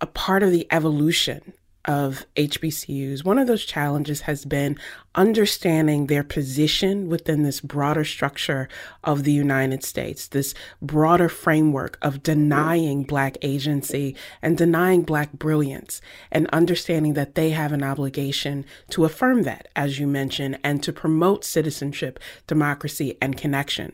a 0.00 0.06
part 0.06 0.42
of 0.42 0.50
the 0.50 0.66
evolution 0.70 1.54
of 1.84 2.26
HBCUs, 2.36 3.24
one 3.24 3.38
of 3.38 3.46
those 3.46 3.64
challenges 3.64 4.22
has 4.22 4.44
been 4.44 4.78
understanding 5.14 6.06
their 6.06 6.24
position 6.24 7.08
within 7.08 7.42
this 7.42 7.60
broader 7.60 8.04
structure 8.04 8.68
of 9.02 9.24
the 9.24 9.32
United 9.32 9.84
States, 9.84 10.28
this 10.28 10.54
broader 10.80 11.28
framework 11.28 11.98
of 12.02 12.22
denying 12.22 13.04
Black 13.04 13.36
agency 13.42 14.16
and 14.42 14.56
denying 14.56 15.02
Black 15.02 15.32
brilliance, 15.32 16.00
and 16.30 16.48
understanding 16.48 17.14
that 17.14 17.34
they 17.34 17.50
have 17.50 17.72
an 17.72 17.82
obligation 17.82 18.64
to 18.90 19.04
affirm 19.04 19.42
that, 19.42 19.68
as 19.76 19.98
you 19.98 20.06
mentioned, 20.06 20.58
and 20.64 20.82
to 20.82 20.92
promote 20.92 21.44
citizenship, 21.44 22.18
democracy, 22.46 23.16
and 23.20 23.36
connection. 23.36 23.92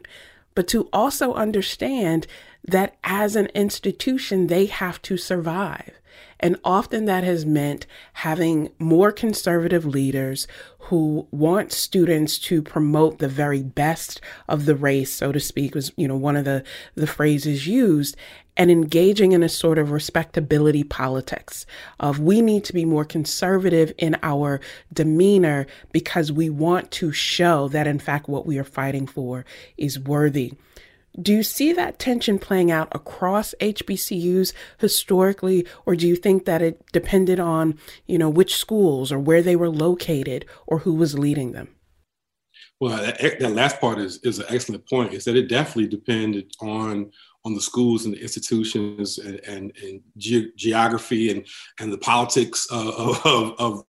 But 0.55 0.69
to 0.69 0.89
also 0.93 1.35
understand 1.35 2.27
that 2.67 2.97
as 3.05 3.37
an 3.37 3.47
institution, 3.55 4.47
they 4.47 4.67
have 4.67 5.01
to 5.03 5.17
survive 5.17 5.93
and 6.41 6.59
often 6.65 7.05
that 7.05 7.23
has 7.23 7.47
meant 7.47 7.87
having 8.15 8.71
more 8.79 9.13
conservative 9.13 9.85
leaders 9.85 10.49
who 10.79 11.29
want 11.31 11.71
students 11.71 12.39
to 12.39 12.63
promote 12.63 13.19
the 13.19 13.29
very 13.29 13.63
best 13.63 14.21
of 14.49 14.65
the 14.65 14.75
race, 14.75 15.13
so 15.13 15.31
to 15.31 15.39
speak, 15.39 15.75
was, 15.75 15.93
you 15.97 16.09
know, 16.09 16.17
one 16.17 16.37
of 16.37 16.45
the, 16.45 16.65
the 16.95 17.07
phrases 17.07 17.67
used, 17.67 18.17
and 18.57 18.71
engaging 18.71 19.33
in 19.33 19.43
a 19.43 19.49
sort 19.49 19.79
of 19.79 19.91
respectability 19.91 20.83
politics 20.83 21.65
of 22.01 22.19
we 22.19 22.43
need 22.43 22.65
to 22.65 22.73
be 22.73 22.85
more 22.85 23.05
conservative 23.05 23.93
in 23.99 24.17
our 24.23 24.61
demeanor 24.93 25.67
because 25.93 26.33
we 26.33 26.51
want 26.51 26.91
to 26.91 27.13
show 27.13 27.69
that 27.69 27.87
in 27.87 27.99
fact 27.99 28.29
what 28.29 28.47
we 28.47 28.59
are 28.59 28.65
fighting 28.65 29.07
for 29.07 29.45
is 29.77 29.99
worthy. 29.99 30.53
Do 31.21 31.33
you 31.33 31.43
see 31.43 31.73
that 31.73 31.99
tension 31.99 32.39
playing 32.39 32.71
out 32.71 32.89
across 32.93 33.55
HBCUs 33.61 34.53
historically, 34.79 35.67
or 35.85 35.97
do 35.97 36.07
you 36.07 36.17
think 36.17 36.45
that 36.45 36.63
it 36.63 36.83
depended 36.93 37.41
on, 37.41 37.79
you 38.07 38.17
know, 38.19 38.31
which 38.31 38.57
schools 38.57 39.11
or 39.11 39.19
where 39.19 39.43
they 39.43 39.57
were 39.57 39.71
located 39.71 40.47
or 40.67 40.79
who 40.79 40.95
was 40.95 41.19
leading 41.19 41.53
them? 41.53 41.69
Well, 42.79 42.97
that, 42.97 43.41
that 43.41 43.53
last 43.53 43.81
part 43.81 43.99
is, 43.99 44.19
is 44.23 44.39
an 44.39 44.47
excellent 44.49 44.89
point. 44.89 45.13
Is 45.13 45.25
that 45.25 45.37
it 45.37 45.49
definitely 45.49 45.89
depended 45.89 46.53
on 46.61 47.11
on 47.45 47.55
the 47.55 47.61
schools 47.61 48.05
and 48.05 48.15
the 48.15 48.21
institutions 48.21 49.19
and, 49.19 49.41
and, 49.47 49.73
and 49.83 50.01
ge- 50.19 50.55
geography 50.57 51.31
and, 51.31 51.47
and 51.79 51.93
the 51.93 51.99
politics 51.99 52.67
of, 52.71 53.25
of, 53.25 53.55
of, 53.59 53.85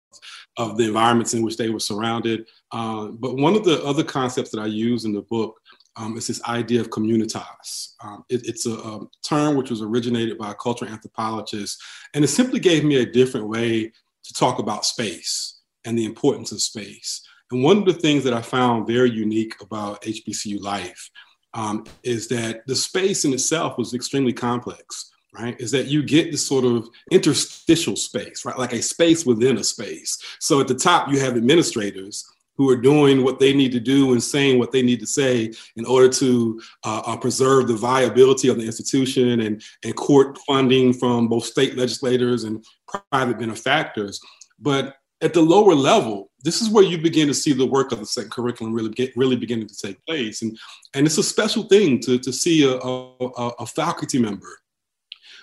of, 0.57 0.77
the 0.77 0.85
environments 0.85 1.33
in 1.33 1.43
which 1.43 1.57
they 1.57 1.71
were 1.71 1.79
surrounded. 1.79 2.47
Uh, 2.73 3.07
but 3.07 3.37
one 3.37 3.55
of 3.55 3.65
the 3.65 3.83
other 3.85 4.03
concepts 4.03 4.51
that 4.51 4.61
I 4.61 4.67
use 4.67 5.05
in 5.05 5.13
the 5.13 5.23
book 5.23 5.61
um, 5.97 6.17
is 6.17 6.27
this 6.27 6.43
idea 6.45 6.81
of 6.81 6.91
communitas. 6.91 7.95
Um, 8.03 8.25
it, 8.29 8.47
it's 8.47 8.67
a, 8.67 8.75
a, 8.75 9.01
term 9.25 9.57
which 9.57 9.71
was 9.71 9.83
originated 9.83 10.39
by 10.39 10.51
a 10.51 10.55
cultural 10.55 10.91
anthropologist, 10.91 11.83
and 12.15 12.25
it 12.25 12.29
simply 12.29 12.61
gave 12.61 12.85
me 12.85 12.97
a 12.97 13.11
different 13.11 13.49
way 13.49 13.93
to 14.25 14.35
talk 14.35 14.59
about 14.59 14.85
space 14.85 15.61
and 15.85 15.99
the 15.99 16.05
importance 16.05 16.53
of 16.53 16.61
space. 16.61 17.23
And 17.51 17.63
one 17.63 17.79
of 17.79 17.85
the 17.85 17.95
things 17.95 18.25
that 18.25 18.35
I 18.35 18.43
found 18.43 18.87
very 18.87 19.11
unique 19.11 19.55
about 19.61 20.03
HBCU 20.03 20.61
life 20.61 21.11
um, 21.55 21.85
is 22.03 22.29
that 22.29 22.67
the 22.67 22.77
space 22.77 23.25
in 23.25 23.33
itself 23.33 23.79
was 23.79 23.95
extremely 23.95 24.33
complex. 24.33 25.13
Right, 25.39 25.61
is 25.61 25.71
that 25.73 25.89
you 25.89 26.03
get 26.03 26.31
this 26.31 26.47
sort 26.47 26.65
of 26.65 26.89
interstitial 27.11 27.95
space, 27.95 28.47
right? 28.47 28.59
Like 28.59 28.73
a 28.73 28.81
space 28.81 29.27
within 29.27 29.59
a 29.59 29.65
space. 29.65 30.19
So 30.41 30.61
at 30.61 30.69
the 30.69 30.75
top, 30.75 31.11
you 31.11 31.21
have 31.21 31.37
administrators 31.37 32.25
who 32.57 32.71
are 32.71 32.77
doing 32.77 33.23
what 33.23 33.39
they 33.39 33.53
need 33.53 33.73
to 33.73 33.81
do 33.81 34.13
and 34.13 34.23
saying 34.23 34.59
what 34.59 34.73
they 34.73 34.83
need 34.83 35.01
to 35.01 35.07
say 35.07 35.53
in 35.77 35.85
order 35.85 36.09
to 36.09 36.61
uh, 36.85 37.03
uh, 37.07 37.17
preserve 37.17 37.69
the 37.69 37.77
viability 37.77 38.49
of 38.49 38.57
the 38.57 38.65
institution 38.65 39.41
and, 39.41 39.63
and 39.85 39.97
court 39.97 40.39
funding 40.47 40.93
from 40.93 41.29
both 41.29 41.45
state 41.45 41.77
legislators 41.77 42.45
and 42.45 42.65
private 43.11 43.39
benefactors. 43.39 44.21
But 44.59 44.97
at 45.23 45.33
the 45.33 45.43
lower 45.43 45.75
level, 45.75 46.31
this 46.43 46.61
is 46.61 46.71
where 46.71 46.85
you 46.85 46.99
begin 46.99 47.27
to 47.29 47.35
see 47.35 47.53
the 47.53 47.67
work 47.67 47.93
of 47.93 47.99
the 47.99 48.07
second 48.07 48.31
curriculum 48.31 48.75
really 48.75 48.91
get, 48.91 49.17
really 49.17 49.37
beginning 49.37 49.69
to 49.69 49.77
take 49.77 50.05
place. 50.07 50.43
And, 50.43 50.57
and 50.95 51.07
it's 51.07 51.19
a 51.19 51.23
special 51.23 51.65
thing 51.65 52.01
to, 52.01 52.19
to 52.19 52.33
see 52.33 52.65
a, 52.65 52.77
a, 52.77 53.49
a 53.61 53.67
faculty 53.67 54.19
member 54.19 54.59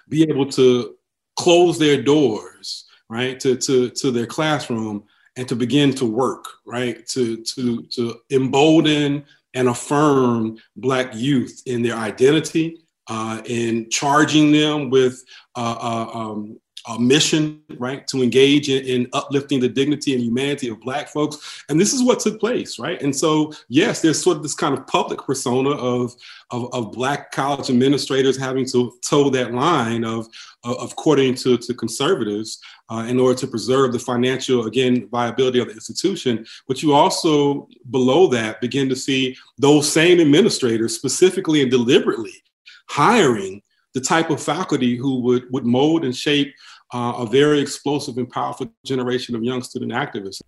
be 0.10 0.24
able 0.24 0.46
to 0.52 0.96
close 1.36 1.80
their 1.80 2.02
doors, 2.02 2.86
right, 3.10 3.40
to, 3.40 3.56
to, 3.58 3.90
to 3.90 4.12
their 4.12 4.28
classroom 4.28 5.04
and 5.36 5.48
to 5.48 5.56
begin 5.56 5.94
to 5.96 6.06
work, 6.06 6.46
right? 6.66 7.06
To, 7.08 7.44
to, 7.44 7.84
to 7.84 8.20
embolden 8.32 9.26
and 9.54 9.68
affirm 9.68 10.58
Black 10.76 11.14
youth 11.14 11.62
in 11.66 11.82
their 11.82 11.96
identity, 11.96 12.80
uh, 13.08 13.42
in 13.46 13.90
charging 13.90 14.52
them 14.52 14.90
with 14.90 15.24
uh, 15.56 15.76
uh, 15.80 16.18
um, 16.18 16.60
a 16.88 17.00
mission, 17.00 17.62
right, 17.78 18.06
to 18.08 18.22
engage 18.22 18.70
in, 18.70 18.84
in, 18.86 19.08
uplifting 19.14 19.60
the 19.60 19.70
dignity 19.70 20.14
and 20.14 20.22
humanity 20.22 20.68
of 20.68 20.82
Black 20.82 21.08
folks. 21.08 21.64
And 21.70 21.80
this 21.80 21.94
is 21.94 22.04
what 22.04 22.20
took 22.20 22.40
place, 22.40 22.78
right? 22.78 23.02
And 23.02 23.16
so, 23.16 23.54
yes, 23.70 24.02
there's 24.02 24.22
sort 24.22 24.38
of 24.38 24.44
this 24.44 24.54
kind 24.54 24.78
of 24.78 24.86
public 24.88 25.20
persona 25.20 25.70
of, 25.70 26.14
of, 26.52 26.74
of 26.74 26.92
Black 26.92 27.32
college 27.32 27.70
administrators 27.70 28.38
having 28.38 28.66
to 28.68 28.94
toe 29.02 29.30
that 29.30 29.54
line 29.54 30.04
of, 30.04 30.28
of 30.64 30.96
courting 30.98 31.36
to, 31.36 31.58
to 31.58 31.74
conservatives 31.74 32.60
uh, 32.90 33.06
in 33.08 33.20
order 33.20 33.40
to 33.40 33.48
preserve 33.48 33.94
the 33.94 34.00
financial, 34.00 34.66
again, 34.66 35.08
viability 35.10 35.60
of 35.60 35.68
the 35.68 35.74
institution. 35.74 36.46
But 36.68 36.84
you 36.84 36.94
also, 36.94 37.70
below 37.92 38.28
that, 38.28 38.60
begin 38.60 38.90
to 38.90 38.96
see 38.96 39.38
those 39.58 39.92
same 39.92 40.20
administrators 40.20 40.96
specifically 40.96 41.62
and 41.62 41.72
deliberately 41.72 42.44
hiring 42.90 43.62
the 43.94 44.02
type 44.02 44.30
of 44.30 44.42
faculty 44.42 44.96
who 44.96 45.20
would, 45.22 45.52
would 45.52 45.66
mold 45.66 46.04
and 46.04 46.16
shape 46.16 46.54
uh, 46.94 47.14
a 47.18 47.26
very 47.26 47.60
explosive 47.60 48.18
and 48.18 48.30
powerful 48.30 48.72
generation 48.86 49.36
of 49.36 49.44
young 49.44 49.62
student 49.64 49.92
activists. 49.92 50.42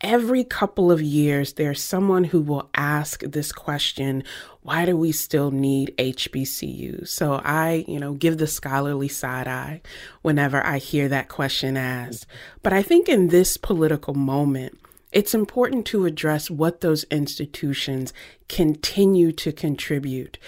Every 0.00 0.44
couple 0.44 0.90
of 0.90 1.02
years, 1.02 1.52
there's 1.52 1.82
someone 1.82 2.24
who 2.24 2.40
will 2.40 2.70
ask 2.74 3.20
this 3.22 3.52
question 3.52 4.24
why 4.62 4.84
do 4.84 4.96
we 4.96 5.12
still 5.12 5.50
need 5.50 5.94
HBCUs? 5.98 7.08
So 7.08 7.40
I, 7.44 7.84
you 7.88 7.98
know, 7.98 8.14
give 8.14 8.38
the 8.38 8.46
scholarly 8.46 9.08
side 9.08 9.48
eye 9.48 9.80
whenever 10.22 10.64
I 10.64 10.78
hear 10.78 11.08
that 11.08 11.28
question 11.28 11.76
asked. 11.76 12.26
But 12.62 12.72
I 12.72 12.82
think 12.82 13.08
in 13.08 13.28
this 13.28 13.56
political 13.56 14.14
moment, 14.14 14.78
it's 15.12 15.34
important 15.34 15.86
to 15.86 16.06
address 16.06 16.50
what 16.50 16.82
those 16.82 17.04
institutions 17.04 18.12
continue 18.48 19.32
to 19.32 19.50
contribute 19.50 20.38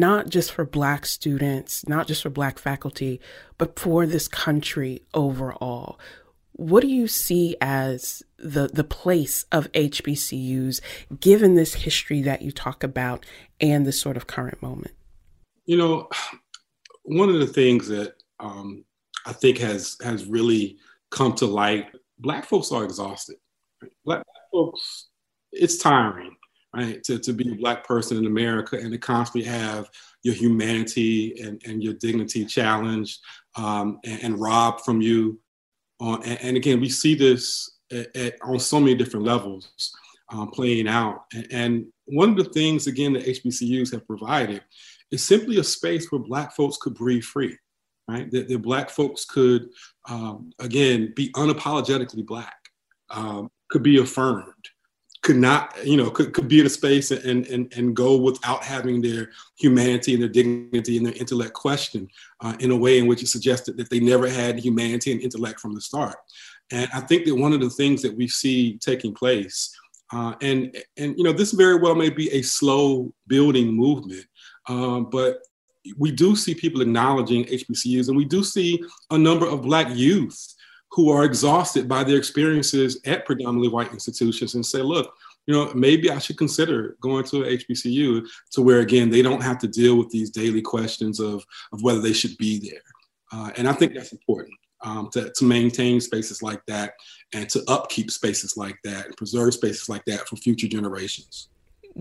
not 0.00 0.28
just 0.28 0.52
for 0.52 0.64
Black 0.64 1.06
students, 1.06 1.86
not 1.88 2.06
just 2.06 2.22
for 2.22 2.30
Black 2.30 2.58
faculty, 2.58 3.20
but 3.58 3.78
for 3.78 4.06
this 4.06 4.28
country 4.28 5.02
overall. 5.14 5.98
What 6.52 6.82
do 6.82 6.88
you 6.88 7.06
see 7.06 7.56
as 7.60 8.22
the, 8.38 8.68
the 8.68 8.84
place 8.84 9.44
of 9.52 9.70
HBCUs 9.72 10.80
given 11.20 11.54
this 11.54 11.74
history 11.74 12.22
that 12.22 12.42
you 12.42 12.50
talk 12.50 12.82
about 12.82 13.24
and 13.60 13.86
the 13.86 13.92
sort 13.92 14.16
of 14.16 14.26
current 14.26 14.62
moment? 14.62 14.94
You 15.64 15.76
know, 15.76 16.08
one 17.02 17.28
of 17.28 17.40
the 17.40 17.46
things 17.46 17.88
that 17.88 18.14
um, 18.40 18.84
I 19.26 19.32
think 19.32 19.58
has 19.58 19.96
has 20.02 20.26
really 20.26 20.76
come 21.10 21.34
to 21.34 21.46
light, 21.46 21.86
Black 22.18 22.44
folks 22.44 22.72
are 22.72 22.84
exhausted. 22.84 23.36
Black 24.04 24.22
folks, 24.52 25.08
it's 25.52 25.78
tiring 25.78 26.35
right? 26.76 27.02
To, 27.04 27.18
to 27.18 27.32
be 27.32 27.50
a 27.50 27.56
black 27.56 27.86
person 27.86 28.18
in 28.18 28.26
America 28.26 28.76
and 28.76 28.92
to 28.92 28.98
constantly 28.98 29.50
have 29.50 29.88
your 30.22 30.34
humanity 30.34 31.40
and, 31.40 31.60
and 31.64 31.82
your 31.82 31.94
dignity 31.94 32.44
challenged 32.44 33.20
um, 33.56 33.98
and, 34.04 34.22
and 34.22 34.40
robbed 34.40 34.82
from 34.84 35.00
you. 35.00 35.40
On, 36.00 36.22
and, 36.24 36.38
and 36.42 36.56
again, 36.56 36.80
we 36.80 36.90
see 36.90 37.14
this 37.14 37.78
at, 37.90 38.14
at, 38.14 38.34
on 38.42 38.58
so 38.58 38.78
many 38.78 38.94
different 38.94 39.24
levels 39.24 39.96
um, 40.30 40.50
playing 40.50 40.86
out. 40.86 41.24
And, 41.34 41.46
and 41.50 41.86
one 42.04 42.30
of 42.30 42.36
the 42.36 42.52
things, 42.52 42.86
again, 42.86 43.14
that 43.14 43.24
HBCUs 43.24 43.92
have 43.92 44.06
provided 44.06 44.62
is 45.10 45.24
simply 45.24 45.58
a 45.58 45.64
space 45.64 46.12
where 46.12 46.20
Black 46.20 46.54
folks 46.54 46.76
could 46.76 46.94
breathe 46.94 47.24
free, 47.24 47.56
right? 48.06 48.30
That, 48.30 48.48
that 48.48 48.62
Black 48.62 48.90
folks 48.90 49.24
could, 49.24 49.70
um, 50.10 50.50
again, 50.58 51.14
be 51.16 51.30
unapologetically 51.32 52.26
Black, 52.26 52.56
um, 53.08 53.48
could 53.70 53.82
be 53.82 53.98
affirmed, 53.98 54.68
could 55.26 55.36
not, 55.36 55.76
you 55.84 55.96
know, 55.96 56.08
could, 56.08 56.32
could 56.32 56.46
be 56.46 56.60
in 56.60 56.66
a 56.66 56.70
space 56.70 57.10
and, 57.10 57.44
and, 57.48 57.72
and 57.76 57.96
go 57.96 58.16
without 58.16 58.62
having 58.62 59.02
their 59.02 59.32
humanity 59.58 60.14
and 60.14 60.22
their 60.22 60.28
dignity 60.28 60.96
and 60.96 61.04
their 61.04 61.16
intellect 61.16 61.52
questioned 61.52 62.08
uh, 62.42 62.54
in 62.60 62.70
a 62.70 62.76
way 62.76 63.00
in 63.00 63.08
which 63.08 63.24
it 63.24 63.26
suggested 63.26 63.76
that 63.76 63.90
they 63.90 63.98
never 63.98 64.28
had 64.28 64.56
humanity 64.56 65.10
and 65.10 65.20
intellect 65.20 65.58
from 65.58 65.74
the 65.74 65.80
start. 65.80 66.14
And 66.70 66.88
I 66.94 67.00
think 67.00 67.24
that 67.24 67.34
one 67.34 67.52
of 67.52 67.60
the 67.60 67.70
things 67.70 68.02
that 68.02 68.16
we 68.16 68.28
see 68.28 68.78
taking 68.78 69.14
place, 69.14 69.76
uh, 70.12 70.34
and 70.42 70.76
and 70.96 71.18
you 71.18 71.24
know, 71.24 71.32
this 71.32 71.50
very 71.50 71.80
well 71.80 71.96
may 71.96 72.10
be 72.10 72.30
a 72.30 72.42
slow 72.42 73.12
building 73.26 73.74
movement, 73.74 74.26
um, 74.68 75.10
but 75.10 75.38
we 75.98 76.12
do 76.12 76.36
see 76.36 76.54
people 76.54 76.82
acknowledging 76.82 77.46
HBCUs, 77.46 78.06
and 78.06 78.16
we 78.16 78.24
do 78.26 78.44
see 78.44 78.80
a 79.10 79.18
number 79.18 79.48
of 79.48 79.62
Black 79.62 79.88
youth 79.90 80.54
who 80.92 81.10
are 81.10 81.24
exhausted 81.24 81.88
by 81.88 82.04
their 82.04 82.16
experiences 82.16 83.00
at 83.04 83.26
predominantly 83.26 83.68
white 83.68 83.92
institutions 83.92 84.54
and 84.54 84.64
say, 84.64 84.80
look, 84.80 85.12
you 85.46 85.54
know, 85.54 85.72
maybe 85.74 86.10
I 86.10 86.18
should 86.18 86.38
consider 86.38 86.96
going 87.00 87.24
to 87.26 87.44
a 87.44 87.56
HBCU 87.58 88.26
to 88.52 88.62
where, 88.62 88.80
again, 88.80 89.10
they 89.10 89.22
don't 89.22 89.42
have 89.42 89.58
to 89.58 89.68
deal 89.68 89.96
with 89.96 90.10
these 90.10 90.30
daily 90.30 90.62
questions 90.62 91.20
of, 91.20 91.44
of 91.72 91.82
whether 91.82 92.00
they 92.00 92.12
should 92.12 92.36
be 92.36 92.58
there. 92.58 92.82
Uh, 93.32 93.50
and 93.56 93.68
I 93.68 93.72
think 93.72 93.94
that's 93.94 94.12
important 94.12 94.54
um, 94.82 95.08
to, 95.12 95.32
to 95.32 95.44
maintain 95.44 96.00
spaces 96.00 96.42
like 96.42 96.64
that 96.66 96.94
and 97.32 97.48
to 97.50 97.62
upkeep 97.68 98.10
spaces 98.10 98.56
like 98.56 98.78
that 98.84 99.06
and 99.06 99.16
preserve 99.16 99.54
spaces 99.54 99.88
like 99.88 100.04
that 100.06 100.26
for 100.28 100.36
future 100.36 100.68
generations 100.68 101.48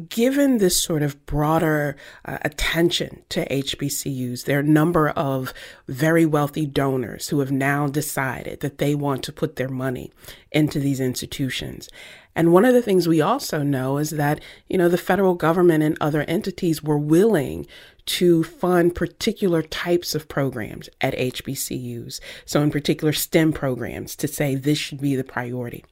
given 0.10 0.58
this 0.58 0.82
sort 0.82 1.02
of 1.02 1.26
broader 1.26 1.96
uh, 2.26 2.38
attention 2.42 3.24
to 3.30 3.48
HBCUs, 3.48 4.46
there 4.46 4.58
are 4.58 4.62
a 4.62 4.64
number 4.64 5.10
of 5.10 5.54
very 5.88 6.26
wealthy 6.26 6.66
donors 6.66 7.30
who 7.30 7.40
have 7.40 7.52
now 7.52 7.88
decided 7.88 8.60
that 8.60 8.78
they 8.78 8.96
want 8.96 9.24
to 9.24 9.32
put 9.32 9.56
their 9.56 9.70
money 9.70 10.12
into 10.52 10.80
these 10.80 11.00
institutions. 11.00 11.90
And 12.36 12.52
one 12.52 12.66
of 12.66 12.74
the 12.74 12.82
things 12.82 13.08
we 13.08 13.22
also 13.22 13.64
know 13.64 13.98
is 13.98 14.10
that, 14.12 14.42
you 14.68 14.78
know, 14.78 14.90
the 14.90 14.98
federal 14.98 15.36
government 15.36 15.84
and 15.84 15.98
other 16.02 16.24
entities 16.24 16.84
were 16.84 16.98
willing 16.98 17.66
to 18.08 18.44
fund 18.44 18.94
particular 18.94 19.62
types 19.62 20.14
of 20.14 20.28
programs 20.28 20.90
at 21.00 21.16
HBCUs. 21.16 22.20
So, 22.44 22.62
in 22.62 22.72
particular, 22.72 23.14
STEM 23.14 23.54
programs 23.54 24.16
to 24.18 24.28
say 24.28 24.56
this 24.56 24.78
should 24.78 25.00
be 25.00 25.16
the 25.16 25.24
priority. 25.24 25.86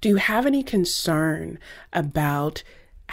Do 0.00 0.08
you 0.08 0.16
have 0.16 0.46
any 0.46 0.62
concern 0.62 1.58
about 1.92 2.62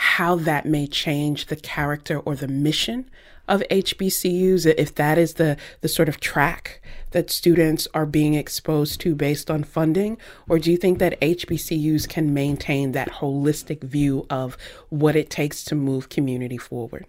how 0.02 0.36
that 0.36 0.66
may 0.66 0.88
change 0.88 1.45
the 1.45 1.56
character 1.56 2.18
or 2.18 2.36
the 2.36 2.47
mission 2.47 3.08
of 3.47 3.62
HBCUs, 3.70 4.66
if 4.66 4.95
that 4.95 5.20
is 5.20 5.36
the, 5.36 5.58
the 5.82 5.88
sort 5.88 6.10
of 6.10 6.20
track 6.20 6.82
that 7.12 7.30
students 7.30 7.88
are 7.93 8.08
being 8.08 8.34
exposed 8.34 8.99
to 9.02 9.14
based 9.14 9.52
on 9.52 9.64
funding? 9.64 10.18
Or 10.49 10.58
do 10.58 10.72
you 10.72 10.78
think 10.78 10.97
that 10.97 11.22
HBCUs 11.22 12.10
can 12.10 12.34
maintain 12.34 12.93
that 12.93 13.12
holistic 13.12 13.84
view 13.84 14.26
of 14.28 14.58
what 14.89 15.16
it 15.16 15.30
takes 15.30 15.64
to 15.66 15.76
move 15.76 16.10
community 16.10 16.58
forward? 16.58 17.06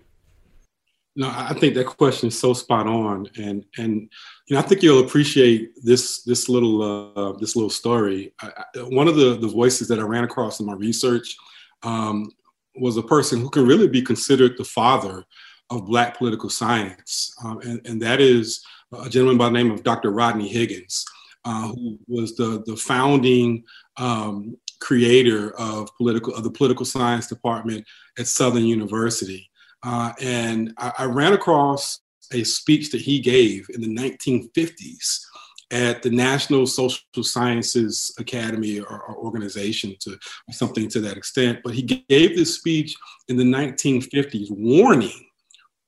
No, 1.16 1.32
I 1.34 1.54
think 1.54 1.74
that 1.74 1.86
question 1.86 2.28
is 2.28 2.38
so 2.38 2.52
spot 2.52 2.86
on, 2.86 3.28
and 3.36 3.66
and 3.76 4.08
you 4.48 4.54
know 4.54 4.58
I 4.58 4.62
think 4.62 4.82
you'll 4.82 5.04
appreciate 5.04 5.72
this 5.82 6.22
this 6.22 6.48
little 6.48 6.82
uh, 6.82 7.32
this 7.32 7.54
little 7.54 7.68
story. 7.68 8.32
I, 8.40 8.64
I, 8.74 8.78
one 8.80 9.08
of 9.08 9.16
the 9.16 9.36
the 9.36 9.48
voices 9.48 9.88
that 9.88 9.98
I 9.98 10.02
ran 10.02 10.24
across 10.24 10.58
in 10.58 10.64
my 10.64 10.72
research 10.72 11.36
um, 11.82 12.30
was 12.76 12.96
a 12.96 13.02
person 13.02 13.40
who 13.40 13.50
can 13.50 13.66
really 13.66 13.88
be 13.88 14.02
considered 14.02 14.56
the 14.56 14.64
father 14.64 15.24
of 15.70 15.86
Black 15.86 16.18
political 16.18 16.50
science, 16.50 17.34
um, 17.44 17.60
and, 17.60 17.86
and 17.86 18.02
that 18.02 18.20
is 18.20 18.62
a 19.00 19.08
gentleman 19.08 19.38
by 19.38 19.46
the 19.46 19.52
name 19.52 19.70
of 19.70 19.82
Dr. 19.82 20.10
Rodney 20.10 20.48
Higgins, 20.48 21.04
uh, 21.44 21.68
who 21.68 21.98
was 22.06 22.36
the, 22.36 22.62
the 22.66 22.76
founding 22.76 23.64
um, 23.96 24.56
creator 24.80 25.52
of 25.58 25.88
political 25.96 26.34
of 26.34 26.44
the 26.44 26.50
political 26.50 26.84
science 26.84 27.26
department 27.26 27.86
at 28.18 28.26
Southern 28.26 28.64
University. 28.64 29.48
Uh, 29.82 30.12
and 30.20 30.72
I, 30.78 30.92
I, 30.98 31.04
ran 31.04 31.32
across 31.32 32.00
a 32.32 32.44
speech 32.44 32.90
that 32.90 33.00
he 33.00 33.18
gave 33.18 33.66
in 33.74 33.80
the 33.80 33.88
1950s 33.88 35.24
at 35.72 36.02
the 36.02 36.10
National 36.10 36.66
Social 36.66 37.00
Sciences 37.22 38.14
Academy 38.18 38.78
or, 38.78 38.86
or 38.86 39.16
organization 39.16 39.96
to 40.00 40.12
or 40.12 40.52
something 40.52 40.88
to 40.90 41.00
that 41.00 41.16
extent. 41.16 41.60
But 41.64 41.74
he 41.74 41.82
gave 41.82 42.36
this 42.36 42.54
speech 42.54 42.94
in 43.28 43.36
the 43.36 43.44
1950s 43.44 44.50
warning, 44.50 45.28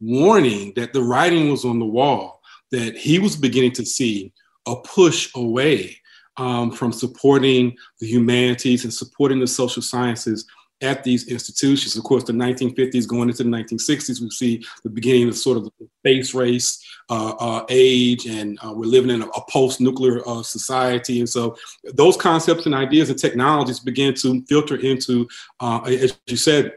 warning 0.01 0.73
that 0.77 0.93
the 0.95 1.03
writing 1.03 1.51
was 1.51 1.65
on 1.67 1.79
the 1.79 1.85
wall, 1.85 2.41
that 2.73 2.97
he 2.97 3.19
was 3.19 3.37
beginning 3.37 3.73
to 3.73 3.85
see 3.85 4.33
a 4.67 4.75
push 4.77 5.31
away 5.37 5.97
um, 6.39 6.73
from 6.73 6.91
supporting 6.91 7.77
the 8.01 8.07
humanities 8.07 8.85
and 8.85 8.93
supporting 8.93 9.39
the 9.39 9.47
social 9.47 9.83
sciences 9.83 10.47
at 10.85 11.03
these 11.03 11.29
institutions. 11.29 11.97
Of 11.97 12.05
course, 12.05 12.25
the 12.25 12.33
1950s 12.33 13.09
going 13.09 13.29
into 13.29 13.43
the 13.43 13.51
1960s, 13.51 14.21
we 14.21 14.31
see 14.31 14.65
the 14.83 14.91
beginning 14.91 15.29
of 15.29 15.37
sort 15.37 15.57
of 15.57 15.65
the 15.65 15.89
space 16.01 16.35
race 16.35 16.85
uh, 17.11 17.35
uh, 17.39 17.67
age, 17.69 18.27
and 18.27 18.59
uh, 18.65 18.73
we're 18.73 18.87
living 18.87 19.11
in 19.11 19.23
a, 19.23 19.27
a 19.27 19.45
post-nuclear 19.51 20.27
uh, 20.29 20.43
society. 20.43 21.21
And 21.21 21.29
so 21.29 21.57
those 21.93 22.17
concepts 22.17 22.67
and 22.67 22.75
ideas 22.75 23.11
and 23.11 23.19
technologies 23.19 23.81
begin 23.81 24.15
to 24.15 24.43
filter 24.47 24.77
into, 24.77 25.29
uh, 25.61 25.81
as 25.83 26.17
you 26.27 26.37
said, 26.37 26.73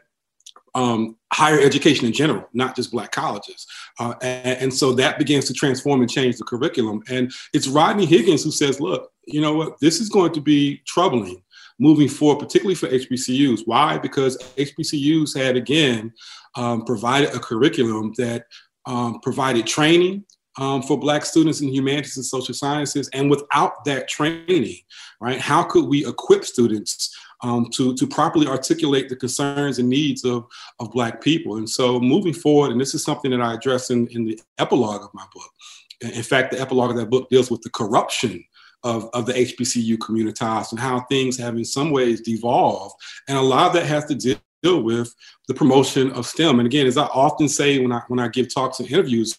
um, 0.75 1.17
higher 1.33 1.59
education 1.59 2.05
in 2.05 2.13
general, 2.13 2.47
not 2.53 2.75
just 2.75 2.91
Black 2.91 3.11
colleges. 3.11 3.65
Uh, 3.99 4.13
and, 4.21 4.61
and, 4.61 4.73
so 4.73 4.93
that 4.93 5.17
begins 5.17 5.45
to 5.45 5.53
transform 5.53 6.01
and 6.01 6.09
change 6.09 6.37
the 6.37 6.43
curriculum. 6.43 7.01
And 7.09 7.31
it's 7.51 7.67
Rodney 7.67 8.05
Higgins 8.05 8.43
who 8.43 8.51
says, 8.51 8.79
look, 8.79 9.11
you 9.25 9.41
know 9.41 9.53
what, 9.53 9.79
this 9.79 9.99
is 9.99 10.09
going 10.09 10.33
to 10.33 10.41
be 10.41 10.81
troubling 10.85 11.41
moving 11.79 12.07
forward, 12.07 12.39
particularly 12.39 12.75
for 12.75 12.87
HBCUs. 12.87 13.61
Why? 13.65 13.97
Because 13.97 14.37
HBCUs 14.57 15.37
had, 15.37 15.55
again, 15.55 16.13
um, 16.55 16.83
provided 16.85 17.33
a 17.33 17.39
curriculum 17.39 18.13
that 18.17 18.45
um, 18.85 19.19
provided 19.21 19.67
training 19.67 20.25
um, 20.57 20.81
for 20.81 20.97
Black 20.97 21.25
students 21.25 21.61
in 21.61 21.69
humanities 21.69 22.17
and 22.17 22.25
social 22.25 22.53
sciences. 22.53 23.09
And 23.13 23.29
without 23.29 23.85
that 23.85 24.07
training, 24.07 24.77
right, 25.21 25.39
how 25.39 25.63
could 25.63 25.85
we 25.85 26.07
equip 26.07 26.45
students 26.45 27.15
um, 27.43 27.67
to, 27.73 27.95
to 27.95 28.07
properly 28.07 28.47
articulate 28.47 29.09
the 29.09 29.15
concerns 29.15 29.77
and 29.77 29.87
needs 29.87 30.25
of, 30.25 30.45
of 30.79 30.91
Black 30.91 31.21
people? 31.21 31.57
And 31.57 31.69
so 31.69 31.99
moving 31.99 32.33
forward, 32.33 32.71
and 32.71 32.81
this 32.81 32.95
is 32.95 33.03
something 33.03 33.31
that 33.31 33.41
I 33.41 33.53
address 33.53 33.91
in, 33.91 34.07
in 34.07 34.25
the 34.25 34.39
epilogue 34.57 35.03
of 35.03 35.13
my 35.13 35.25
book. 35.33 35.49
In 36.01 36.23
fact, 36.23 36.51
the 36.51 36.61
epilogue 36.61 36.91
of 36.91 36.97
that 36.97 37.09
book 37.09 37.29
deals 37.29 37.49
with 37.49 37.61
the 37.61 37.71
corruption 37.71 38.43
of, 38.83 39.09
of 39.13 39.25
the 39.25 39.33
HBCU 39.33 39.97
communitas 39.97 40.71
and 40.71 40.79
how 40.79 41.01
things 41.01 41.37
have 41.37 41.55
in 41.55 41.65
some 41.65 41.91
ways 41.91 42.21
devolved. 42.21 42.95
And 43.27 43.37
a 43.37 43.41
lot 43.41 43.67
of 43.67 43.73
that 43.73 43.85
has 43.85 44.05
to 44.05 44.15
deal 44.15 44.83
with 44.83 45.13
the 45.47 45.53
promotion 45.53 46.11
of 46.11 46.25
STEM. 46.25 46.59
And 46.59 46.67
again, 46.67 46.87
as 46.87 46.97
I 46.97 47.05
often 47.05 47.47
say 47.49 47.79
when 47.79 47.91
I 47.91 48.01
when 48.07 48.19
I 48.19 48.27
give 48.27 48.53
talks 48.53 48.79
and 48.79 48.89
interviews 48.89 49.37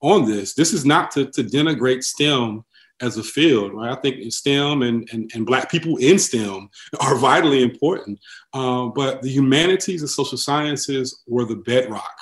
on 0.00 0.26
this, 0.26 0.54
this 0.54 0.72
is 0.72 0.84
not 0.84 1.10
to, 1.12 1.26
to 1.30 1.42
denigrate 1.42 2.04
STEM 2.04 2.64
as 3.00 3.16
a 3.18 3.22
field, 3.22 3.74
right? 3.74 3.90
I 3.90 4.00
think 4.00 4.32
STEM 4.32 4.82
and, 4.82 5.08
and, 5.12 5.30
and 5.34 5.46
Black 5.46 5.70
people 5.70 5.96
in 5.96 6.18
STEM 6.18 6.68
are 7.00 7.16
vitally 7.16 7.62
important. 7.62 8.20
Uh, 8.52 8.86
but 8.86 9.22
the 9.22 9.28
humanities 9.28 10.02
and 10.02 10.10
social 10.10 10.38
sciences 10.38 11.22
were 11.26 11.44
the 11.44 11.56
bedrock 11.56 12.14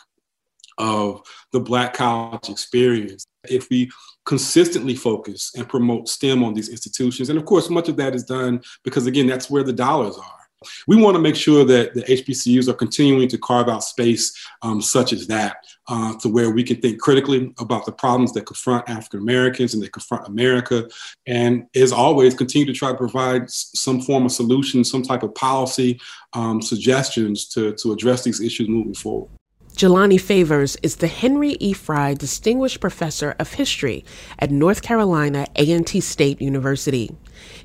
of 0.79 1.23
the 1.53 1.61
Black 1.61 1.95
college 1.95 2.49
experience. 2.49 3.27
If 3.49 3.69
we 3.71 3.91
consistently 4.25 4.95
focus 4.95 5.53
and 5.57 5.69
promote 5.69 6.09
STEM 6.09 6.45
on 6.45 6.55
these 6.55 6.69
institutions, 6.69 7.31
and 7.31 7.39
of 7.39 7.45
course, 7.45 7.71
much 7.71 7.89
of 7.89 7.97
that 7.97 8.15
is 8.15 8.25
done 8.25 8.63
because, 8.85 9.07
again, 9.07 9.27
that's 9.27 9.51
where 9.51 9.63
the 9.63 9.73
dollars 9.73 10.17
are. 10.17 10.43
We 10.87 10.97
want 10.97 11.15
to 11.17 11.21
make 11.21 11.37
sure 11.37 11.65
that 11.65 11.95
the 11.95 12.03
HBCUs 12.03 12.69
are 12.69 12.75
continuing 12.75 13.29
to 13.29 13.39
carve 13.39 13.69
out 13.69 13.85
space 13.85 14.33
um, 14.63 14.81
such 14.81 15.13
as 15.13 15.27
that 15.27 15.57
uh, 15.89 16.17
to 16.19 16.29
where 16.29 16.51
we 16.51 16.63
can 16.63 16.81
think 16.81 17.01
critically 17.01 17.53
about 17.59 17.87
the 17.87 17.93
problems 17.93 18.33
that 18.33 18.47
confront 18.47 18.89
African 18.89 19.21
Americans 19.21 19.75
and 19.75 19.83
that 19.83 19.93
confront 19.93 20.27
America. 20.27 20.89
And 21.27 21.67
as 21.75 21.93
always, 21.93 22.35
continue 22.35 22.67
to 22.67 22.73
try 22.73 22.91
to 22.91 22.97
provide 22.97 23.51
some 23.51 24.01
form 24.01 24.27
of 24.27 24.33
solution, 24.33 24.85
some 24.85 25.03
type 25.03 25.23
of 25.23 25.35
policy 25.35 26.01
um, 26.33 26.63
suggestions 26.63 27.49
to, 27.49 27.75
to 27.75 27.93
address 27.93 28.25
these 28.25 28.41
issues 28.41 28.69
moving 28.69 28.95
forward. 28.95 29.31
Jelani 29.77 30.21
Favors 30.21 30.77
is 30.83 30.97
the 30.97 31.07
Henry 31.07 31.57
E. 31.59 31.73
Frye 31.73 32.15
Distinguished 32.15 32.79
Professor 32.79 33.35
of 33.39 33.55
History 33.55 34.05
at 34.39 34.51
North 34.51 34.83
Carolina 34.83 35.47
A&T 35.57 36.01
State 36.01 36.41
University. 36.41 37.11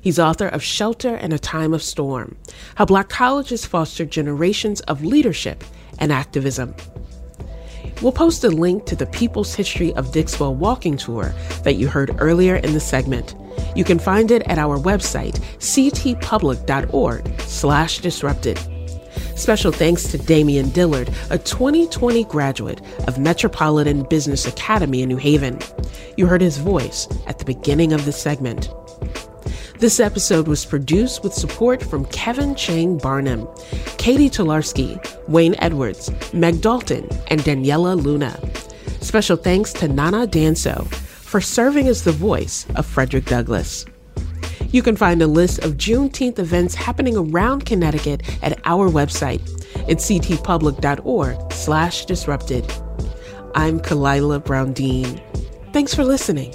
He's 0.00 0.18
author 0.18 0.48
of 0.48 0.62
Shelter 0.62 1.16
in 1.16 1.32
a 1.32 1.38
Time 1.38 1.72
of 1.74 1.82
Storm 1.82 2.36
How 2.74 2.86
Black 2.86 3.08
Colleges 3.08 3.66
Fostered 3.66 4.10
Generations 4.10 4.80
of 4.82 5.04
Leadership 5.04 5.62
and 5.98 6.10
Activism. 6.10 6.74
We'll 8.02 8.12
post 8.12 8.42
a 8.42 8.48
link 8.48 8.86
to 8.86 8.96
the 8.96 9.06
People's 9.06 9.54
History 9.54 9.92
of 9.94 10.10
Dixwell 10.10 10.54
walking 10.54 10.96
tour 10.96 11.34
that 11.62 11.76
you 11.76 11.88
heard 11.88 12.16
earlier 12.18 12.56
in 12.56 12.72
the 12.72 12.80
segment. 12.80 13.36
You 13.76 13.84
can 13.84 13.98
find 13.98 14.30
it 14.30 14.42
at 14.46 14.58
our 14.58 14.78
website, 14.78 15.38
ctpublic.org 15.58 17.40
slash 17.42 17.98
disrupted. 17.98 18.77
Special 19.38 19.70
thanks 19.70 20.02
to 20.10 20.18
Damian 20.18 20.68
Dillard, 20.70 21.10
a 21.30 21.38
2020 21.38 22.24
graduate 22.24 22.80
of 23.06 23.20
Metropolitan 23.20 24.02
Business 24.02 24.46
Academy 24.46 25.00
in 25.00 25.08
New 25.08 25.16
Haven. 25.16 25.60
You 26.16 26.26
heard 26.26 26.40
his 26.40 26.58
voice 26.58 27.06
at 27.28 27.38
the 27.38 27.44
beginning 27.44 27.92
of 27.92 28.04
the 28.04 28.10
segment. 28.10 28.68
This 29.78 30.00
episode 30.00 30.48
was 30.48 30.66
produced 30.66 31.22
with 31.22 31.32
support 31.32 31.80
from 31.84 32.04
Kevin 32.06 32.56
Chang 32.56 32.98
Barnum, 32.98 33.48
Katie 33.96 34.28
Tolarski, 34.28 34.98
Wayne 35.28 35.54
Edwards, 35.60 36.10
Meg 36.34 36.60
Dalton, 36.60 37.08
and 37.28 37.40
Daniela 37.42 37.96
Luna. 37.96 38.36
Special 39.00 39.36
thanks 39.36 39.72
to 39.74 39.86
Nana 39.86 40.26
Danso 40.26 40.84
for 40.92 41.40
serving 41.40 41.86
as 41.86 42.02
the 42.02 42.10
voice 42.10 42.66
of 42.74 42.84
Frederick 42.84 43.26
Douglass. 43.26 43.86
You 44.70 44.82
can 44.82 44.96
find 44.96 45.22
a 45.22 45.26
list 45.26 45.60
of 45.60 45.74
Juneteenth 45.74 46.38
events 46.38 46.74
happening 46.74 47.16
around 47.16 47.64
Connecticut 47.64 48.22
at 48.42 48.60
our 48.66 48.90
website 48.90 49.40
at 49.88 49.96
ctpublic.org 49.96 51.52
slash 51.52 52.04
disrupted. 52.04 52.70
I'm 53.54 53.80
Khalilah 53.80 54.44
Brown 54.44 54.74
Dean. 54.74 55.22
Thanks 55.72 55.94
for 55.94 56.04
listening. 56.04 56.54